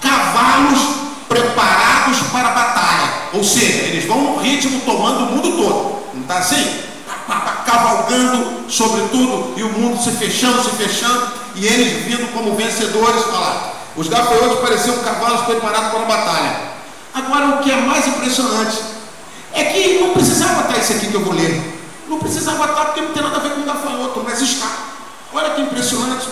cavalos 0.00 0.80
preparados 1.28 2.18
para 2.30 2.48
a 2.48 2.52
batalha. 2.52 3.12
Ou 3.32 3.42
seja, 3.42 3.86
eles 3.86 4.04
vão 4.04 4.20
no 4.20 4.38
ritmo 4.38 4.80
tomando 4.82 5.24
o 5.24 5.32
mundo 5.32 5.56
todo. 5.56 6.14
Não 6.14 6.22
está 6.22 6.38
assim? 6.38 6.82
Cavalgando 7.66 8.70
sobre 8.70 9.02
tudo 9.08 9.54
e 9.56 9.62
o 9.62 9.70
mundo 9.70 10.00
se 10.02 10.12
fechando, 10.12 10.62
se 10.62 10.70
fechando, 10.70 11.32
e 11.56 11.66
eles 11.66 12.04
vindo 12.04 12.32
como 12.32 12.54
vencedores. 12.54 13.24
Olha 13.28 13.38
lá. 13.38 13.72
Os 13.96 14.08
gafanhotos 14.08 14.60
pareciam 14.60 14.96
cavalos 14.98 15.42
preparados 15.42 15.90
para 15.90 16.02
a 16.02 16.06
batalha. 16.06 16.71
Agora, 17.14 17.56
o 17.56 17.58
que 17.58 17.70
é 17.70 17.76
mais 17.76 18.06
impressionante 18.06 18.78
é 19.52 19.64
que 19.64 20.00
não 20.00 20.10
precisava 20.10 20.62
estar 20.62 20.78
isso 20.78 20.92
aqui 20.94 21.08
que 21.08 21.14
eu 21.14 21.24
vou 21.24 21.34
ler. 21.34 21.80
Não 22.08 22.18
precisava 22.18 22.64
estar 22.64 22.84
porque 22.86 23.00
não 23.02 23.12
tem 23.12 23.22
nada 23.22 23.36
a 23.36 23.40
ver 23.40 23.50
com 23.50 23.62
gafanhoto, 23.62 24.22
mas 24.24 24.40
está. 24.40 24.68
Olha 25.32 25.50
que 25.50 25.62
impressionante 25.62 26.28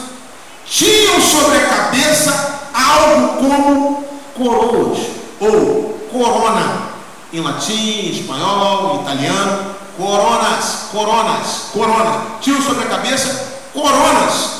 tinham 0.66 1.20
sobre 1.20 1.59
a 1.59 1.66
cabeça 1.66 2.61
algo 2.72 3.39
como 3.39 4.05
coroas, 4.37 4.99
ou 5.41 5.99
corona, 6.12 6.91
em 7.33 7.41
latim, 7.41 8.11
espanhol, 8.11 9.03
italiano, 9.03 9.74
coronas, 9.97 10.89
coronas, 10.93 11.47
coronas. 11.72 12.22
Tinham 12.41 12.62
sobre 12.62 12.85
a 12.85 12.89
cabeça 12.89 13.49
coronas, 13.72 14.51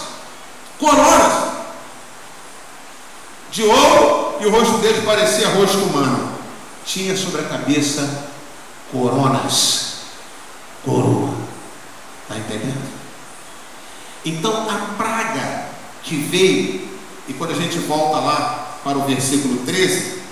coronas 0.79 1.51
de 3.51 3.63
ouro, 3.63 4.37
e 4.41 4.47
o 4.47 4.51
rosto 4.51 4.79
deles 4.79 5.05
parecia 5.05 5.49
rosto 5.49 5.79
humano. 5.79 6.39
Tinha 6.85 7.17
sobre 7.17 7.43
a 7.43 7.45
cabeça 7.45 8.29
coronas, 8.91 9.97
coroa. 10.85 11.35
Está 12.23 12.37
entendendo? 12.37 12.91
Então 14.25 14.69
a 14.69 14.95
praga 14.97 15.67
que 16.03 16.17
veio, 16.17 16.89
e 17.29 17.33
quando 17.35 17.53
a 17.53 17.57
gente 17.57 17.79
volta 17.79 18.19
lá 18.19 18.79
para 18.83 18.99
o 18.99 19.05
versículo 19.05 19.65
13, 19.65 20.23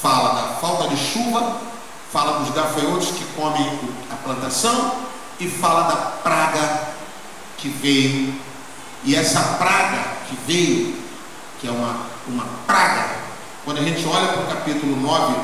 fala 0.00 0.34
da 0.34 0.54
falta 0.56 0.88
de 0.88 0.96
chuva, 0.96 1.60
fala 2.12 2.40
dos 2.40 2.54
gafanhotos 2.54 3.08
que 3.08 3.24
comem 3.36 3.78
a 4.10 4.16
plantação 4.16 4.92
e 5.40 5.48
fala 5.48 5.82
da 5.82 5.96
praga 5.96 6.88
que 7.56 7.68
veio. 7.68 8.34
E 9.04 9.14
essa 9.14 9.40
praga 9.58 10.16
que 10.28 10.36
veio, 10.46 10.96
que 11.60 11.68
é 11.68 11.70
uma, 11.70 12.06
uma 12.28 12.44
praga, 12.66 13.16
quando 13.64 13.78
a 13.78 13.82
gente 13.82 14.06
olha 14.06 14.28
para 14.28 14.42
o 14.42 14.46
capítulo 14.46 14.96
9 14.96 15.34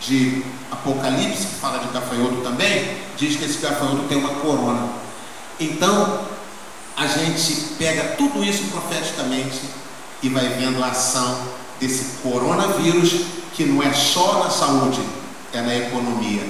de 0.00 0.44
Apocalipse, 0.70 1.46
que 1.46 1.54
fala 1.54 1.78
de 1.78 1.88
gafanhoto 1.88 2.42
também, 2.42 2.96
diz 3.16 3.36
que 3.36 3.44
esse 3.44 3.58
gafanhoto 3.58 4.08
tem 4.08 4.18
uma 4.18 4.40
corona. 4.40 4.88
Então, 5.58 6.20
a 6.96 7.06
gente 7.06 7.74
pega 7.78 8.16
tudo 8.16 8.42
isso 8.44 8.64
profeticamente 8.64 9.60
e 10.22 10.28
vai 10.28 10.48
vendo 10.48 10.82
a 10.82 10.88
ação 10.88 11.38
desse 11.80 12.18
coronavírus, 12.22 13.22
que 13.54 13.64
não 13.64 13.82
é 13.82 13.92
só 13.92 14.44
na 14.44 14.50
saúde, 14.50 15.00
é 15.52 15.60
na 15.60 15.76
economia. 15.76 16.42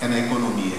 É 0.00 0.08
na 0.08 0.18
economia. 0.18 0.76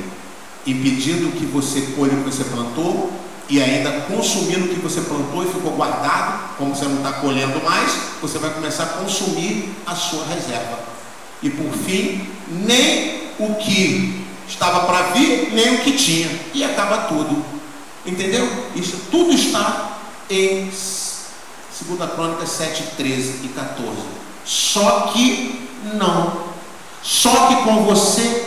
Impedindo 0.66 1.32
que 1.38 1.45
você 1.45 1.82
colhe 1.95 2.16
o 2.16 2.24
que 2.24 2.32
você 2.32 2.43
plantou 2.43 3.12
e 3.52 3.62
ainda 3.62 3.91
consumindo 4.08 4.64
o 4.64 4.70
que 4.70 4.80
você 4.80 5.02
plantou 5.02 5.43
e 5.43 5.47
ficou 5.47 5.74
guardado, 5.74 6.56
como 6.58 6.74
você 6.74 6.86
não 6.86 6.99
está 6.99 7.12
colhendo 7.12 7.62
mais, 7.62 7.91
você 8.22 8.38
vai 8.38 8.49
começar 8.52 8.84
a 8.84 8.88
consumir 8.88 9.76
a 9.86 9.93
sua 9.93 10.26
reserva. 10.26 10.80
E 11.43 11.49
por 11.49 11.74
fim, 11.74 12.30
nem 12.49 13.24
o 13.38 13.56
que 13.56 14.26
estava 14.47 14.86
para 14.86 15.12
vir, 15.12 15.52
nem 15.52 15.76
o 15.76 15.80
que 15.80 15.91
tinha. 15.91 16.30
E 16.54 16.64
acaba 16.64 17.10
tudo. 17.10 17.43
Entendeu? 18.06 18.47
Isso 18.74 19.02
tudo 19.12 19.34
está 19.34 19.99
em 20.30 20.72
2 20.72 22.12
Crônicas 22.16 22.49
7, 22.52 22.84
13 22.95 23.41
e 23.43 23.49
14. 23.49 23.91
Só 24.45 25.12
que 25.14 25.68
não. 25.95 26.52
Só 27.04 27.47
que 27.47 27.56
com 27.66 27.84
você, 27.84 28.45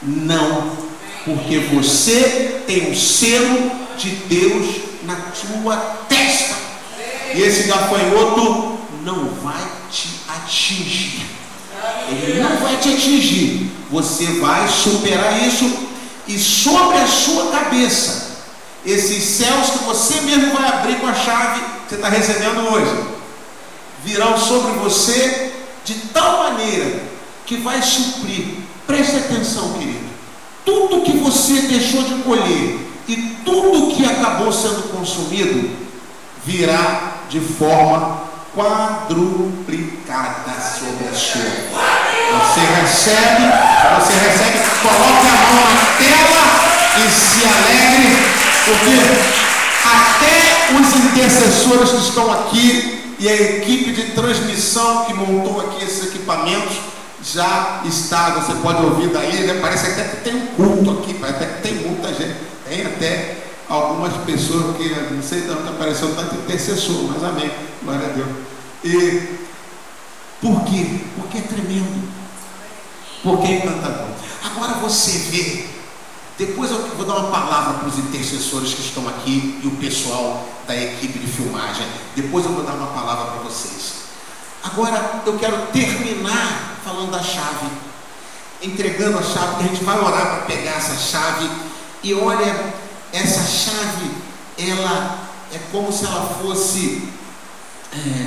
não. 0.00 0.70
Porque 1.24 1.58
você 1.58 2.62
tem 2.68 2.92
o 2.92 2.94
selo 2.94 3.87
de 3.98 4.10
Deus 4.10 4.76
na 5.02 5.16
sua 5.32 5.76
testa. 6.08 6.54
E 7.34 7.42
esse 7.42 7.64
gafanhoto 7.64 8.78
não 9.04 9.26
vai 9.42 9.62
te 9.90 10.08
atingir. 10.28 11.26
Ele 12.10 12.40
não 12.40 12.56
vai 12.58 12.76
te 12.76 12.94
atingir. 12.94 13.70
Você 13.90 14.26
vai 14.40 14.68
superar 14.68 15.46
isso 15.46 15.88
e 16.26 16.38
sobre 16.38 16.98
a 16.98 17.06
sua 17.06 17.50
cabeça, 17.50 18.36
esses 18.84 19.24
céus 19.24 19.70
que 19.70 19.84
você 19.84 20.20
mesmo 20.20 20.54
vai 20.54 20.68
abrir 20.68 20.96
com 21.00 21.06
a 21.06 21.14
chave 21.14 21.60
que 21.60 21.88
você 21.88 21.94
está 21.94 22.08
recebendo 22.10 22.70
hoje, 22.70 23.04
virão 24.04 24.36
sobre 24.38 24.72
você 24.72 25.52
de 25.84 25.94
tal 26.12 26.44
maneira 26.44 27.02
que 27.46 27.56
vai 27.56 27.80
suprir. 27.80 28.58
Preste 28.86 29.16
atenção, 29.16 29.72
querido. 29.74 30.06
Tudo 30.66 31.02
que 31.02 31.16
você 31.16 31.62
deixou 31.62 32.02
de 32.02 32.22
colher 32.22 32.78
e 33.08 33.37
acabou 34.28 34.52
sendo 34.52 34.92
consumido 34.92 35.70
virá 36.44 37.14
de 37.30 37.40
forma 37.40 38.28
quadruplicada 38.54 40.52
sobre 40.60 41.08
a 41.08 41.14
sua. 41.14 41.40
Você 41.40 42.60
recebe, 42.60 43.44
você 43.96 44.12
recebe, 44.12 44.58
coloque 44.82 45.26
a 45.28 45.32
mão 45.52 45.64
na 45.74 45.86
tela 45.96 46.44
e 46.98 47.00
se 47.10 47.40
alegre, 47.46 48.08
porque 48.64 48.96
até 49.84 50.36
os 50.74 50.88
intercessores 51.04 51.90
que 51.90 52.08
estão 52.08 52.32
aqui 52.32 53.16
e 53.18 53.28
a 53.28 53.34
equipe 53.34 53.92
de 53.92 54.12
transmissão 54.12 55.04
que 55.06 55.14
montou 55.14 55.60
aqui 55.60 55.84
esses 55.84 56.06
equipamentos 56.06 56.76
já 57.22 57.82
está, 57.84 58.30
você 58.30 58.52
pode 58.62 58.82
ouvir 58.84 59.08
daí, 59.08 59.46
né? 59.46 59.58
parece 59.60 59.88
até 59.88 60.04
que 60.04 60.16
tem 60.18 60.34
um 60.34 60.46
culto 60.48 61.00
aqui, 61.00 61.14
parece 61.14 61.42
até 61.42 61.46
que 61.46 61.62
tem 61.62 61.74
muita 61.74 62.08
gente, 62.08 62.36
tem 62.68 62.86
até 62.86 63.47
algumas 63.68 64.14
pessoas 64.24 64.76
que 64.76 64.88
não 64.88 65.22
sei 65.22 65.42
de 65.42 65.50
onde 65.50 65.68
apareceu 65.68 66.14
tanto 66.14 66.34
intercessor, 66.36 67.04
mas 67.04 67.22
amém, 67.22 67.50
glória 67.82 68.06
a 68.06 68.12
Deus. 68.12 68.28
E 68.84 69.38
por 70.40 70.64
quê? 70.64 71.00
Porque 71.16 71.38
é 71.38 71.42
tremendo. 71.42 72.08
Porque 73.22 73.46
é 73.46 73.56
encantador. 73.58 74.08
Agora 74.44 74.74
você 74.74 75.18
vê, 75.30 75.66
depois 76.38 76.70
eu 76.70 76.78
vou 76.96 77.04
dar 77.04 77.16
uma 77.16 77.30
palavra 77.30 77.80
para 77.80 77.88
os 77.88 77.98
intercessores 77.98 78.72
que 78.72 78.80
estão 78.80 79.06
aqui 79.08 79.60
e 79.62 79.66
o 79.66 79.72
pessoal 79.72 80.46
da 80.66 80.76
equipe 80.76 81.18
de 81.18 81.26
filmagem. 81.26 81.86
Depois 82.14 82.44
eu 82.44 82.52
vou 82.52 82.64
dar 82.64 82.74
uma 82.74 82.86
palavra 82.88 83.32
para 83.32 83.42
vocês. 83.42 83.94
Agora 84.62 85.22
eu 85.26 85.38
quero 85.38 85.56
terminar 85.72 86.78
falando 86.84 87.10
da 87.10 87.22
chave, 87.22 87.66
entregando 88.62 89.18
a 89.18 89.22
chave, 89.22 89.56
que 89.56 89.64
a 89.64 89.66
gente 89.66 89.84
vai 89.84 89.98
orar 89.98 90.26
para 90.26 90.46
pegar 90.46 90.72
essa 90.72 90.96
chave. 90.96 91.50
E 92.02 92.14
olha, 92.14 92.74
essa 93.12 93.42
chave, 93.44 94.10
ela 94.58 95.28
é 95.52 95.58
como 95.72 95.92
se 95.92 96.04
ela 96.04 96.38
fosse 96.42 97.08
é, 97.92 98.26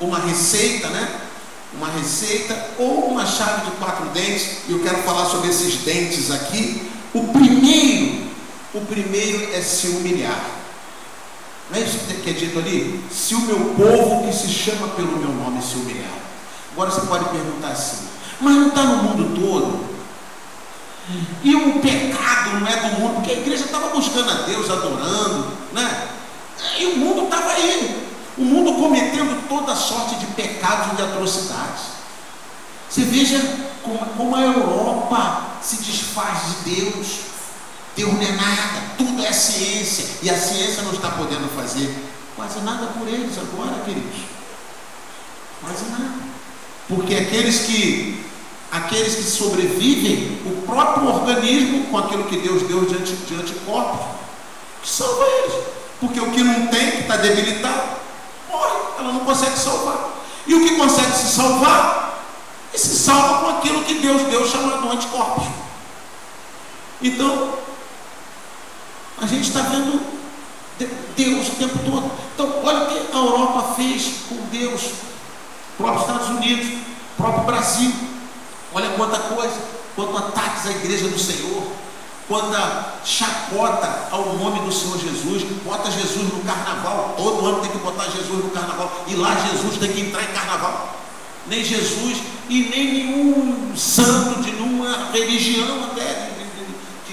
uma 0.00 0.18
receita, 0.18 0.88
né? 0.88 1.20
Uma 1.74 1.88
receita 1.90 2.70
ou 2.78 3.08
uma 3.08 3.26
chave 3.26 3.66
de 3.66 3.76
quatro 3.76 4.06
dentes. 4.06 4.58
E 4.68 4.72
eu 4.72 4.82
quero 4.82 4.98
falar 4.98 5.26
sobre 5.26 5.50
esses 5.50 5.76
dentes 5.78 6.30
aqui. 6.30 6.90
O 7.12 7.28
primeiro, 7.28 8.26
o 8.74 8.80
primeiro 8.82 9.54
é 9.54 9.60
se 9.60 9.88
humilhar. 9.88 10.56
Não 11.70 11.78
é 11.78 11.82
isso 11.82 11.98
que 12.22 12.30
é 12.30 12.32
dito 12.32 12.58
ali? 12.58 13.04
Se 13.10 13.34
o 13.34 13.40
meu 13.40 13.74
povo 13.74 14.26
que 14.26 14.34
se 14.34 14.48
chama 14.48 14.88
pelo 14.88 15.16
meu 15.18 15.30
nome 15.30 15.62
se 15.62 15.74
humilhar. 15.74 16.14
Agora 16.72 16.90
você 16.90 17.06
pode 17.06 17.24
perguntar 17.30 17.68
assim, 17.68 18.06
mas 18.40 18.54
não 18.54 18.68
está 18.68 18.82
no 18.82 19.02
mundo 19.02 19.40
todo? 19.40 19.95
E 21.42 21.54
o 21.54 21.80
pecado 21.80 22.58
não 22.58 22.66
é 22.66 22.76
do 22.76 23.00
mundo, 23.00 23.14
porque 23.14 23.30
a 23.30 23.38
igreja 23.38 23.64
estava 23.64 23.88
buscando 23.88 24.30
a 24.30 24.42
Deus, 24.42 24.68
adorando, 24.68 25.52
né? 25.72 26.08
E 26.78 26.86
o 26.86 26.96
mundo 26.96 27.24
estava 27.24 27.52
aí. 27.52 28.08
O 28.36 28.44
mundo 28.44 28.74
cometendo 28.74 29.48
toda 29.48 29.74
sorte 29.74 30.16
de 30.16 30.26
pecados 30.26 30.92
e 30.92 30.96
de 30.96 31.02
atrocidades. 31.02 31.96
Você 32.88 33.02
veja 33.02 33.40
como, 33.82 33.98
como 33.98 34.36
a 34.36 34.42
Europa 34.42 35.42
se 35.62 35.76
desfaz 35.76 36.38
de 36.64 36.74
Deus. 36.74 37.06
Deus 37.96 38.12
não 38.12 38.22
é 38.22 38.32
nada, 38.32 38.82
tudo 38.98 39.24
é 39.24 39.32
ciência, 39.32 40.06
e 40.22 40.28
a 40.28 40.36
ciência 40.38 40.82
não 40.82 40.92
está 40.92 41.12
podendo 41.12 41.48
fazer 41.56 41.94
quase 42.36 42.60
nada 42.60 42.88
por 42.88 43.08
eles 43.08 43.38
agora, 43.38 43.82
queridos. 43.84 44.20
Quase 45.62 45.84
nada. 45.86 46.12
Porque 46.86 47.14
aqueles 47.14 47.60
que 47.60 48.26
aqueles 48.70 49.14
que 49.14 49.22
sobrevivem, 49.22 50.40
o 50.44 50.62
próprio 50.62 51.08
organismo 51.08 51.86
com 51.86 51.98
aquilo 51.98 52.24
que 52.24 52.38
Deus 52.38 52.62
deu 52.62 52.84
de, 52.84 52.94
anti, 52.94 53.12
de 53.12 53.34
anticorpos, 53.34 54.06
que 54.82 54.88
salva 54.88 55.24
eles. 55.24 55.64
Porque 56.00 56.20
o 56.20 56.30
que 56.30 56.42
não 56.42 56.66
tem, 56.66 56.90
que 56.90 57.00
está 57.00 57.16
debilitado, 57.16 57.96
morre, 58.50 58.76
ela 58.98 59.12
não 59.12 59.20
consegue 59.20 59.58
salvar. 59.58 60.10
E 60.46 60.54
o 60.54 60.60
que 60.60 60.76
consegue 60.76 61.12
se 61.12 61.34
salvar, 61.34 62.22
e 62.74 62.78
se 62.78 62.98
salva 62.98 63.44
com 63.44 63.58
aquilo 63.58 63.84
que 63.84 63.94
Deus 63.94 64.22
deu 64.24 64.46
chamado 64.46 64.90
anticorpos. 64.90 65.46
Então, 67.00 67.54
a 69.20 69.26
gente 69.26 69.48
está 69.48 69.62
vendo 69.62 70.00
Deus 71.16 71.48
o 71.48 71.52
tempo 71.52 71.78
todo. 71.78 72.10
Então, 72.34 72.62
olha 72.62 72.84
o 72.84 72.86
que 72.86 73.16
a 73.16 73.18
Europa 73.18 73.74
fez 73.74 74.12
com 74.28 74.36
Deus, 74.50 74.82
o 74.82 75.82
próprio 75.82 76.00
Estados 76.02 76.28
Unidos, 76.28 76.78
próprio 77.16 77.44
Brasil. 77.44 77.92
Olha 78.76 78.90
quanta 78.90 79.18
coisa, 79.18 79.56
quanto 79.94 80.18
ataques 80.18 80.66
à 80.66 80.70
igreja 80.70 81.08
do 81.08 81.18
Senhor, 81.18 81.62
quanta 82.28 82.98
chacota 83.06 84.08
ao 84.10 84.34
nome 84.34 84.60
do 84.66 84.70
Senhor 84.70 84.98
Jesus, 84.98 85.44
bota 85.64 85.90
Jesus 85.90 86.30
no 86.30 86.44
carnaval, 86.44 87.14
todo 87.16 87.46
ano 87.46 87.62
tem 87.62 87.70
que 87.70 87.78
botar 87.78 88.04
Jesus 88.04 88.44
no 88.44 88.50
carnaval, 88.50 88.92
e 89.06 89.14
lá 89.14 89.34
Jesus 89.50 89.78
tem 89.78 89.90
que 89.90 90.02
entrar 90.02 90.22
em 90.24 90.34
carnaval. 90.34 90.94
Nem 91.46 91.64
Jesus 91.64 92.18
e 92.50 92.64
nem 92.64 92.92
nenhum 92.92 93.74
santo 93.74 94.42
de 94.42 94.52
nenhuma 94.52 95.10
religião 95.10 95.84
até, 95.84 96.32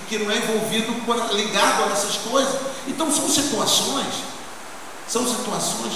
que 0.09 0.17
não 0.17 0.31
é 0.31 0.39
envolvido, 0.39 0.91
ligado 1.33 1.83
a 1.85 1.93
essas 1.93 2.17
coisas. 2.17 2.59
Então 2.89 3.09
são 3.09 3.29
situações, 3.29 4.13
são 5.07 5.25
situações, 5.25 5.93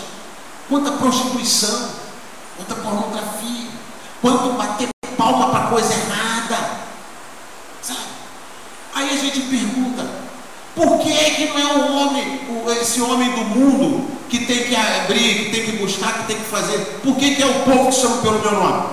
quanta 0.70 0.94
prostituição, 0.94 1.90
quanta 2.56 2.74
pornografia, 2.76 3.68
quanto 4.22 4.54
bater 4.54 4.88
palma 5.18 5.50
para 5.50 5.68
coisa 5.68 5.94
errada. 5.94 6.70
Sabe? 7.82 8.00
Aí 8.94 9.10
a 9.10 9.18
gente 9.18 9.42
pergunta, 9.42 10.06
por 10.76 11.00
que, 11.00 11.12
que 11.12 11.46
não 11.48 11.60
é 11.60 11.74
o 11.74 11.96
homem, 11.96 12.42
esse 12.80 13.02
homem 13.02 13.32
do 13.32 13.42
mundo, 13.42 14.08
que 14.30 14.46
tem 14.46 14.64
que 14.66 14.76
abrir, 14.76 15.46
que 15.46 15.52
tem 15.52 15.66
que 15.66 15.72
buscar, 15.78 16.14
que 16.20 16.28
tem 16.28 16.38
que 16.38 16.46
fazer? 16.46 16.78
Por 17.04 17.16
que, 17.16 17.36
que 17.36 17.42
é 17.42 17.46
o 17.46 17.64
povo 17.64 17.90
que 17.90 17.96
chama 17.96 18.18
pelo 18.22 18.40
meu 18.40 18.52
nome? 18.52 18.84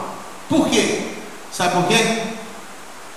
Por 0.48 0.68
quê? 0.68 1.08
Sabe 1.52 1.74
por 1.74 1.86
quê? 1.86 2.22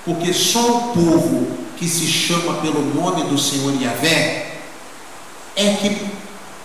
Porque 0.06 0.34
só 0.34 0.60
o 0.60 0.82
povo 0.94 1.48
que 1.78 1.88
se 1.88 2.08
chama 2.08 2.56
pelo 2.56 2.82
nome 2.94 3.24
do 3.24 3.38
Senhor 3.38 3.74
Yahvé 3.82 4.58
é 5.56 5.74
que 5.74 6.08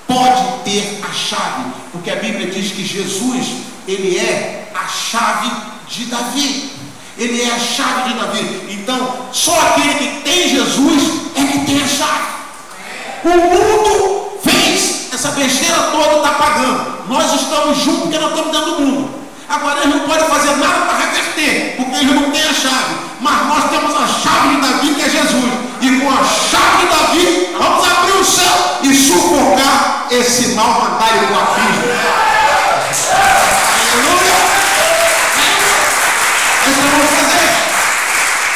pode 0.07 0.62
ter 0.64 1.01
a 1.03 1.12
chave, 1.12 1.70
porque 1.93 2.11
a 2.11 2.16
Bíblia 2.16 2.51
diz 2.51 2.72
que 2.72 2.84
Jesus, 2.84 3.47
ele 3.86 4.18
é 4.18 4.70
a 4.74 4.86
chave 4.86 5.51
de 5.93 6.07
Davi. 6.07 6.70
Ele 7.18 7.43
é 7.43 7.55
a 7.55 7.59
chave 7.59 8.09
de 8.09 8.18
Davi. 8.18 8.66
Então, 8.70 9.26
só 9.30 9.53
aquele 9.61 9.95
que 9.95 10.20
tem 10.22 10.49
Jesus 10.49 11.03
é 11.36 11.45
que 11.45 11.59
tem 11.66 11.82
a 11.82 11.86
chave. 11.86 12.32
O 13.24 13.28
mundo 13.28 14.40
fez 14.43 15.12
essa 15.12 15.32
besteira 15.32 15.76
toda, 15.93 16.16
está 16.16 16.30
pagando. 16.30 17.09
Nós 17.09 17.34
estamos 17.34 17.78
juntos 17.78 18.03
porque 18.05 18.18
nós 18.18 18.30
estamos 18.30 18.53
dentro 18.53 18.70
do 18.72 18.80
mundo. 18.80 19.22
Agora 19.49 19.82
eles 19.82 19.95
não 19.95 20.09
podem 20.09 20.26
fazer 20.26 20.57
nada 20.57 20.86
para 20.86 20.99
reverter, 20.99 21.74
porque 21.76 21.97
eles 21.97 22.14
não 22.14 22.30
têm 22.30 22.43
a 22.43 22.55
chave. 22.55 22.95
Mas 23.20 23.47
nós 23.47 23.70
temos 23.70 23.95
a 23.95 24.07
chave 24.07 24.55
de 24.55 24.61
Davi, 24.62 24.95
que 24.95 25.03
é 25.03 25.11
Jesus. 25.11 25.53
E 25.82 26.01
com 26.01 26.11
a 26.11 26.24
chave 26.24 26.86
de 26.86 26.97
Davi, 26.97 27.57
vamos 27.59 27.86
abrir 27.86 28.12
o 28.12 28.24
céu 28.24 28.78
e 28.82 28.95
sufocar 28.95 30.07
esse 30.11 30.55
mal 30.55 30.80
mandário 30.80 31.28
com 31.28 31.34
a 31.34 31.47
filha. 31.55 31.91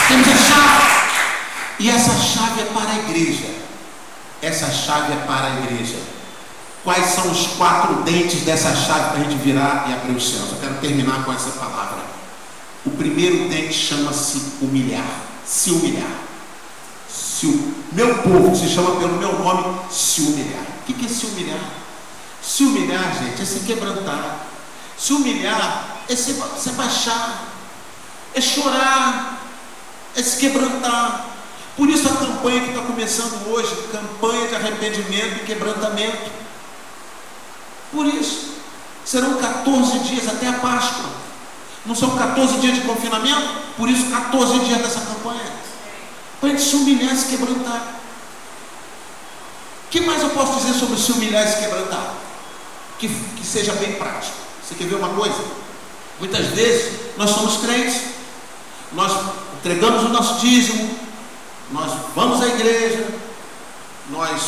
Temos 0.08 0.28
a 0.28 0.36
chave. 0.36 0.86
E 1.78 1.90
essa 1.90 2.12
chave 2.14 2.62
é 2.62 2.64
para 2.66 2.90
a 2.90 2.96
igreja. 2.96 3.54
Essa 4.40 4.70
chave 4.70 5.12
é 5.12 5.16
para 5.26 5.46
a 5.46 5.60
igreja. 5.60 5.98
Quais 6.84 7.06
são 7.06 7.30
os 7.30 7.48
quatro 7.58 8.02
dentes 8.02 8.42
dessa 8.42 8.74
chave 8.74 9.10
para 9.10 9.20
a 9.20 9.24
gente 9.24 9.36
virar 9.42 9.86
e 9.88 9.92
abrir 9.92 10.12
os 10.12 10.30
céus? 10.30 10.52
Eu 10.52 10.58
quero 10.60 10.74
terminar 10.74 11.24
com 11.24 11.32
essa 11.32 11.50
palavra. 11.50 11.98
O 12.84 12.90
primeiro 12.90 13.48
dente 13.48 13.74
chama-se 13.74 14.52
humilhar, 14.62 15.22
se 15.44 15.70
humilhar. 15.70 16.26
Se 17.08 17.46
o 17.46 17.74
meu 17.90 18.18
povo 18.18 18.54
se 18.54 18.68
chama 18.68 18.96
pelo 19.00 19.18
meu 19.18 19.36
nome, 19.40 19.80
se 19.90 20.20
humilhar. 20.20 20.62
O 20.88 20.92
que 20.92 21.04
é 21.04 21.08
se 21.08 21.26
humilhar? 21.26 21.70
Se 22.40 22.62
humilhar, 22.62 23.12
gente, 23.18 23.42
é 23.42 23.44
se 23.44 23.60
quebrantar. 23.60 24.46
Se 24.96 25.12
humilhar 25.12 25.96
é 26.08 26.14
se, 26.14 26.40
se 26.58 26.70
baixar, 26.70 27.48
é 28.32 28.40
chorar, 28.40 29.45
é 30.16 30.22
se 30.22 30.38
quebrantar. 30.38 31.26
Por 31.76 31.88
isso 31.90 32.08
a 32.08 32.16
campanha 32.16 32.62
que 32.62 32.70
está 32.70 32.82
começando 32.82 33.48
hoje, 33.48 33.68
campanha 33.92 34.48
de 34.48 34.54
arrependimento 34.54 35.42
e 35.42 35.44
quebrantamento. 35.46 36.30
Por 37.92 38.06
isso, 38.06 38.54
serão 39.04 39.34
14 39.34 39.98
dias 40.00 40.26
até 40.26 40.48
a 40.48 40.54
Páscoa. 40.54 41.04
Não 41.84 41.94
são 41.94 42.16
14 42.16 42.58
dias 42.58 42.74
de 42.76 42.80
confinamento? 42.80 43.48
Por 43.76 43.88
isso, 43.88 44.10
14 44.10 44.58
dias 44.60 44.78
dessa 44.78 45.00
campanha. 45.00 45.52
Para 46.40 46.48
a 46.48 46.52
gente 46.52 46.62
se 46.62 46.76
humilhar 46.76 47.14
e 47.14 47.18
se 47.18 47.26
quebrantar. 47.26 48.00
O 49.86 49.88
que 49.90 50.00
mais 50.00 50.22
eu 50.22 50.30
posso 50.30 50.58
dizer 50.60 50.74
sobre 50.74 50.98
se 50.98 51.12
humilhar 51.12 51.46
e 51.46 51.50
se 51.50 51.58
quebrantar? 51.58 52.14
Que, 52.98 53.08
que 53.08 53.46
seja 53.46 53.72
bem 53.74 53.92
prático. 53.92 54.36
Você 54.64 54.74
quer 54.74 54.88
ver 54.88 54.96
uma 54.96 55.10
coisa? 55.10 55.44
Muitas 56.18 56.46
vezes 56.46 57.16
nós 57.16 57.30
somos 57.30 57.58
crentes, 57.58 58.00
nós 58.92 59.12
entregamos 59.66 60.04
o 60.04 60.08
nosso 60.10 60.38
dízimo, 60.38 60.88
nós 61.72 61.90
vamos 62.14 62.40
à 62.40 62.46
igreja, 62.46 63.04
nós 64.10 64.40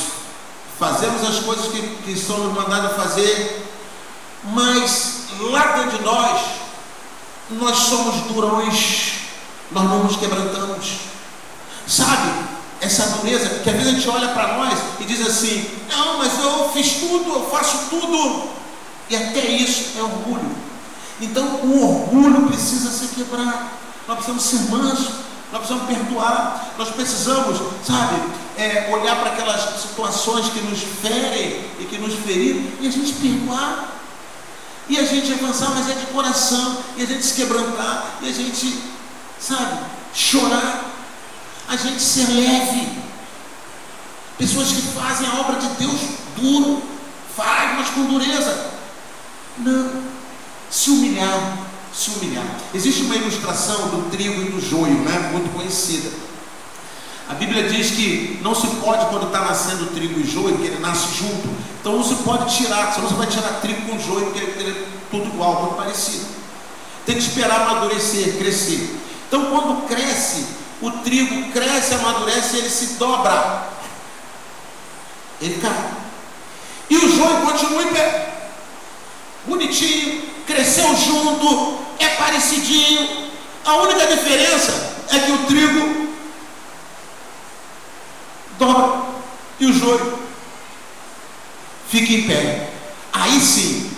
fazemos 0.78 1.28
as 1.28 1.40
coisas 1.40 1.66
que, 1.72 1.82
que 2.04 2.16
são 2.16 2.38
nos 2.38 2.54
mandadas 2.54 2.94
fazer, 2.94 3.66
mas 4.44 5.24
lá 5.40 5.78
dentro 5.78 5.98
de 5.98 6.04
nós, 6.04 6.40
nós 7.50 7.76
somos 7.78 8.14
durões, 8.32 9.14
nós 9.72 9.84
não 9.84 10.04
nos 10.04 10.16
quebrantamos. 10.16 10.98
Sabe, 11.84 12.30
essa 12.80 13.16
dureza, 13.16 13.58
que 13.64 13.70
às 13.70 13.76
vezes 13.76 13.88
a 13.88 13.96
gente 13.96 14.08
olha 14.08 14.28
para 14.28 14.56
nós 14.56 14.78
e 15.00 15.04
diz 15.04 15.26
assim: 15.26 15.68
não, 15.90 16.18
mas 16.18 16.38
eu 16.38 16.70
fiz 16.72 16.92
tudo, 16.92 17.28
eu 17.28 17.50
faço 17.50 17.88
tudo, 17.90 18.50
e 19.10 19.16
até 19.16 19.48
isso 19.48 19.98
é 19.98 20.02
orgulho. 20.02 20.56
Então 21.20 21.44
o 21.64 21.82
orgulho 21.82 22.46
precisa 22.46 22.88
ser 22.90 23.08
quebrado, 23.16 23.68
nós 24.08 24.16
precisamos 24.16 24.42
ser 24.42 24.70
mansos, 24.70 25.08
nós 25.52 25.60
precisamos 25.60 25.86
perdoar, 25.86 26.74
nós 26.78 26.88
precisamos, 26.88 27.58
sabe, 27.86 28.22
é, 28.56 28.88
olhar 28.90 29.16
para 29.16 29.32
aquelas 29.32 29.82
situações 29.82 30.48
que 30.48 30.60
nos 30.60 30.80
ferem 30.80 31.62
e 31.78 31.86
que 31.88 31.98
nos 31.98 32.14
feriram 32.14 32.62
e 32.80 32.88
a 32.88 32.90
gente 32.90 33.12
perdoar. 33.12 33.94
E 34.88 34.98
a 34.98 35.04
gente 35.04 35.30
avançar, 35.34 35.70
mas 35.74 35.90
é 35.90 35.92
de 35.92 36.06
coração, 36.06 36.78
e 36.96 37.02
a 37.02 37.06
gente 37.06 37.22
se 37.22 37.34
quebrantar, 37.34 38.06
e 38.22 38.28
a 38.30 38.32
gente, 38.32 38.82
sabe, 39.38 39.80
chorar, 40.14 40.82
a 41.68 41.76
gente 41.76 42.00
ser 42.00 42.26
leve. 42.30 42.88
Pessoas 44.38 44.68
que 44.68 44.80
fazem 44.80 45.28
a 45.28 45.40
obra 45.40 45.60
de 45.60 45.68
Deus 45.74 46.00
duro, 46.34 46.82
faz, 47.36 47.76
mas 47.76 47.90
com 47.90 48.06
dureza. 48.06 48.70
Não, 49.58 50.02
se 50.70 50.88
humilhar, 50.88 51.67
se 51.98 52.10
humilhar. 52.10 52.46
Existe 52.72 53.02
uma 53.02 53.16
ilustração 53.16 53.88
do 53.88 54.08
trigo 54.08 54.40
e 54.40 54.50
do 54.50 54.60
joio, 54.60 54.94
né? 55.00 55.30
muito 55.32 55.52
conhecida. 55.52 56.08
A 57.28 57.34
Bíblia 57.34 57.68
diz 57.68 57.90
que 57.90 58.38
não 58.40 58.54
se 58.54 58.68
pode, 58.76 59.04
quando 59.06 59.26
está 59.26 59.40
nascendo 59.40 59.86
trigo 59.86 60.20
e 60.20 60.24
joio, 60.24 60.56
que 60.58 60.66
ele 60.66 60.78
nasce 60.78 61.18
junto. 61.18 61.48
Então 61.80 61.96
não 61.96 62.04
se 62.04 62.14
pode 62.22 62.56
tirar, 62.56 62.94
senão 62.94 63.08
você 63.08 63.16
vai 63.16 63.26
tirar 63.26 63.60
trigo 63.60 63.82
com 63.82 63.98
joio, 63.98 64.26
porque 64.26 64.38
ele 64.38 64.70
é 64.70 64.86
tudo 65.10 65.26
igual, 65.26 65.62
muito 65.62 65.74
parecido. 65.74 66.24
Tem 67.04 67.16
que 67.16 67.22
esperar 67.22 67.62
amadurecer, 67.62 68.38
crescer. 68.38 68.96
Então 69.26 69.46
quando 69.46 69.88
cresce, 69.88 70.46
o 70.80 70.90
trigo 71.02 71.50
cresce, 71.50 71.94
amadurece, 71.94 72.58
ele 72.58 72.70
se 72.70 72.94
dobra. 72.94 73.68
Ele 75.40 75.60
cai. 75.60 75.90
E 76.88 76.96
o 76.96 77.16
joio 77.16 77.40
continua 77.44 77.82
em 77.82 77.92
pé. 77.92 78.37
Bonitinho, 79.46 80.22
cresceu 80.46 80.94
junto, 80.96 81.78
é 81.98 82.08
parecidinho. 82.08 83.28
A 83.64 83.76
única 83.76 84.06
diferença 84.06 84.96
é 85.10 85.18
que 85.18 85.32
o 85.32 85.38
trigo 85.46 86.08
dobra 88.58 89.02
e 89.60 89.66
o 89.66 89.72
joio 89.72 90.18
fica 91.88 92.12
em 92.12 92.22
pé. 92.22 92.70
Aí 93.12 93.40
sim, 93.40 93.90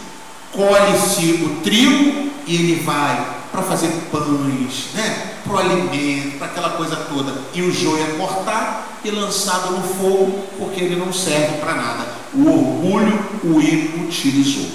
colhe-se 0.53 1.43
o 1.45 1.61
trigo 1.62 2.30
e 2.47 2.55
ele 2.55 2.82
vai 2.82 3.41
para 3.51 3.62
fazer 3.62 3.88
pães, 4.11 4.86
né? 4.95 5.30
para 5.45 5.55
o 5.55 5.59
alimento, 5.59 6.38
para 6.38 6.47
aquela 6.47 6.70
coisa 6.70 6.97
toda. 6.97 7.32
E 7.55 7.62
o 7.62 7.72
joio 7.72 8.03
é 8.03 8.16
cortado 8.16 8.84
e 9.05 9.11
lançado 9.11 9.72
no 9.72 9.82
fogo, 9.82 10.45
porque 10.59 10.80
ele 10.80 10.97
não 10.97 11.12
serve 11.12 11.59
para 11.59 11.74
nada. 11.74 12.07
O 12.34 12.47
orgulho 12.47 13.18
o 13.43 13.61
inutilizou. 13.61 14.70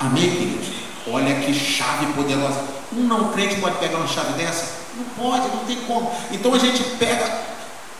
Amém, 0.00 0.30
queridos? 0.30 0.68
Olha 1.06 1.34
que 1.40 1.52
chave 1.52 2.06
poderosa. 2.14 2.60
Um 2.92 3.02
não 3.02 3.32
crente 3.32 3.56
pode 3.56 3.76
pegar 3.76 3.98
uma 3.98 4.06
chave 4.06 4.32
dessa? 4.34 4.66
Não 4.96 5.04
pode, 5.16 5.48
não 5.48 5.64
tem 5.64 5.76
como. 5.82 6.10
Então 6.30 6.54
a 6.54 6.58
gente 6.58 6.82
pega. 6.98 7.42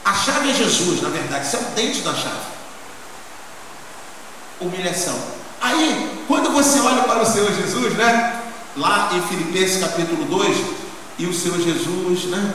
A 0.05 0.14
chave 0.14 0.51
é 0.51 0.55
Jesus, 0.55 1.03
na 1.03 1.09
verdade. 1.11 1.47
Isso 1.47 1.57
é 1.57 1.59
o 1.59 1.62
dente 1.74 2.01
da 2.01 2.14
chave. 2.14 2.55
Humilhação. 4.61 5.16
Aí, 5.61 6.24
quando 6.26 6.51
você 6.51 6.80
olha 6.80 7.03
para 7.03 7.22
o 7.22 7.26
Senhor 7.26 7.53
Jesus, 7.53 7.95
né? 7.95 8.40
Lá 8.76 9.11
em 9.14 9.22
Filipenses 9.22 9.80
capítulo 9.80 10.24
2, 10.24 10.57
e 11.18 11.26
o 11.26 11.34
Senhor 11.34 11.61
Jesus, 11.61 12.24
né? 12.24 12.55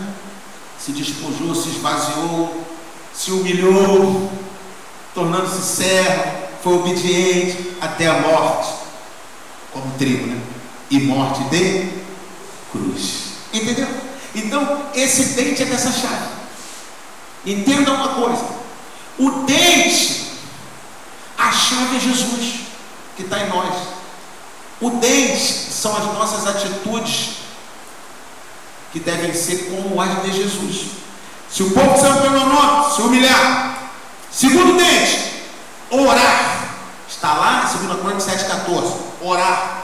Se 0.79 0.91
despojou, 0.91 1.55
se 1.55 1.69
esvaziou, 1.69 2.65
se 3.13 3.31
humilhou, 3.31 4.31
tornando-se 5.13 5.61
servo, 5.61 6.49
foi 6.63 6.73
obediente 6.73 7.75
até 7.81 8.07
a 8.07 8.19
morte 8.19 8.78
como 9.71 9.97
trigo, 9.97 10.27
né? 10.27 10.41
E 10.89 10.99
morte 10.99 11.43
de 11.45 11.89
cruz. 12.71 13.29
Entendeu? 13.53 13.87
Então, 14.35 14.85
esse 14.93 15.35
dente 15.35 15.63
é 15.63 15.65
dessa 15.65 15.91
chave. 15.91 16.29
Entenda 17.45 17.91
uma 17.91 18.09
coisa: 18.09 18.45
o 19.17 19.31
dente, 19.45 20.31
a 21.37 21.51
chave 21.51 21.97
é 21.97 21.99
Jesus, 21.99 22.61
que 23.15 23.23
está 23.23 23.39
em 23.39 23.49
nós. 23.49 23.73
O 24.81 24.91
dente 24.91 25.71
são 25.71 25.95
as 25.95 26.05
nossas 26.05 26.47
atitudes 26.47 27.39
que 28.91 28.99
devem 28.99 29.33
ser 29.33 29.69
como 29.69 30.01
as 30.01 30.23
de 30.23 30.31
Jesus. 30.31 30.87
Se 31.51 31.63
o 31.63 31.71
povo 31.71 31.99
sabe 31.99 32.21
pelo 32.21 32.45
nome, 32.45 32.95
se 32.95 33.01
humilhar. 33.01 33.91
Segundo 34.31 34.77
dente, 34.77 35.43
orar. 35.89 36.58
Está 37.19 37.33
lá 37.33 37.65
em 37.65 37.85
2 37.85 37.99
Coríntios 37.99 38.31
7,14. 38.31 38.93
Orar. 39.21 39.81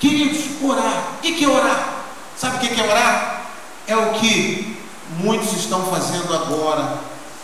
Queridos, 0.00 0.62
orar. 0.62 1.02
O 1.18 1.20
que 1.20 1.44
é 1.44 1.46
orar? 1.46 1.96
Sabe 2.34 2.56
o 2.56 2.60
que 2.60 2.80
é 2.80 2.90
orar? 2.90 3.42
É 3.86 3.94
o 3.94 4.12
que 4.14 4.82
muitos 5.18 5.52
estão 5.52 5.84
fazendo 5.84 6.32
agora. 6.32 6.96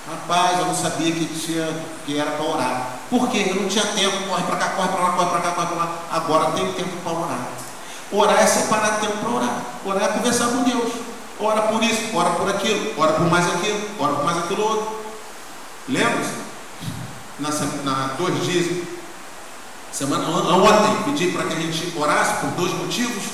Rapaz, 0.08 0.60
eu 0.60 0.64
não 0.64 0.74
sabia 0.74 1.12
que, 1.12 1.26
tinha, 1.26 1.68
que 2.06 2.18
era 2.18 2.30
para 2.30 2.46
orar. 2.46 2.86
Por 3.10 3.28
quê? 3.28 3.48
Eu 3.50 3.56
não 3.56 3.68
tinha 3.68 3.84
tempo. 3.88 4.28
Corre 4.30 4.44
para 4.44 4.56
cá, 4.56 4.68
corre 4.70 4.88
para 4.88 5.02
lá, 5.02 5.10
corre 5.10 5.28
para 5.28 5.40
cá, 5.40 5.50
corre 5.50 5.66
para 5.66 5.76
lá. 5.76 5.98
Agora 6.10 6.52
tem 6.52 6.72
tempo 6.72 6.96
para 7.04 7.12
orar. 7.12 7.48
Orar 8.10 8.42
é 8.42 8.46
separar 8.46 8.98
tempo 8.98 9.18
para 9.18 9.28
orar. 9.28 9.62
Orar 9.84 10.04
é 10.04 10.08
conversar 10.08 10.46
com 10.46 10.62
Deus. 10.62 10.90
Ora 11.38 11.62
por 11.62 11.82
isso, 11.82 12.16
ora 12.16 12.30
por 12.30 12.48
aquilo, 12.48 12.94
ora 12.96 13.12
por 13.12 13.26
mais 13.26 13.46
aquilo, 13.46 13.90
ora 13.98 14.14
por 14.14 14.24
mais 14.24 14.38
aquilo 14.38 14.62
outro. 14.62 15.00
Lembra-se? 15.86 16.48
na, 17.38 17.50
na 17.84 18.06
dois 18.18 18.44
dias, 18.44 18.66
semana, 19.98 20.28
ontem, 20.28 21.02
pedi 21.06 21.32
para 21.32 21.42
que 21.44 21.54
a 21.54 21.60
gente 21.60 21.92
orasse 21.98 22.40
por 22.40 22.50
dois 22.50 22.72
motivos. 22.74 23.24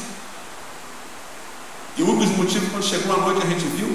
E 1.98 2.02
um 2.02 2.16
dos 2.16 2.30
motivos, 2.30 2.70
quando 2.70 2.82
chegou 2.82 3.14
a 3.14 3.18
noite, 3.18 3.46
a 3.46 3.50
gente 3.50 3.66
viu 3.66 3.94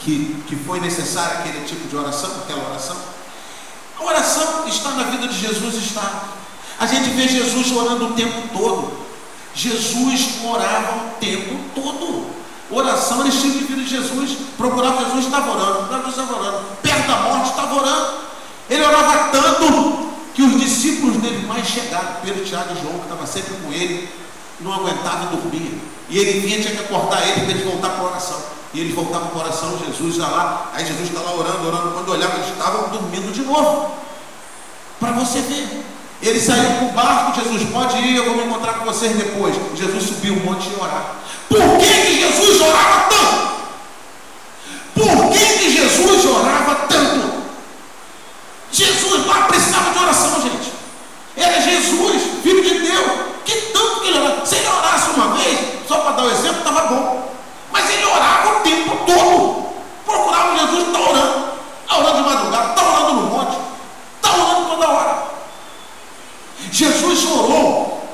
que, 0.00 0.44
que 0.46 0.54
foi 0.54 0.80
necessário 0.80 1.38
aquele 1.38 1.64
tipo 1.64 1.88
de 1.88 1.96
oração, 1.96 2.30
aquela 2.42 2.68
oração. 2.68 2.96
A 3.98 4.04
oração 4.04 4.68
está 4.68 4.90
na 4.90 5.04
vida 5.04 5.26
de 5.28 5.40
Jesus, 5.40 5.76
está. 5.76 6.24
A 6.78 6.86
gente 6.86 7.08
vê 7.10 7.26
Jesus 7.26 7.72
orando 7.72 8.08
o 8.08 8.12
tempo 8.12 8.48
todo. 8.52 8.92
Jesus 9.54 10.44
orava 10.44 11.06
o 11.06 11.10
tempo 11.20 11.58
todo. 11.74 12.26
Oração 12.70 13.20
era 13.20 13.30
estilo 13.30 13.52
de 13.54 13.64
vida 13.64 13.82
de 13.82 13.88
Jesus. 13.88 14.36
Procurava 14.58 15.06
Jesus, 15.06 15.24
estava 15.24 15.50
orando. 15.50 15.88
Jesus, 15.88 16.08
estava 16.08 16.38
orando. 16.38 16.64
Perto 16.82 17.06
da 17.06 17.16
morte, 17.16 17.48
estava 17.48 17.74
orando. 17.74 18.18
Ele 18.68 18.84
orava 18.84 19.28
tanto 19.30 20.01
que 20.34 20.42
os 20.42 20.60
discípulos 20.60 21.16
dele 21.18 21.46
mais 21.46 21.66
chegados, 21.66 22.20
Pedro, 22.22 22.44
Tiago 22.44 22.74
e 22.74 22.80
João, 22.80 22.98
que 22.98 23.04
estava 23.04 23.26
sempre 23.26 23.54
com 23.56 23.72
ele, 23.72 24.08
não 24.60 24.72
aguentava 24.72 25.26
dormir. 25.36 25.78
E 26.08 26.18
ele 26.18 26.40
vinha, 26.40 26.60
tinha 26.60 26.74
que 26.74 26.80
acordar 26.80 27.26
ele 27.26 27.40
para 27.42 27.50
ele 27.50 27.64
voltar 27.64 27.90
para 27.90 28.00
a 28.00 28.10
oração. 28.10 28.42
E 28.74 28.80
eles 28.80 28.94
voltavam 28.94 29.28
para 29.28 29.40
a 29.40 29.44
oração, 29.44 29.78
Jesus 29.86 30.16
já 30.16 30.26
lá, 30.26 30.70
aí 30.72 30.86
Jesus 30.86 31.08
está 31.08 31.20
lá 31.20 31.34
orando, 31.34 31.66
orando. 31.66 31.90
Quando 31.92 32.10
olhava, 32.10 32.36
eles 32.36 32.48
estavam 32.48 32.88
dormindo 32.88 33.32
de 33.32 33.42
novo. 33.42 33.94
Para 34.98 35.12
você 35.12 35.40
ver. 35.40 35.84
Ele 36.22 36.40
saiu 36.40 36.70
para 36.78 36.86
o 36.86 36.92
barco, 36.92 37.40
Jesus, 37.40 37.68
pode 37.70 37.96
ir, 37.98 38.14
eu 38.14 38.24
vou 38.24 38.36
me 38.36 38.44
encontrar 38.44 38.74
com 38.74 38.84
vocês 38.84 39.16
depois. 39.16 39.56
Jesus 39.74 40.04
subiu 40.04 40.34
um 40.34 40.44
monte 40.44 40.70
e 40.70 40.80
orar. 40.80 41.16
Por 41.48 41.58
que, 41.78 42.06
que 42.06 42.20
Jesus 42.20 42.60
orava 42.60 43.08
tanto? 43.10 43.52
Por 44.94 45.32
que, 45.32 45.58
que 45.58 45.72
Jesus 45.72 46.24
orava 46.24 46.74
tanto? 46.88 47.42
Jesus 48.70 49.26
lá 49.26 49.48
precisava 49.48 49.90
de 49.90 49.91
oração, 50.02 50.40
gente. 50.42 50.72
Era 51.36 51.60
Jesus, 51.60 52.22
filho 52.42 52.62
de 52.62 52.78
Deus. 52.80 53.32
Que 53.44 53.60
tanto 53.72 54.00
que 54.00 54.08
ele 54.08 54.18
orava. 54.18 54.46
Se 54.46 54.56
ele 54.56 54.68
orasse 54.68 55.10
uma 55.10 55.36
vez, 55.36 55.58
só 55.88 55.98
para 55.98 56.12
dar 56.12 56.22
o 56.22 56.26
um 56.26 56.30
exemplo, 56.30 56.58
estava 56.58 56.82
bom. 56.88 57.32
Mas 57.72 57.90
ele 57.90 58.04
orava 58.04 58.58
o 58.58 58.60
tempo 58.60 58.96
todo. 59.06 59.66
Procurava 60.04 60.58
Jesus, 60.58 60.86
está 60.86 61.00
orando. 61.00 61.44
Está 61.82 61.98
orando 61.98 62.16
de 62.16 62.28
madrugada, 62.28 62.68
está 62.70 62.82
orando 62.82 63.12
no 63.14 63.22
monte. 63.22 63.58
Está 64.16 64.36
orando 64.36 64.70
toda 64.70 64.88
hora. 64.88 65.22
Jesus 66.70 67.24
orou 67.26 68.08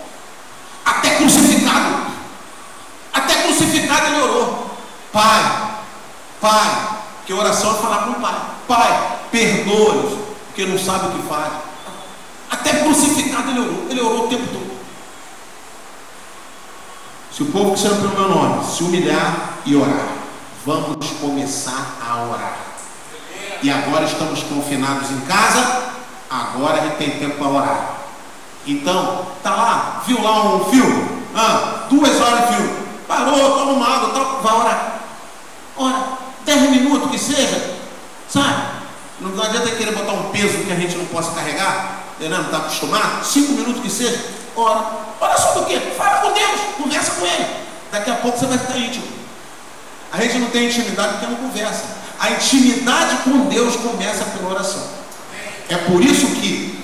até 0.85 1.17
crucificado. 1.17 2.07
Até 3.13 3.43
crucificado 3.43 4.07
ele 4.07 4.21
orou. 4.23 4.71
Pai, 5.13 5.71
Pai, 6.41 6.89
que 7.27 7.33
oração 7.33 7.73
é 7.73 7.75
falar 7.75 8.05
com 8.05 8.11
o 8.13 8.21
Pai. 8.21 8.35
Pai, 8.67 9.19
perdoa-os, 9.31 10.19
porque 10.47 10.67
não 10.67 10.79
sabe 10.79 11.09
o 11.09 11.11
que 11.11 11.29
faz. 11.29 11.68
Até 12.51 12.83
crucificado 12.83 13.51
ele 13.51 13.61
orou. 13.61 13.87
Ele 13.91 14.01
orou 14.01 14.25
o 14.27 14.29
tempo 14.29 14.47
todo. 14.53 14.79
Se 17.39 17.43
o 17.45 17.47
povo 17.47 17.75
que 17.75 17.79
chama 17.79 17.97
pelo 17.97 18.11
meu 18.11 18.29
nome 18.29 18.65
se 18.65 18.83
humilhar 18.83 19.59
e 19.65 19.77
orar, 19.77 20.09
vamos 20.67 21.09
começar 21.21 21.97
a 22.05 22.25
orar. 22.25 22.57
E 23.63 23.71
agora 23.71 24.05
estamos 24.05 24.43
confinados 24.43 25.11
em 25.11 25.21
casa, 25.21 25.93
agora 26.29 26.81
a 26.81 26.85
gente 26.85 26.97
tem 26.97 27.11
tempo 27.11 27.39
para 27.39 27.49
orar. 27.49 27.95
Então, 28.67 29.27
tá 29.41 29.51
lá, 29.51 30.03
viu 30.05 30.21
lá 30.21 30.57
um 30.57 30.65
filme, 30.65 31.23
ah, 31.35 31.87
duas 31.89 32.21
horas 32.21 32.41
de 32.41 32.57
filme, 32.57 32.71
parou, 33.07 33.59
toma 33.59 33.73
uma 33.73 33.87
água, 33.87 34.09
toma, 34.11 34.41
vai 34.41 34.55
orar. 34.55 35.01
Ora, 35.77 36.05
dez 36.45 36.71
minutos 36.71 37.11
que 37.11 37.19
seja, 37.19 37.77
sabe? 38.29 38.63
Não 39.21 39.43
adianta 39.43 39.71
querer 39.71 39.95
botar 39.95 40.13
um 40.13 40.31
peso 40.31 40.65
que 40.65 40.73
a 40.73 40.77
gente 40.77 40.97
não 40.97 41.07
possa 41.07 41.33
carregar, 41.33 42.05
não 42.21 42.43
está 42.43 42.57
acostumado, 42.59 43.25
cinco 43.25 43.53
minutos 43.53 43.83
que 43.83 43.91
seja, 43.91 44.19
ora. 44.57 44.91
Ora 45.21 45.37
sobre 45.37 45.61
o 45.61 45.67
quê? 45.67 45.93
Fala 45.97 46.19
com 46.19 46.33
Deus, 46.33 46.61
conversa 46.77 47.13
com 47.13 47.27
Ele. 47.27 47.47
Daqui 47.93 48.11
a 48.11 48.15
pouco 48.17 48.39
você 48.39 48.47
vai 48.47 48.59
ficar 48.59 48.79
íntimo. 48.79 49.07
A 50.13 50.21
gente 50.21 50.39
não 50.39 50.51
tem 50.51 50.67
intimidade 50.67 51.13
porque 51.13 51.27
não 51.27 51.37
conversa. 51.37 51.85
A 52.19 52.31
intimidade 52.31 53.17
com 53.25 53.47
Deus 53.49 53.77
começa 53.77 54.25
pela 54.25 54.51
oração. 54.51 54.83
É 55.69 55.77
por 55.77 56.03
isso 56.03 56.27
que 56.41 56.83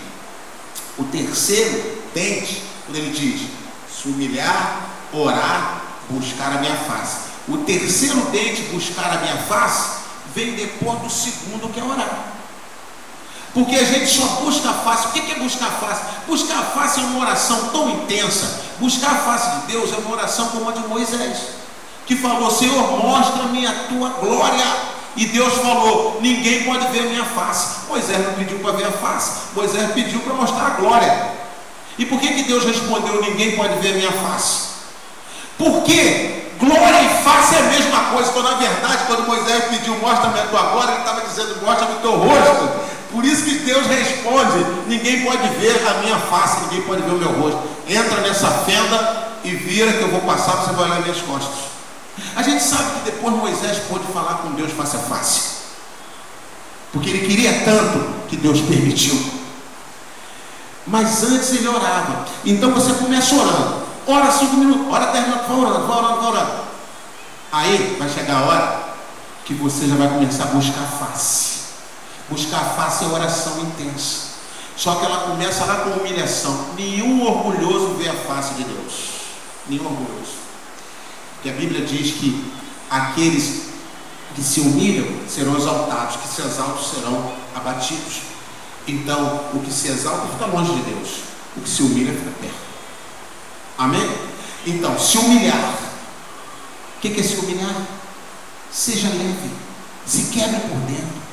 o 0.98 1.04
terceiro 1.04 2.02
dente, 2.14 2.62
quando 2.86 2.96
ele 2.98 3.10
diz 3.10 3.48
se 3.90 4.08
humilhar, 4.08 4.80
orar, 5.12 5.82
buscar 6.08 6.52
a 6.52 6.60
minha 6.60 6.76
face. 6.76 7.24
O 7.48 7.58
terceiro 7.58 8.20
dente, 8.30 8.62
buscar 8.72 9.10
a 9.10 9.20
minha 9.20 9.36
face, 9.38 10.00
vem 10.34 10.54
depois 10.54 11.00
do 11.00 11.10
segundo 11.10 11.72
que 11.72 11.80
é 11.80 11.82
orar. 11.82 12.33
Porque 13.54 13.76
a 13.76 13.84
gente 13.84 14.08
só 14.08 14.26
busca 14.42 14.68
a 14.68 14.74
face. 14.74 15.06
O 15.06 15.12
que 15.12 15.30
é 15.30 15.36
buscar 15.36 15.68
a 15.68 15.70
face? 15.70 16.02
Buscar 16.26 16.58
a 16.58 16.62
face 16.62 16.98
é 16.98 17.04
uma 17.04 17.20
oração 17.20 17.68
tão 17.68 17.88
intensa. 17.88 18.60
Buscar 18.80 19.12
a 19.12 19.18
face 19.18 19.60
de 19.60 19.72
Deus 19.72 19.92
é 19.92 19.96
uma 19.96 20.10
oração 20.10 20.48
como 20.48 20.68
a 20.68 20.72
de 20.72 20.80
Moisés, 20.88 21.38
que 22.04 22.16
falou: 22.16 22.50
Senhor, 22.50 22.98
mostra-me 23.00 23.64
a 23.64 23.72
tua 23.88 24.08
glória. 24.08 24.64
E 25.16 25.26
Deus 25.26 25.54
falou: 25.54 26.18
Ninguém 26.20 26.64
pode 26.64 26.88
ver 26.88 27.06
a 27.06 27.10
minha 27.10 27.24
face. 27.24 27.86
Moisés 27.88 28.18
não 28.26 28.34
pediu 28.34 28.58
para 28.58 28.72
ver 28.72 28.86
a 28.86 28.92
face, 28.92 29.30
Moisés 29.54 29.92
pediu 29.92 30.18
para 30.20 30.34
mostrar 30.34 30.66
a 30.66 30.70
glória. 30.70 31.30
E 31.96 32.04
por 32.04 32.18
que, 32.18 32.34
que 32.34 32.42
Deus 32.42 32.64
respondeu: 32.64 33.22
Ninguém 33.22 33.54
pode 33.56 33.78
ver 33.78 33.92
a 33.92 33.96
minha 33.96 34.12
face? 34.12 34.74
Porque 35.56 36.48
glória 36.58 37.02
e 37.02 37.22
face 37.22 37.54
é 37.54 37.58
a 37.58 37.62
mesma 37.62 38.00
coisa. 38.12 38.30
Então, 38.30 38.42
na 38.42 38.54
verdade, 38.56 39.04
quando 39.06 39.28
Moisés 39.28 39.64
pediu: 39.66 39.96
Mostra-me 39.98 40.40
a 40.40 40.46
tua 40.46 40.62
glória, 40.62 40.90
ele 40.90 41.00
estava 41.00 41.20
dizendo: 41.20 41.64
Mostra-me 41.64 41.94
o 41.94 42.00
teu 42.00 42.16
rosto. 42.16 42.93
Por 43.14 43.24
isso 43.24 43.44
que 43.44 43.60
Deus 43.60 43.86
responde: 43.86 44.66
ninguém 44.88 45.22
pode 45.22 45.48
ver 45.60 45.86
a 45.86 46.02
minha 46.02 46.18
face, 46.18 46.64
ninguém 46.64 46.82
pode 46.82 47.02
ver 47.02 47.12
o 47.12 47.18
meu 47.18 47.30
rosto. 47.40 47.62
Entra 47.88 48.20
nessa 48.22 48.48
fenda 48.48 49.28
e 49.44 49.54
vira 49.54 49.92
que 49.92 50.02
eu 50.02 50.10
vou 50.10 50.22
passar, 50.22 50.56
você 50.56 50.72
vai 50.72 50.86
olhar 50.86 51.00
minhas 51.00 51.20
costas. 51.20 51.54
A 52.34 52.42
gente 52.42 52.62
sabe 52.62 52.90
que 52.90 53.10
depois 53.12 53.36
Moisés 53.36 53.78
pôde 53.88 54.04
falar 54.12 54.38
com 54.38 54.50
Deus 54.54 54.72
face 54.72 54.96
a 54.96 54.98
face. 54.98 55.54
Porque 56.92 57.10
ele 57.10 57.26
queria 57.26 57.64
tanto 57.64 58.26
que 58.28 58.36
Deus 58.36 58.60
permitiu. 58.60 59.32
Mas 60.84 61.22
antes 61.22 61.52
ele 61.54 61.68
orava. 61.68 62.26
Então 62.44 62.72
você 62.72 62.94
começa 62.94 63.32
orando. 63.34 63.84
Ora 64.08 64.30
cinco 64.32 64.56
minutos, 64.56 64.92
ora 64.92 65.06
dez 65.12 65.24
minutos, 65.24 65.46
vai 65.46 65.56
orando, 65.56 65.86
vai 65.86 65.98
orando, 65.98 66.20
vai 66.20 66.30
orando. 66.32 66.52
Aí 67.52 67.96
vai 67.96 68.08
chegar 68.08 68.38
a 68.38 68.42
hora 68.42 68.82
que 69.44 69.54
você 69.54 69.86
já 69.86 69.94
vai 69.94 70.08
começar 70.08 70.44
a 70.44 70.46
buscar 70.48 70.82
a 70.82 71.06
face. 71.06 71.53
Buscar 72.28 72.58
a 72.58 72.64
face 72.64 73.04
é 73.04 73.08
oração 73.08 73.60
intensa. 73.60 74.34
Só 74.76 74.96
que 74.96 75.04
ela 75.04 75.28
começa 75.28 75.64
lá 75.64 75.76
com 75.76 75.90
humilhação. 75.90 76.66
Nenhum 76.76 77.24
orgulhoso 77.24 77.94
vê 77.94 78.08
a 78.08 78.14
face 78.14 78.54
de 78.54 78.64
Deus. 78.64 78.94
Nenhum 79.68 79.86
orgulhoso. 79.86 80.32
Porque 81.34 81.50
a 81.50 81.52
Bíblia 81.52 81.84
diz 81.84 82.14
que 82.14 82.52
aqueles 82.90 83.64
que 84.34 84.42
se 84.42 84.60
humilham 84.60 85.06
serão 85.28 85.56
exaltados, 85.56 86.16
que 86.16 86.28
se 86.28 86.42
exaltam 86.42 86.82
serão 86.82 87.32
abatidos. 87.54 88.22
Então, 88.86 89.50
o 89.54 89.60
que 89.60 89.72
se 89.72 89.88
exalta 89.88 90.26
fica 90.28 90.46
longe 90.46 90.72
de 90.72 90.82
Deus, 90.82 91.08
o 91.56 91.60
que 91.60 91.68
se 91.68 91.82
humilha 91.82 92.12
fica 92.12 92.30
perto. 92.40 92.64
Amém? 93.78 94.10
Então, 94.66 94.98
se 94.98 95.18
humilhar. 95.18 95.74
O 96.96 97.00
que 97.00 97.20
é 97.20 97.22
se 97.22 97.36
humilhar? 97.36 97.74
Seja 98.72 99.08
leve, 99.08 99.50
se 100.06 100.24
quebre 100.24 100.60
por 100.60 100.78
dentro. 100.80 101.23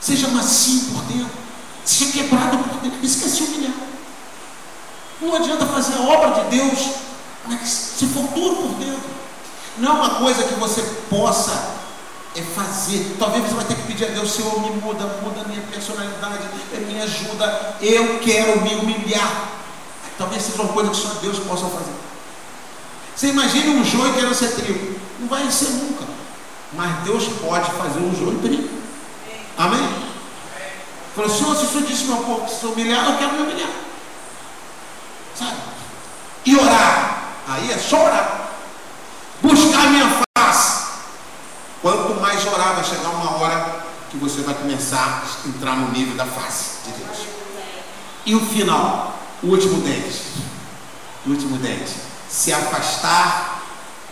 Seja 0.00 0.28
macio 0.28 0.80
por 0.92 1.02
dentro. 1.04 1.38
Seja 1.84 2.12
quebrado 2.12 2.58
por 2.58 2.80
dentro. 2.80 2.98
Isso 3.02 3.20
quer 3.20 3.28
se 3.28 3.42
humilhar. 3.42 3.74
Não 5.20 5.34
adianta 5.34 5.66
fazer 5.66 5.94
a 5.94 6.02
obra 6.02 6.44
de 6.44 6.56
Deus 6.56 6.78
se 7.64 8.06
for 8.06 8.24
duro 8.28 8.56
por 8.56 8.74
dentro. 8.78 9.18
Não 9.78 9.90
é 9.90 9.94
uma 9.94 10.14
coisa 10.16 10.42
que 10.42 10.54
você 10.54 10.82
possa 11.08 11.78
é 12.36 12.42
fazer. 12.42 13.16
Talvez 13.18 13.44
você 13.44 13.54
vai 13.54 13.64
ter 13.64 13.74
que 13.74 13.82
pedir 13.82 14.04
a 14.06 14.08
Deus, 14.08 14.30
Senhor, 14.30 14.60
me 14.60 14.70
muda, 14.80 15.06
muda 15.22 15.44
minha 15.48 15.62
personalidade, 15.62 16.48
me 16.86 17.02
ajuda. 17.02 17.76
Eu 17.80 18.20
quero 18.20 18.60
me 18.60 18.74
humilhar. 18.74 19.48
Talvez 20.16 20.42
seja 20.42 20.62
uma 20.62 20.72
coisa 20.72 20.90
que 20.90 20.96
só 20.96 21.08
Deus 21.20 21.38
possa 21.40 21.66
fazer. 21.66 21.92
Você 23.14 23.28
imagina 23.28 23.70
um 23.70 23.84
joio 23.84 24.14
querendo 24.14 24.34
ser 24.34 24.52
trigo. 24.52 24.98
Não 25.18 25.28
vai 25.28 25.50
ser 25.50 25.70
nunca. 25.70 26.04
Mas 26.72 27.02
Deus 27.04 27.24
pode 27.40 27.70
fazer 27.72 28.00
um 28.00 28.14
joio 28.14 28.38
trigo. 28.40 28.77
Amém? 29.58 30.08
Falou, 31.16 31.28
Senhor, 31.28 31.56
se 31.56 31.64
o 31.64 31.68
Senhor 31.68 31.86
disse 31.86 32.04
meu 32.04 32.18
povo 32.18 32.48
se 32.48 32.64
humilhar, 32.64 33.10
eu 33.10 33.18
quero 33.18 33.32
me 33.32 33.42
humilhar. 33.42 33.70
Sabe? 35.36 35.56
E 36.46 36.56
orar. 36.56 37.24
Aí 37.48 37.72
é 37.72 37.76
só 37.76 38.04
orar. 38.04 38.50
Buscar 39.42 39.90
minha 39.90 40.08
face. 40.38 40.86
Quanto 41.82 42.20
mais 42.20 42.46
orar, 42.46 42.76
vai 42.76 42.84
chegar 42.84 43.08
uma 43.08 43.36
hora 43.38 43.84
que 44.10 44.16
você 44.16 44.42
vai 44.42 44.54
começar 44.54 45.24
a 45.44 45.48
entrar 45.48 45.76
no 45.76 45.90
nível 45.90 46.16
da 46.16 46.24
face 46.24 46.84
de 46.84 46.92
Deus. 46.92 47.18
E 48.24 48.34
o 48.36 48.46
final, 48.46 49.18
o 49.42 49.48
último 49.48 49.82
dente. 49.82 50.22
O 51.26 51.30
último 51.30 51.56
dente. 51.58 51.96
Se 52.28 52.52
afastar 52.52 53.62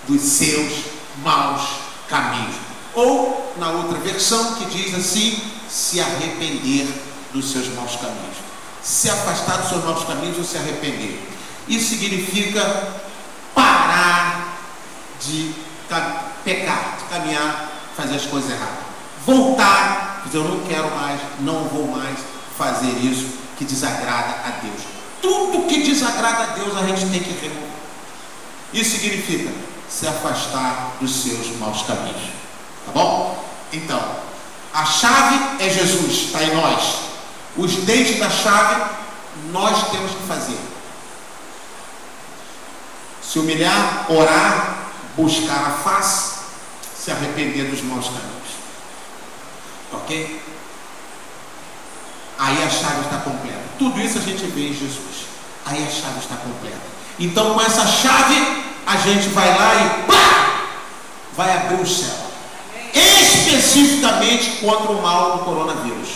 dos 0.09 0.21
seus 0.23 0.87
maus 1.23 1.63
caminhos. 2.09 2.66
Ou, 2.97 3.55
na 3.59 3.71
outra 3.73 3.99
versão, 3.99 4.55
que 4.55 4.65
diz 4.65 4.95
assim: 4.95 5.39
se 5.69 6.01
arrepender 6.01 6.89
dos 7.33 7.53
seus 7.53 7.69
maus 7.75 7.95
caminhos. 7.97 8.39
Se 8.83 9.11
afastar 9.11 9.59
dos 9.59 9.69
seus 9.69 9.85
maus 9.85 10.05
caminhos 10.05 10.39
ou 10.39 10.45
se 10.45 10.57
arrepender. 10.57 11.21
Isso 11.69 11.91
significa 11.91 12.95
parar 13.55 14.59
de 15.21 15.55
pecar, 16.43 16.97
de 16.99 17.05
caminhar, 17.15 17.73
fazer 17.95 18.17
as 18.17 18.25
coisas 18.25 18.51
erradas. 18.51 18.87
Voltar, 19.27 20.23
dizer, 20.25 20.39
eu 20.39 20.45
não 20.45 20.61
quero 20.67 20.91
mais, 20.95 21.21
não 21.41 21.65
vou 21.65 21.89
mais 21.89 22.19
fazer 22.57 22.91
isso 23.05 23.27
que 23.59 23.65
desagrada 23.65 24.37
a 24.47 24.61
Deus. 24.63 24.83
Tudo 25.21 25.67
que 25.67 25.83
desagrada 25.83 26.45
a 26.45 26.47
Deus 26.55 26.77
a 26.77 26.87
gente 26.87 27.11
tem 27.11 27.21
que 27.21 27.47
remover. 27.47 27.69
Isso 28.73 28.99
significa 28.99 29.53
se 29.89 30.07
afastar 30.07 30.97
dos 31.01 31.23
seus 31.23 31.57
maus 31.59 31.83
caminhos. 31.83 32.46
Tá 32.87 32.93
bom? 32.93 33.45
Então, 33.73 34.01
a 34.73 34.85
chave 34.85 35.65
é 35.65 35.69
Jesus, 35.69 36.27
está 36.27 36.43
em 36.43 36.55
nós. 36.55 36.97
Os 37.57 37.73
dentes 37.85 38.19
da 38.19 38.31
chave 38.31 38.85
nós 39.51 39.91
temos 39.91 40.13
que 40.13 40.23
fazer. 40.27 40.59
Se 43.23 43.39
humilhar, 43.39 44.07
orar, 44.09 44.77
buscar 45.17 45.67
a 45.67 45.71
face, 45.83 46.37
se 46.97 47.11
arrepender 47.11 47.71
dos 47.71 47.83
maus 47.83 48.07
caminhos. 48.07 48.47
Ok? 49.93 50.43
Aí 52.39 52.63
a 52.63 52.71
chave 52.71 53.01
está 53.01 53.19
completa. 53.19 53.63
Tudo 53.79 54.01
isso 54.01 54.19
a 54.19 54.23
gente 54.23 54.45
vê 54.47 54.69
em 54.69 54.75
Jesus. 54.75 55.27
Aí 55.65 55.83
a 55.83 55.91
chave 55.91 56.19
está 56.19 56.37
completa. 56.37 56.97
Então, 57.19 57.55
com 57.55 57.61
essa 57.63 57.87
chave, 57.87 58.65
a 58.87 58.97
gente 58.99 59.29
vai 59.31 59.49
lá 59.49 59.75
e 59.75 60.03
pá, 60.07 60.61
vai 61.35 61.57
abrir 61.57 61.81
o 61.81 61.87
céu. 61.87 62.27
Especificamente 62.97 64.59
contra 64.61 64.93
o 64.93 65.03
mal 65.03 65.39
do 65.39 65.45
coronavírus. 65.45 66.09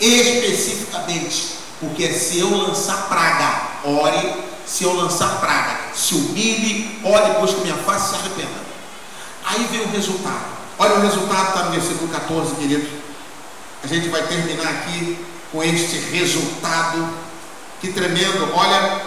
Especificamente. 0.00 1.56
Porque 1.80 2.12
se 2.12 2.38
eu 2.38 2.50
lançar 2.50 3.08
praga, 3.08 3.68
ore. 3.84 4.46
Se 4.66 4.82
eu 4.82 4.92
lançar 4.94 5.38
praga, 5.38 5.94
se 5.94 6.12
humilhe, 6.16 7.00
ore, 7.04 7.40
busque 7.40 7.60
minha 7.60 7.76
face 7.76 8.06
e 8.06 8.08
se 8.08 8.14
arrependa. 8.16 8.66
Aí 9.44 9.64
vem 9.70 9.82
o 9.82 9.90
resultado. 9.90 10.44
Olha 10.76 10.96
o 10.96 11.02
resultado, 11.02 11.48
está 11.48 11.62
no 11.66 11.70
versículo 11.70 12.08
14, 12.08 12.56
querido. 12.56 12.88
A 13.84 13.86
gente 13.86 14.08
vai 14.08 14.26
terminar 14.26 14.66
aqui 14.66 15.24
com 15.52 15.62
este 15.62 15.98
resultado. 16.10 17.08
Que 17.80 17.92
tremendo. 17.92 18.52
Olha, 18.54 19.02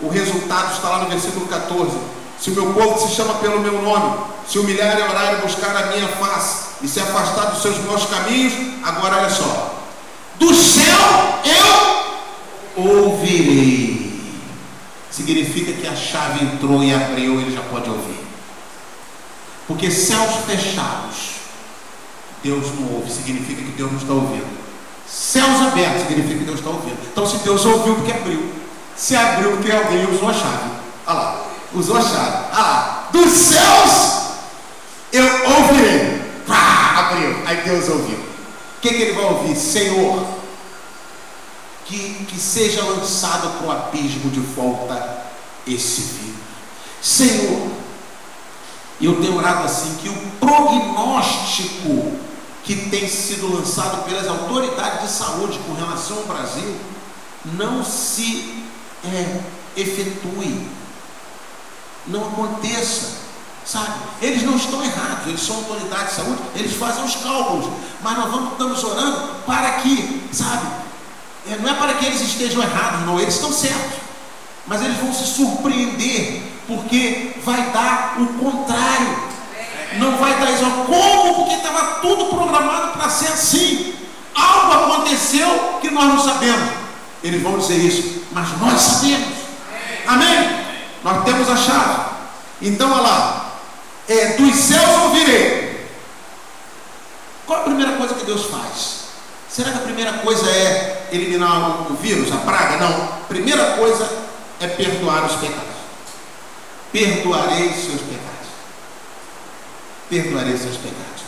o 0.00 0.08
resultado 0.08 0.72
está 0.72 0.88
lá 0.88 0.98
no 0.98 1.10
versículo 1.10 1.48
14. 1.48 1.90
Se 2.42 2.50
o 2.50 2.54
meu 2.54 2.74
povo 2.74 2.98
se 2.98 3.14
chama 3.14 3.34
pelo 3.34 3.60
meu 3.60 3.80
nome, 3.80 4.18
se 4.48 4.58
humilhar 4.58 4.98
e 4.98 5.02
orar 5.02 5.34
e 5.34 5.46
buscar 5.46 5.76
a 5.76 5.86
minha 5.92 6.08
face 6.08 6.70
e 6.82 6.88
se 6.88 6.98
afastar 6.98 7.52
dos 7.52 7.62
seus 7.62 7.78
maus 7.84 8.04
caminhos, 8.06 8.52
agora 8.82 9.18
olha 9.18 9.30
só. 9.30 9.80
Do 10.40 10.52
céu 10.52 11.40
eu 11.44 12.84
ouvirei. 12.84 14.20
Significa 15.08 15.72
que 15.72 15.86
a 15.86 15.94
chave 15.94 16.44
entrou 16.44 16.82
e 16.82 16.92
abriu, 16.92 17.40
ele 17.40 17.54
já 17.54 17.62
pode 17.62 17.88
ouvir. 17.88 18.18
Porque 19.68 19.88
céus 19.88 20.34
fechados, 20.44 21.34
Deus 22.42 22.64
não 22.74 22.94
ouve, 22.94 23.08
significa 23.08 23.62
que 23.62 23.70
Deus 23.70 23.92
não 23.92 23.98
está 24.00 24.14
ouvindo. 24.14 24.62
Céus 25.06 25.60
abertos 25.60 26.08
significa 26.08 26.40
que 26.40 26.44
Deus 26.44 26.58
está 26.58 26.70
ouvindo. 26.70 26.98
Então, 27.12 27.24
se 27.24 27.36
Deus 27.36 27.64
ouviu, 27.64 27.94
porque 27.94 28.10
abriu. 28.10 28.50
Se 28.96 29.14
abriu, 29.14 29.52
porque 29.52 29.70
alguém 29.70 30.12
usou 30.12 30.28
a 30.28 30.32
chave. 30.32 30.70
Olha 31.06 31.16
lá, 31.16 31.51
usou 31.74 31.96
a 31.96 32.02
chave. 32.02 32.44
Olha 32.52 32.62
lá, 32.62 33.08
dos 33.12 33.30
céus 33.30 34.22
eu 35.12 35.24
ouvirei. 35.24 36.22
Pá, 36.46 36.94
abriu. 36.98 37.36
Aí 37.46 37.56
Deus 37.64 37.88
ouviu. 37.88 38.16
O 38.18 38.80
que, 38.80 38.88
que 38.88 39.02
ele 39.02 39.12
vai 39.12 39.24
ouvir? 39.24 39.54
Senhor, 39.56 40.26
que, 41.84 42.24
que 42.28 42.40
seja 42.40 42.82
lançado 42.82 43.58
para 43.58 43.66
o 43.66 43.70
abismo 43.70 44.30
de 44.30 44.40
volta 44.40 45.22
esse 45.66 46.00
vírus. 46.00 46.40
Senhor, 47.00 47.70
eu 49.00 49.20
tenho 49.20 49.36
orado 49.36 49.64
assim, 49.64 49.96
que 49.96 50.08
o 50.08 50.16
prognóstico 50.40 52.12
que 52.64 52.76
tem 52.88 53.08
sido 53.08 53.52
lançado 53.52 54.04
pelas 54.04 54.26
autoridades 54.28 55.02
de 55.02 55.08
saúde 55.10 55.58
com 55.66 55.74
relação 55.74 56.18
ao 56.18 56.24
Brasil 56.24 56.76
não 57.44 57.84
se 57.84 58.64
é, 59.04 59.40
efetue, 59.76 60.68
não 62.06 62.20
aconteça, 62.28 63.18
sabe? 63.64 63.92
Eles 64.20 64.42
não 64.42 64.56
estão 64.56 64.82
errados, 64.82 65.26
eles 65.26 65.40
são 65.40 65.56
autoridades 65.56 66.10
de 66.10 66.14
saúde, 66.14 66.42
eles 66.54 66.76
fazem 66.76 67.04
os 67.04 67.16
cálculos, 67.16 67.66
mas 68.02 68.18
nós 68.18 68.30
vamos, 68.30 68.52
estamos 68.52 68.84
orando 68.84 69.28
para 69.46 69.72
que, 69.80 70.28
sabe? 70.32 70.66
É, 71.50 71.56
não 71.56 71.70
é 71.70 71.74
para 71.74 71.94
que 71.94 72.06
eles 72.06 72.20
estejam 72.20 72.62
errados, 72.62 73.06
não, 73.06 73.18
eles 73.18 73.34
estão 73.34 73.52
certos, 73.52 73.98
mas 74.66 74.82
eles 74.82 74.96
vão 74.98 75.12
se 75.12 75.26
surpreender, 75.26 76.42
porque 76.66 77.34
vai 77.44 77.70
dar 77.70 78.16
o 78.20 78.26
contrário 78.38 79.32
não 79.98 80.16
vai 80.16 80.38
dar 80.38 80.50
isso. 80.50 80.64
Como? 80.86 81.34
Porque 81.34 81.54
estava 81.54 82.00
tudo 82.00 82.26
programado 82.26 82.92
para 82.92 83.08
ser 83.08 83.28
assim. 83.28 83.94
Algo 84.34 84.72
aconteceu 84.72 85.78
que 85.80 85.90
nós 85.90 86.04
não 86.04 86.22
sabemos. 86.22 86.70
Eles 87.22 87.42
vão 87.42 87.58
dizer 87.58 87.76
isso, 87.76 88.22
mas 88.32 88.48
nós 88.58 88.80
sabemos. 88.80 89.38
Amém? 90.06 90.61
Nós 91.02 91.24
temos 91.24 91.48
a 91.48 91.56
chave. 91.56 92.10
Então, 92.60 92.90
olha 92.92 93.02
lá. 93.02 93.52
É, 94.08 94.36
dos 94.36 94.54
céus 94.56 95.02
ouvirei. 95.04 95.88
Qual 97.46 97.60
a 97.60 97.64
primeira 97.64 97.92
coisa 97.92 98.14
que 98.14 98.24
Deus 98.24 98.46
faz? 98.46 99.02
Será 99.48 99.70
que 99.70 99.78
a 99.78 99.82
primeira 99.82 100.12
coisa 100.14 100.48
é 100.50 101.08
eliminar 101.12 101.90
o 101.90 101.94
vírus, 101.94 102.32
a 102.32 102.38
praga? 102.38 102.78
Não. 102.78 103.08
Primeira 103.28 103.76
coisa 103.76 104.08
é 104.60 104.66
perdoar 104.66 105.24
os 105.26 105.36
pecados. 105.36 105.72
Perdoarei 106.92 107.70
seus 107.72 108.00
pecados 108.00 108.32
perdoarei 110.12 110.58
seus 110.58 110.76
pecados. 110.76 111.22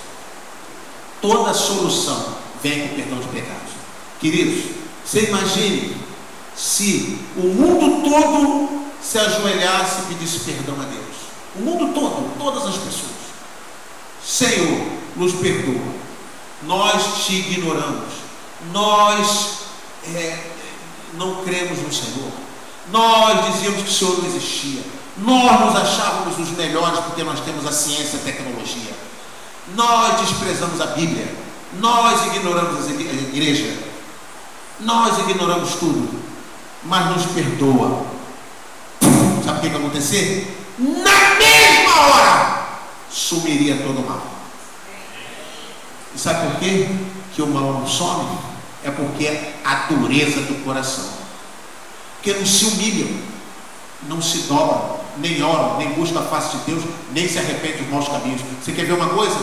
Toda 1.22 1.54
solução 1.54 2.34
vem 2.62 2.86
com 2.86 2.96
perdão 2.96 3.18
de 3.18 3.28
pecados. 3.28 3.72
Queridos, 4.20 4.72
você 5.02 5.24
imagine 5.24 5.96
se 6.54 7.18
o 7.34 7.46
mundo 7.46 8.02
todo 8.08 8.83
se 9.04 9.18
ajoelhasse 9.18 10.00
e 10.00 10.14
pedisse 10.14 10.40
perdão 10.40 10.74
a 10.80 10.84
Deus. 10.84 11.04
O 11.56 11.60
mundo 11.60 11.92
todo, 11.92 12.36
todas 12.38 12.66
as 12.66 12.76
pessoas. 12.76 13.12
Senhor, 14.24 14.86
nos 15.14 15.34
perdoa. 15.34 15.94
Nós 16.62 17.24
te 17.24 17.34
ignoramos. 17.34 18.14
Nós 18.72 19.58
é, 20.06 20.38
não 21.14 21.44
cremos 21.44 21.78
no 21.78 21.92
Senhor. 21.92 22.30
Nós 22.90 23.52
dizíamos 23.52 23.82
que 23.82 23.90
o 23.90 23.92
Senhor 23.92 24.18
não 24.18 24.26
existia. 24.26 24.82
Nós 25.18 25.60
nos 25.60 25.76
achávamos 25.76 26.38
os 26.38 26.56
melhores 26.56 26.98
porque 27.00 27.22
nós 27.22 27.40
temos 27.40 27.66
a 27.66 27.72
ciência 27.72 28.16
e 28.16 28.20
a 28.20 28.32
tecnologia. 28.32 28.94
Nós 29.76 30.20
desprezamos 30.20 30.80
a 30.80 30.86
Bíblia. 30.86 31.28
Nós 31.74 32.26
ignoramos 32.34 32.86
a 32.86 32.90
igreja. 32.90 33.76
Nós 34.80 35.18
ignoramos 35.18 35.74
tudo. 35.74 36.08
Mas 36.84 37.06
nos 37.14 37.26
perdoa. 37.26 38.14
Sabe 39.44 39.58
o 39.58 39.60
que 39.60 39.68
vai 39.68 39.78
acontecer? 39.78 40.56
Na 40.78 41.34
mesma 41.38 42.00
hora 42.00 42.66
sumiria 43.10 43.76
todo 43.76 44.00
o 44.00 44.08
mal. 44.08 44.22
E 46.14 46.18
sabe 46.18 46.50
por 46.50 46.60
quê? 46.60 46.88
Que 47.34 47.42
o 47.42 47.46
mal 47.46 47.74
não 47.74 47.86
some? 47.86 48.38
É 48.82 48.90
porque 48.90 49.26
é 49.26 49.54
a 49.64 49.86
dureza 49.92 50.40
do 50.42 50.64
coração. 50.64 51.04
Porque 52.16 52.32
não 52.32 52.46
se 52.46 52.64
humilham, 52.64 53.20
não 54.08 54.22
se 54.22 54.38
dobram, 54.48 55.00
nem 55.18 55.42
oram, 55.42 55.76
nem 55.76 55.92
buscam 55.92 56.20
a 56.20 56.22
face 56.22 56.56
de 56.56 56.64
Deus, 56.64 56.84
nem 57.12 57.28
se 57.28 57.38
arrependem 57.38 57.82
dos 57.82 57.90
maus 57.90 58.08
caminhos. 58.08 58.40
Você 58.62 58.72
quer 58.72 58.86
ver 58.86 58.94
uma 58.94 59.10
coisa? 59.10 59.36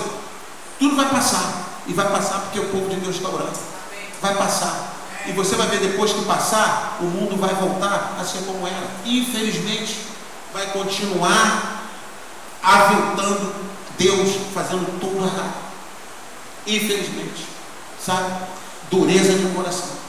Tudo 0.80 0.96
vai 0.96 1.10
passar. 1.10 1.84
E 1.88 1.94
vai 1.94 2.10
passar 2.10 2.40
porque 2.40 2.60
o 2.60 2.70
povo 2.70 2.90
de 2.90 2.96
Deus 2.96 3.16
está 3.18 3.30
orando. 3.30 3.58
Vai 4.20 4.36
passar. 4.36 4.96
E 5.28 5.32
você 5.34 5.56
vai 5.56 5.68
ver 5.68 5.80
depois 5.80 6.12
que 6.12 6.26
passar, 6.26 6.98
o 7.02 7.06
mundo 7.06 7.38
vai 7.38 7.54
voltar 7.54 8.18
a 8.20 8.24
ser 8.24 8.40
como 8.40 8.66
era. 8.68 8.88
Infelizmente, 9.06 9.98
vai 10.54 10.68
continuar 10.68 11.84
aviltando 12.62 13.54
Deus, 13.98 14.30
fazendo 14.54 15.00
tudo 15.00 15.24
errado. 15.24 15.54
Infelizmente. 16.66 17.46
Sabe? 18.04 18.32
Dureza 18.90 19.34
de 19.34 19.54
coração. 19.54 20.02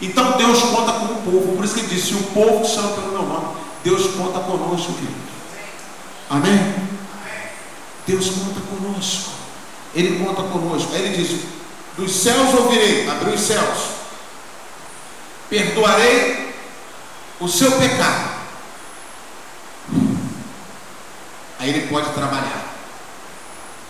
Então 0.00 0.36
Deus 0.36 0.62
conta 0.62 0.92
com 0.92 1.06
o 1.06 1.22
povo. 1.22 1.56
Por 1.56 1.64
isso 1.64 1.74
que 1.74 1.80
ele 1.80 1.94
disse: 1.94 2.08
se 2.08 2.14
o 2.14 2.22
povo 2.24 2.66
chama 2.66 2.88
pelo 2.90 3.12
meu 3.12 3.22
nome, 3.22 3.56
Deus 3.82 4.14
conta 4.14 4.40
conosco, 4.40 4.92
querido. 4.92 5.14
Amém? 6.30 6.74
Deus 8.06 8.26
conta 8.30 8.60
conosco. 8.60 9.30
Ele 9.94 10.24
conta 10.24 10.42
conosco. 10.42 10.94
Aí 10.94 11.02
ele 11.02 11.16
diz: 11.16 11.40
Dos 11.96 12.12
céus 12.12 12.54
ouvirei, 12.54 13.08
abriu 13.08 13.34
os 13.34 13.40
céus, 13.40 13.78
perdoarei 15.48 16.54
o 17.40 17.48
seu 17.48 17.72
pecado. 17.72 18.38
Aí 21.58 21.70
ele 21.70 21.88
pode 21.88 22.10
trabalhar 22.10 22.74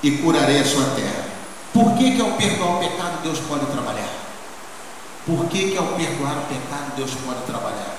e 0.03 0.13
curarei 0.19 0.61
a 0.61 0.65
sua 0.65 0.85
terra. 0.95 1.27
Por 1.73 1.97
que, 1.97 2.13
que 2.13 2.21
ao 2.21 2.33
perdoar 2.33 2.77
o 2.77 2.79
pecado 2.79 3.23
Deus 3.23 3.39
pode 3.41 3.67
trabalhar? 3.67 4.09
Por 5.27 5.47
que, 5.49 5.71
que 5.71 5.77
ao 5.77 5.89
perdoar 5.89 6.39
o 6.39 6.47
pecado 6.47 6.97
Deus 6.97 7.11
pode 7.27 7.43
trabalhar? 7.43 7.97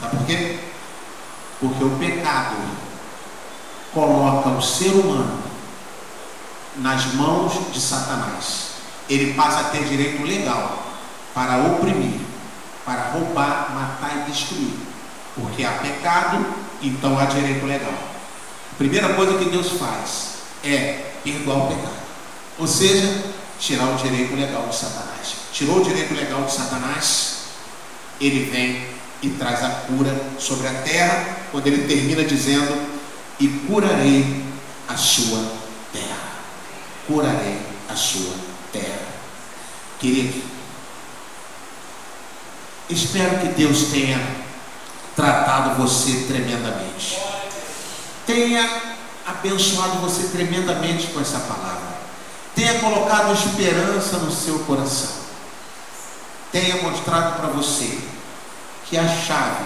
Sabe 0.00 0.16
por 0.16 0.26
quê? 0.26 0.58
Porque 1.60 1.84
o 1.84 1.90
pecado 1.98 2.56
coloca 3.92 4.48
o 4.48 4.60
ser 4.60 4.90
humano 4.90 5.44
nas 6.76 7.14
mãos 7.14 7.72
de 7.72 7.80
Satanás. 7.80 8.70
Ele 9.08 9.34
passa 9.34 9.60
a 9.60 9.64
ter 9.64 9.84
direito 9.84 10.24
legal 10.24 10.83
para 11.34 11.58
oprimir, 11.58 12.20
para 12.84 13.10
roubar, 13.10 13.74
matar 13.74 14.22
e 14.22 14.30
destruir. 14.30 14.74
Porque 15.34 15.64
há 15.64 15.72
pecado, 15.72 16.46
então 16.80 17.18
há 17.18 17.24
direito 17.24 17.66
legal. 17.66 17.92
A 18.72 18.76
primeira 18.78 19.12
coisa 19.14 19.36
que 19.38 19.50
Deus 19.50 19.72
faz 19.72 20.34
é 20.62 21.12
perdoar 21.24 21.64
o 21.64 21.66
pecado. 21.68 22.04
Ou 22.58 22.66
seja, 22.66 23.24
tirar 23.58 23.88
o 23.88 23.96
direito 23.96 24.34
legal 24.36 24.68
de 24.68 24.76
Satanás. 24.76 25.34
Tirou 25.52 25.80
o 25.80 25.84
direito 25.84 26.14
legal 26.14 26.44
de 26.44 26.52
Satanás, 26.52 27.38
ele 28.20 28.50
vem 28.50 28.86
e 29.22 29.30
traz 29.30 29.64
a 29.64 29.68
cura 29.70 30.14
sobre 30.38 30.68
a 30.68 30.74
terra, 30.82 31.38
quando 31.50 31.66
ele 31.66 31.86
termina 31.86 32.24
dizendo: 32.24 32.76
E 33.40 33.48
curarei 33.66 34.44
a 34.88 34.96
sua 34.96 35.52
terra. 35.92 36.34
Curarei 37.06 37.58
a 37.88 37.96
sua 37.96 38.34
terra. 38.72 39.02
Querido, 39.98 40.53
espero 42.88 43.38
que 43.38 43.48
Deus 43.48 43.84
tenha 43.84 44.20
tratado 45.16 45.82
você 45.82 46.24
tremendamente. 46.26 47.18
Tenha 48.26 48.96
abençoado 49.26 49.98
você 49.98 50.28
tremendamente 50.28 51.08
com 51.08 51.20
essa 51.20 51.38
palavra. 51.40 51.94
Tenha 52.54 52.78
colocado 52.78 53.32
esperança 53.32 54.18
no 54.18 54.30
seu 54.30 54.60
coração. 54.60 55.24
Tenha 56.52 56.82
mostrado 56.82 57.36
para 57.40 57.48
você 57.48 57.98
que 58.86 58.96
a 58.96 59.08
chave 59.08 59.64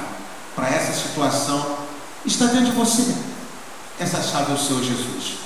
para 0.55 0.69
essa 0.69 0.93
situação 0.93 1.79
está 2.25 2.47
dentro 2.47 2.67
de 2.67 2.73
você. 2.73 3.15
Essa 4.01 4.23
chave 4.23 4.53
é 4.53 4.55
o 4.55 4.59
Senhor 4.59 4.83
Jesus. 4.83 5.39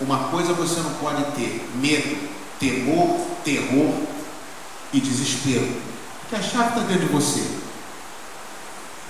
Uma 0.00 0.30
coisa 0.30 0.52
você 0.52 0.80
não 0.80 0.94
pode 0.94 1.22
ter: 1.32 1.68
medo, 1.74 2.28
temor, 2.58 3.20
terror 3.44 3.94
e 4.92 5.00
desespero. 5.00 5.89
Porque 6.30 6.46
a 6.46 6.48
chave 6.48 6.68
está 6.68 6.80
dentro 6.82 7.08
de 7.08 7.12
você. 7.12 7.44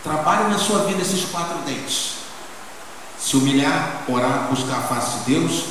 Trabalhe 0.02 0.48
na 0.48 0.58
sua 0.58 0.86
vida 0.86 1.02
esses 1.02 1.26
quatro 1.26 1.58
dentes. 1.66 2.14
Se 3.18 3.36
humilhar, 3.36 4.04
orar, 4.08 4.48
buscar 4.48 4.78
a 4.78 4.82
face 4.82 5.18
de 5.18 5.34
Deus 5.34 5.64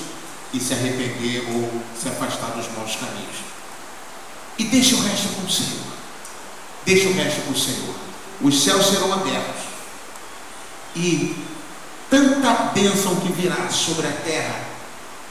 e 0.53 0.59
se 0.59 0.73
arrepender 0.73 1.47
ou 1.51 1.81
se 1.99 2.07
afastar 2.07 2.51
dos 2.51 2.67
maus 2.77 2.95
caminhos. 2.95 3.37
E 4.59 4.65
deixe 4.65 4.93
o 4.93 5.01
resto 5.01 5.29
com 5.29 5.47
o 5.47 5.49
Senhor. 5.49 5.87
Deixe 6.85 7.07
o 7.07 7.15
resto 7.15 7.41
com 7.41 7.51
o 7.51 7.57
Senhor. 7.57 7.95
Os 8.41 8.63
céus 8.63 8.85
serão 8.85 9.11
abertos. 9.11 9.63
E 10.95 11.35
tanta 12.11 12.53
bênção 12.75 13.15
que 13.15 13.33
virá 13.33 13.69
sobre 13.69 14.05
a 14.05 14.11
terra, 14.11 14.55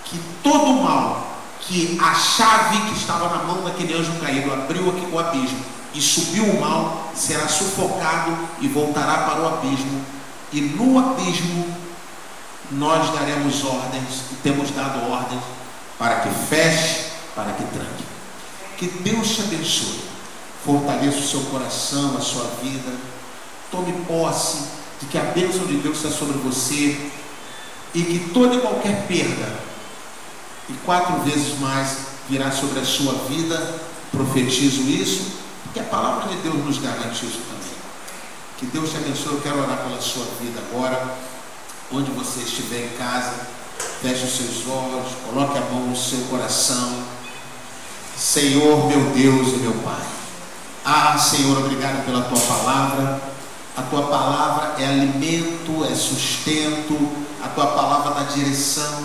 que 0.04 0.20
todo 0.42 0.82
mal, 0.82 1.38
que 1.60 1.96
a 2.02 2.12
chave 2.14 2.88
que 2.88 2.98
estava 2.98 3.36
na 3.36 3.44
mão 3.44 3.62
daquele 3.62 3.94
anjo 3.94 4.18
caído 4.20 4.52
abriu 4.52 4.90
aqui 4.90 5.06
o 5.12 5.18
abismo 5.20 5.77
e 5.98 6.00
subiu 6.00 6.44
o 6.44 6.60
mal, 6.60 7.10
será 7.12 7.48
sufocado 7.48 8.38
e 8.60 8.68
voltará 8.68 9.24
para 9.24 9.40
o 9.40 9.48
abismo. 9.48 10.00
E 10.52 10.60
no 10.60 10.96
abismo 10.96 11.66
nós 12.70 13.12
daremos 13.12 13.64
ordens, 13.64 14.22
e 14.30 14.36
temos 14.36 14.70
dado 14.70 15.10
ordens, 15.10 15.42
para 15.98 16.20
que 16.20 16.28
feche, 16.48 17.06
para 17.34 17.52
que 17.52 17.64
tranque. 17.64 18.04
Que 18.76 18.86
Deus 19.02 19.34
te 19.34 19.42
abençoe, 19.42 20.00
fortaleça 20.64 21.18
o 21.18 21.26
seu 21.26 21.40
coração, 21.50 22.16
a 22.16 22.20
sua 22.20 22.44
vida, 22.62 22.94
tome 23.72 23.92
posse 24.06 24.66
de 25.00 25.06
que 25.06 25.18
a 25.18 25.22
bênção 25.22 25.66
de 25.66 25.78
Deus 25.78 25.96
está 25.96 26.10
sobre 26.10 26.38
você 26.38 27.10
e 27.92 28.02
que 28.02 28.30
toda 28.32 28.54
e 28.54 28.60
qualquer 28.60 29.04
perda, 29.08 29.52
e 30.68 30.74
quatro 30.84 31.22
vezes 31.22 31.58
mais, 31.58 31.96
virá 32.28 32.52
sobre 32.52 32.78
a 32.78 32.84
sua 32.84 33.14
vida. 33.28 33.80
Profetizo 34.12 34.82
isso, 34.82 35.47
porque 35.68 35.80
a 35.80 35.84
palavra 35.84 36.28
de 36.28 36.36
Deus 36.36 36.64
nos 36.64 36.78
garante 36.78 37.26
isso 37.26 37.40
também. 37.40 37.78
Que 38.56 38.66
Deus 38.66 38.90
te 38.90 38.96
abençoe. 38.96 39.34
Eu 39.34 39.40
quero 39.42 39.62
orar 39.62 39.78
pela 39.78 40.00
sua 40.00 40.24
vida 40.40 40.60
agora 40.60 41.14
onde 41.92 42.10
você 42.10 42.40
estiver 42.40 42.86
em 42.86 42.98
casa, 42.98 43.34
feche 44.02 44.24
os 44.24 44.36
seus 44.36 44.66
olhos, 44.66 45.12
coloque 45.26 45.58
a 45.58 45.60
mão 45.62 45.86
no 45.86 45.96
seu 45.96 46.20
coração. 46.30 47.02
Senhor, 48.16 48.88
meu 48.88 49.10
Deus 49.10 49.48
e 49.48 49.56
meu 49.58 49.72
Pai. 49.84 50.06
Ah, 50.84 51.18
Senhor, 51.18 51.58
obrigado 51.58 52.04
pela 52.04 52.22
tua 52.22 52.40
palavra. 52.40 53.20
A 53.76 53.82
tua 53.82 54.02
palavra 54.08 54.82
é 54.82 54.86
alimento, 54.86 55.84
é 55.84 55.94
sustento, 55.94 56.96
a 57.44 57.48
tua 57.48 57.66
palavra 57.68 58.14
dá 58.14 58.32
direção. 58.32 59.04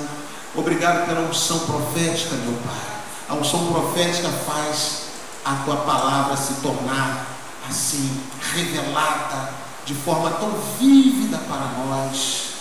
Obrigado 0.55 1.05
pela 1.05 1.21
unção 1.21 1.59
profética, 1.59 2.35
meu 2.35 2.53
Pai. 2.53 2.93
A 3.29 3.35
unção 3.35 3.71
profética 3.71 4.29
faz 4.29 5.02
a 5.45 5.55
tua 5.65 5.77
palavra 5.77 6.37
se 6.37 6.53
tornar 6.55 7.27
assim, 7.69 8.21
revelada 8.53 9.49
de 9.85 9.93
forma 9.93 10.29
tão 10.31 10.51
vívida 10.79 11.37
para 11.37 11.85
nós. 11.85 12.53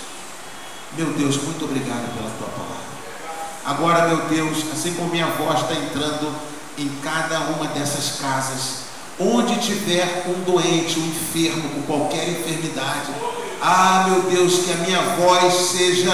Meu 0.96 1.06
Deus, 1.12 1.36
muito 1.42 1.64
obrigado 1.64 2.12
pela 2.14 2.30
tua 2.38 2.48
palavra. 2.48 2.82
Agora, 3.64 4.08
meu 4.08 4.26
Deus, 4.28 4.64
assim 4.72 4.94
como 4.94 5.10
minha 5.10 5.26
voz 5.26 5.60
está 5.60 5.74
entrando 5.74 6.34
em 6.76 6.88
cada 7.02 7.40
uma 7.40 7.66
dessas 7.66 8.18
casas, 8.20 8.82
onde 9.18 9.60
tiver 9.60 10.26
um 10.26 10.42
doente, 10.42 10.98
um 10.98 11.06
enfermo 11.06 11.68
com 11.70 11.82
qualquer 11.82 12.28
enfermidade, 12.28 13.12
ah, 13.60 14.06
meu 14.08 14.22
Deus, 14.22 14.64
que 14.64 14.72
a 14.72 14.76
minha 14.76 15.00
voz 15.16 15.54
seja 15.54 16.10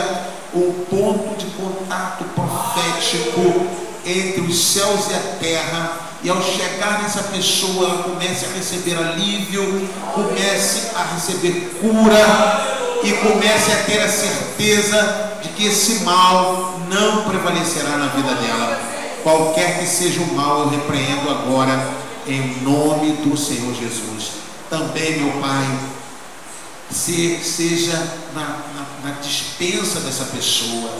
o 0.52 0.86
ponto 0.90 1.36
de 1.38 1.46
contato 1.52 2.24
profético 2.34 3.87
entre 4.10 4.40
os 4.40 4.58
céus 4.58 5.10
e 5.10 5.14
a 5.14 5.38
terra. 5.38 6.00
E 6.22 6.28
ao 6.28 6.42
chegar 6.42 7.02
nessa 7.02 7.22
pessoa, 7.24 7.88
ela 7.88 8.02
comece 8.02 8.44
a 8.44 8.48
receber 8.48 8.96
alívio, 8.96 9.88
comece 10.14 10.90
a 10.96 11.14
receber 11.14 11.78
cura, 11.80 12.78
e 13.02 13.12
comece 13.12 13.72
a 13.72 13.84
ter 13.84 14.00
a 14.00 14.08
certeza 14.08 15.38
de 15.42 15.48
que 15.50 15.66
esse 15.66 16.04
mal 16.04 16.80
não 16.88 17.24
prevalecerá 17.24 17.96
na 17.96 18.08
vida 18.08 18.34
dela. 18.34 18.80
Qualquer 19.22 19.78
que 19.78 19.86
seja 19.86 20.20
o 20.20 20.34
mal, 20.34 20.62
eu 20.62 20.68
repreendo 20.70 21.30
agora 21.30 21.88
em 22.26 22.60
nome 22.62 23.12
do 23.24 23.36
Senhor 23.36 23.74
Jesus. 23.74 24.32
Também, 24.68 25.20
meu 25.20 25.40
Pai, 25.40 25.66
se, 26.90 27.38
seja 27.42 27.96
na, 28.34 28.42
na, 28.42 29.10
na 29.10 29.20
dispensa 29.20 30.00
dessa 30.00 30.24
pessoa, 30.24 30.90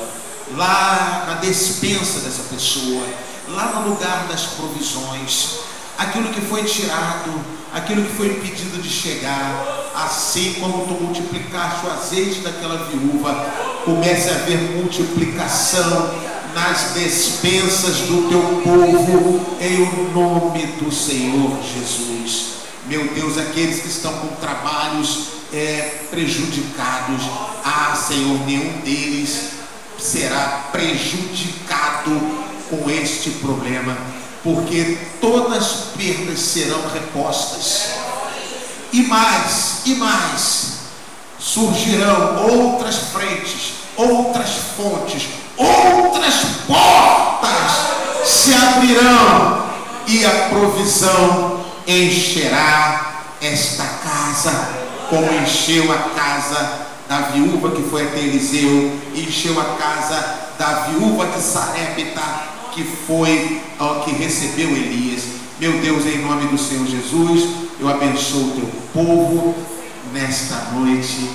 lá 0.57 1.25
na 1.27 1.35
despensa 1.35 2.21
dessa 2.21 2.43
pessoa, 2.51 3.05
lá 3.49 3.81
no 3.81 3.91
lugar 3.91 4.27
das 4.29 4.43
provisões, 4.47 5.59
aquilo 5.97 6.29
que 6.31 6.41
foi 6.41 6.63
tirado, 6.65 7.41
aquilo 7.73 8.03
que 8.03 8.15
foi 8.15 8.29
impedido 8.29 8.81
de 8.81 8.89
chegar, 8.89 9.91
assim 9.95 10.55
como 10.61 10.87
tu 10.87 10.95
multiplicaste 11.03 11.87
o 11.87 11.91
azeite 11.91 12.41
daquela 12.41 12.85
viúva, 12.85 13.35
comece 13.85 14.31
a 14.31 14.35
haver 14.35 14.59
multiplicação 14.77 16.15
nas 16.55 16.93
despensas 16.95 17.99
do 18.01 18.29
teu 18.29 18.41
povo, 18.65 19.57
em 19.61 19.83
o 19.83 20.11
nome 20.13 20.67
do 20.79 20.91
Senhor 20.91 21.59
Jesus. 21.63 22.59
Meu 22.87 23.07
Deus, 23.09 23.37
aqueles 23.37 23.81
que 23.81 23.89
estão 23.89 24.13
com 24.15 24.29
trabalhos 24.37 25.29
é, 25.53 26.07
prejudicados, 26.11 27.23
ah, 27.65 27.95
Senhor, 27.95 28.39
nenhum 28.47 28.81
deles 28.81 29.58
será 29.99 30.69
prejudicado 30.71 32.11
com 32.71 32.89
este 32.89 33.31
problema, 33.31 33.97
porque 34.43 34.99
todas 35.21 35.57
as 35.57 35.73
perdas 35.97 36.39
serão 36.39 36.81
repostas. 36.93 37.91
E 38.93 39.03
mais, 39.03 39.83
e 39.85 39.95
mais, 39.97 40.73
surgirão 41.39 42.49
outras 42.49 42.97
frentes, 43.13 43.75
outras 43.97 44.51
fontes, 44.77 45.29
outras 45.57 46.35
portas 46.67 47.89
se 48.25 48.55
abrirão 48.55 49.69
e 50.07 50.25
a 50.25 50.49
provisão 50.49 51.65
encherá 51.87 53.25
esta 53.41 53.85
casa, 53.85 54.69
como 55.11 55.33
encheu 55.43 55.93
a 55.93 55.99
casa 56.19 56.89
da 57.09 57.21
viúva 57.21 57.71
que 57.71 57.83
foi 57.83 58.03
até 58.03 58.19
Eliseu, 58.19 58.93
encheu 59.15 59.59
a 59.59 59.65
casa 59.77 60.49
da 60.59 60.89
viúva 60.89 61.27
de 61.27 61.41
Sarepta, 61.41 62.21
que 62.73 62.85
foi 62.85 63.63
ao 63.79 64.03
que 64.03 64.13
recebeu 64.13 64.69
Elias. 64.69 65.23
Meu 65.59 65.73
Deus, 65.81 66.05
em 66.05 66.19
nome 66.19 66.47
do 66.49 66.59
Senhor 66.59 66.87
Jesus, 66.87 67.49
eu 67.81 67.89
abençoo 67.89 68.49
o 68.49 68.51
teu 68.51 68.71
povo 68.93 69.55
nesta 70.13 70.57
noite. 70.73 71.31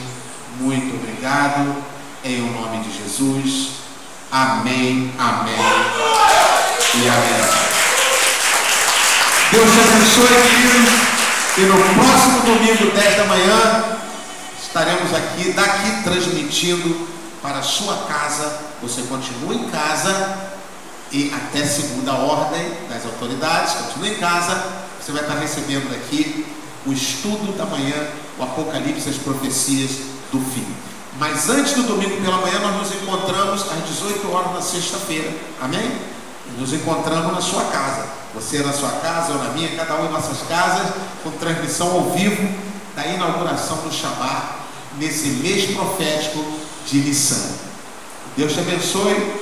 Muito 0.59 0.95
obrigado. 0.95 1.75
Em 2.23 2.39
nome 2.39 2.77
de 2.83 3.03
Jesus. 3.03 3.71
Amém, 4.31 5.11
amém 5.19 5.55
e 6.95 7.07
amém. 7.07 7.63
Deus 9.51 9.69
te 9.71 9.79
abençoe, 9.79 10.27
queridos. 10.49 11.13
E 11.57 11.61
no 11.61 11.77
próximo 12.01 12.39
domingo, 12.41 12.95
10 12.95 13.17
da 13.17 13.25
manhã, 13.25 13.93
estaremos 14.73 15.13
aqui, 15.13 15.51
daqui, 15.51 16.03
transmitindo 16.03 17.07
para 17.43 17.59
a 17.59 17.61
sua 17.61 17.95
casa. 18.07 18.59
Você 18.81 19.03
continua 19.03 19.53
em 19.53 19.69
casa 19.69 20.49
e 21.11 21.31
até 21.31 21.63
segunda 21.63 22.13
ordem 22.13 22.65
das 22.89 23.05
autoridades, 23.05 23.73
continua 23.73 24.07
em 24.07 24.15
casa. 24.15 24.63
Você 24.99 25.11
vai 25.11 25.21
estar 25.21 25.35
recebendo 25.35 25.91
daqui 25.91 26.43
o 26.87 26.91
estudo 26.91 27.55
da 27.55 27.67
manhã, 27.67 27.93
o 28.39 28.43
Apocalipse, 28.43 29.07
as 29.07 29.17
profecias 29.17 29.91
do 30.31 30.39
fim. 30.39 30.65
Mas 31.19 31.47
antes 31.49 31.73
do 31.73 31.83
domingo 31.83 32.19
pela 32.19 32.37
manhã, 32.37 32.57
nós 32.57 32.75
nos 32.77 32.95
encontramos 32.99 33.61
às 33.61 33.87
18 33.87 34.31
horas 34.31 34.53
na 34.53 34.61
sexta-feira. 34.63 35.31
Amém? 35.61 35.99
Nos 36.57 36.73
encontramos 36.73 37.31
na 37.31 37.41
sua 37.41 37.65
casa. 37.65 38.07
Você 38.33 38.57
na 38.63 38.73
sua 38.73 38.89
casa, 38.89 39.33
eu 39.33 39.37
na 39.37 39.51
minha, 39.51 39.75
cada 39.75 40.01
um 40.01 40.07
em 40.07 40.11
nossas 40.11 40.39
casas, 40.47 40.87
com 41.23 41.29
transmissão 41.29 41.91
ao 41.91 42.09
vivo 42.09 42.41
da 42.95 43.05
inauguração 43.05 43.77
do 43.77 43.93
Shabat, 43.93 44.62
nesse 44.99 45.28
mês 45.41 45.72
profético 45.72 46.44
de 46.90 46.98
Nissan. 46.99 47.52
Deus 48.36 48.53
te 48.53 48.60
abençoe. 48.60 49.34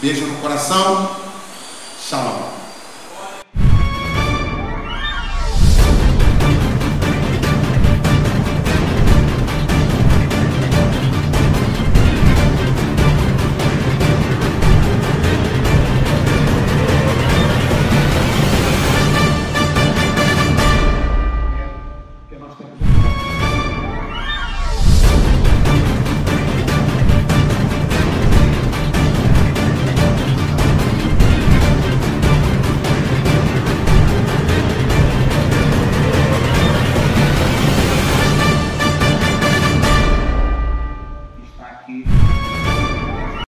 Beijo 0.00 0.26
no 0.26 0.36
coração. 0.36 1.16
Shalom. 2.08 2.57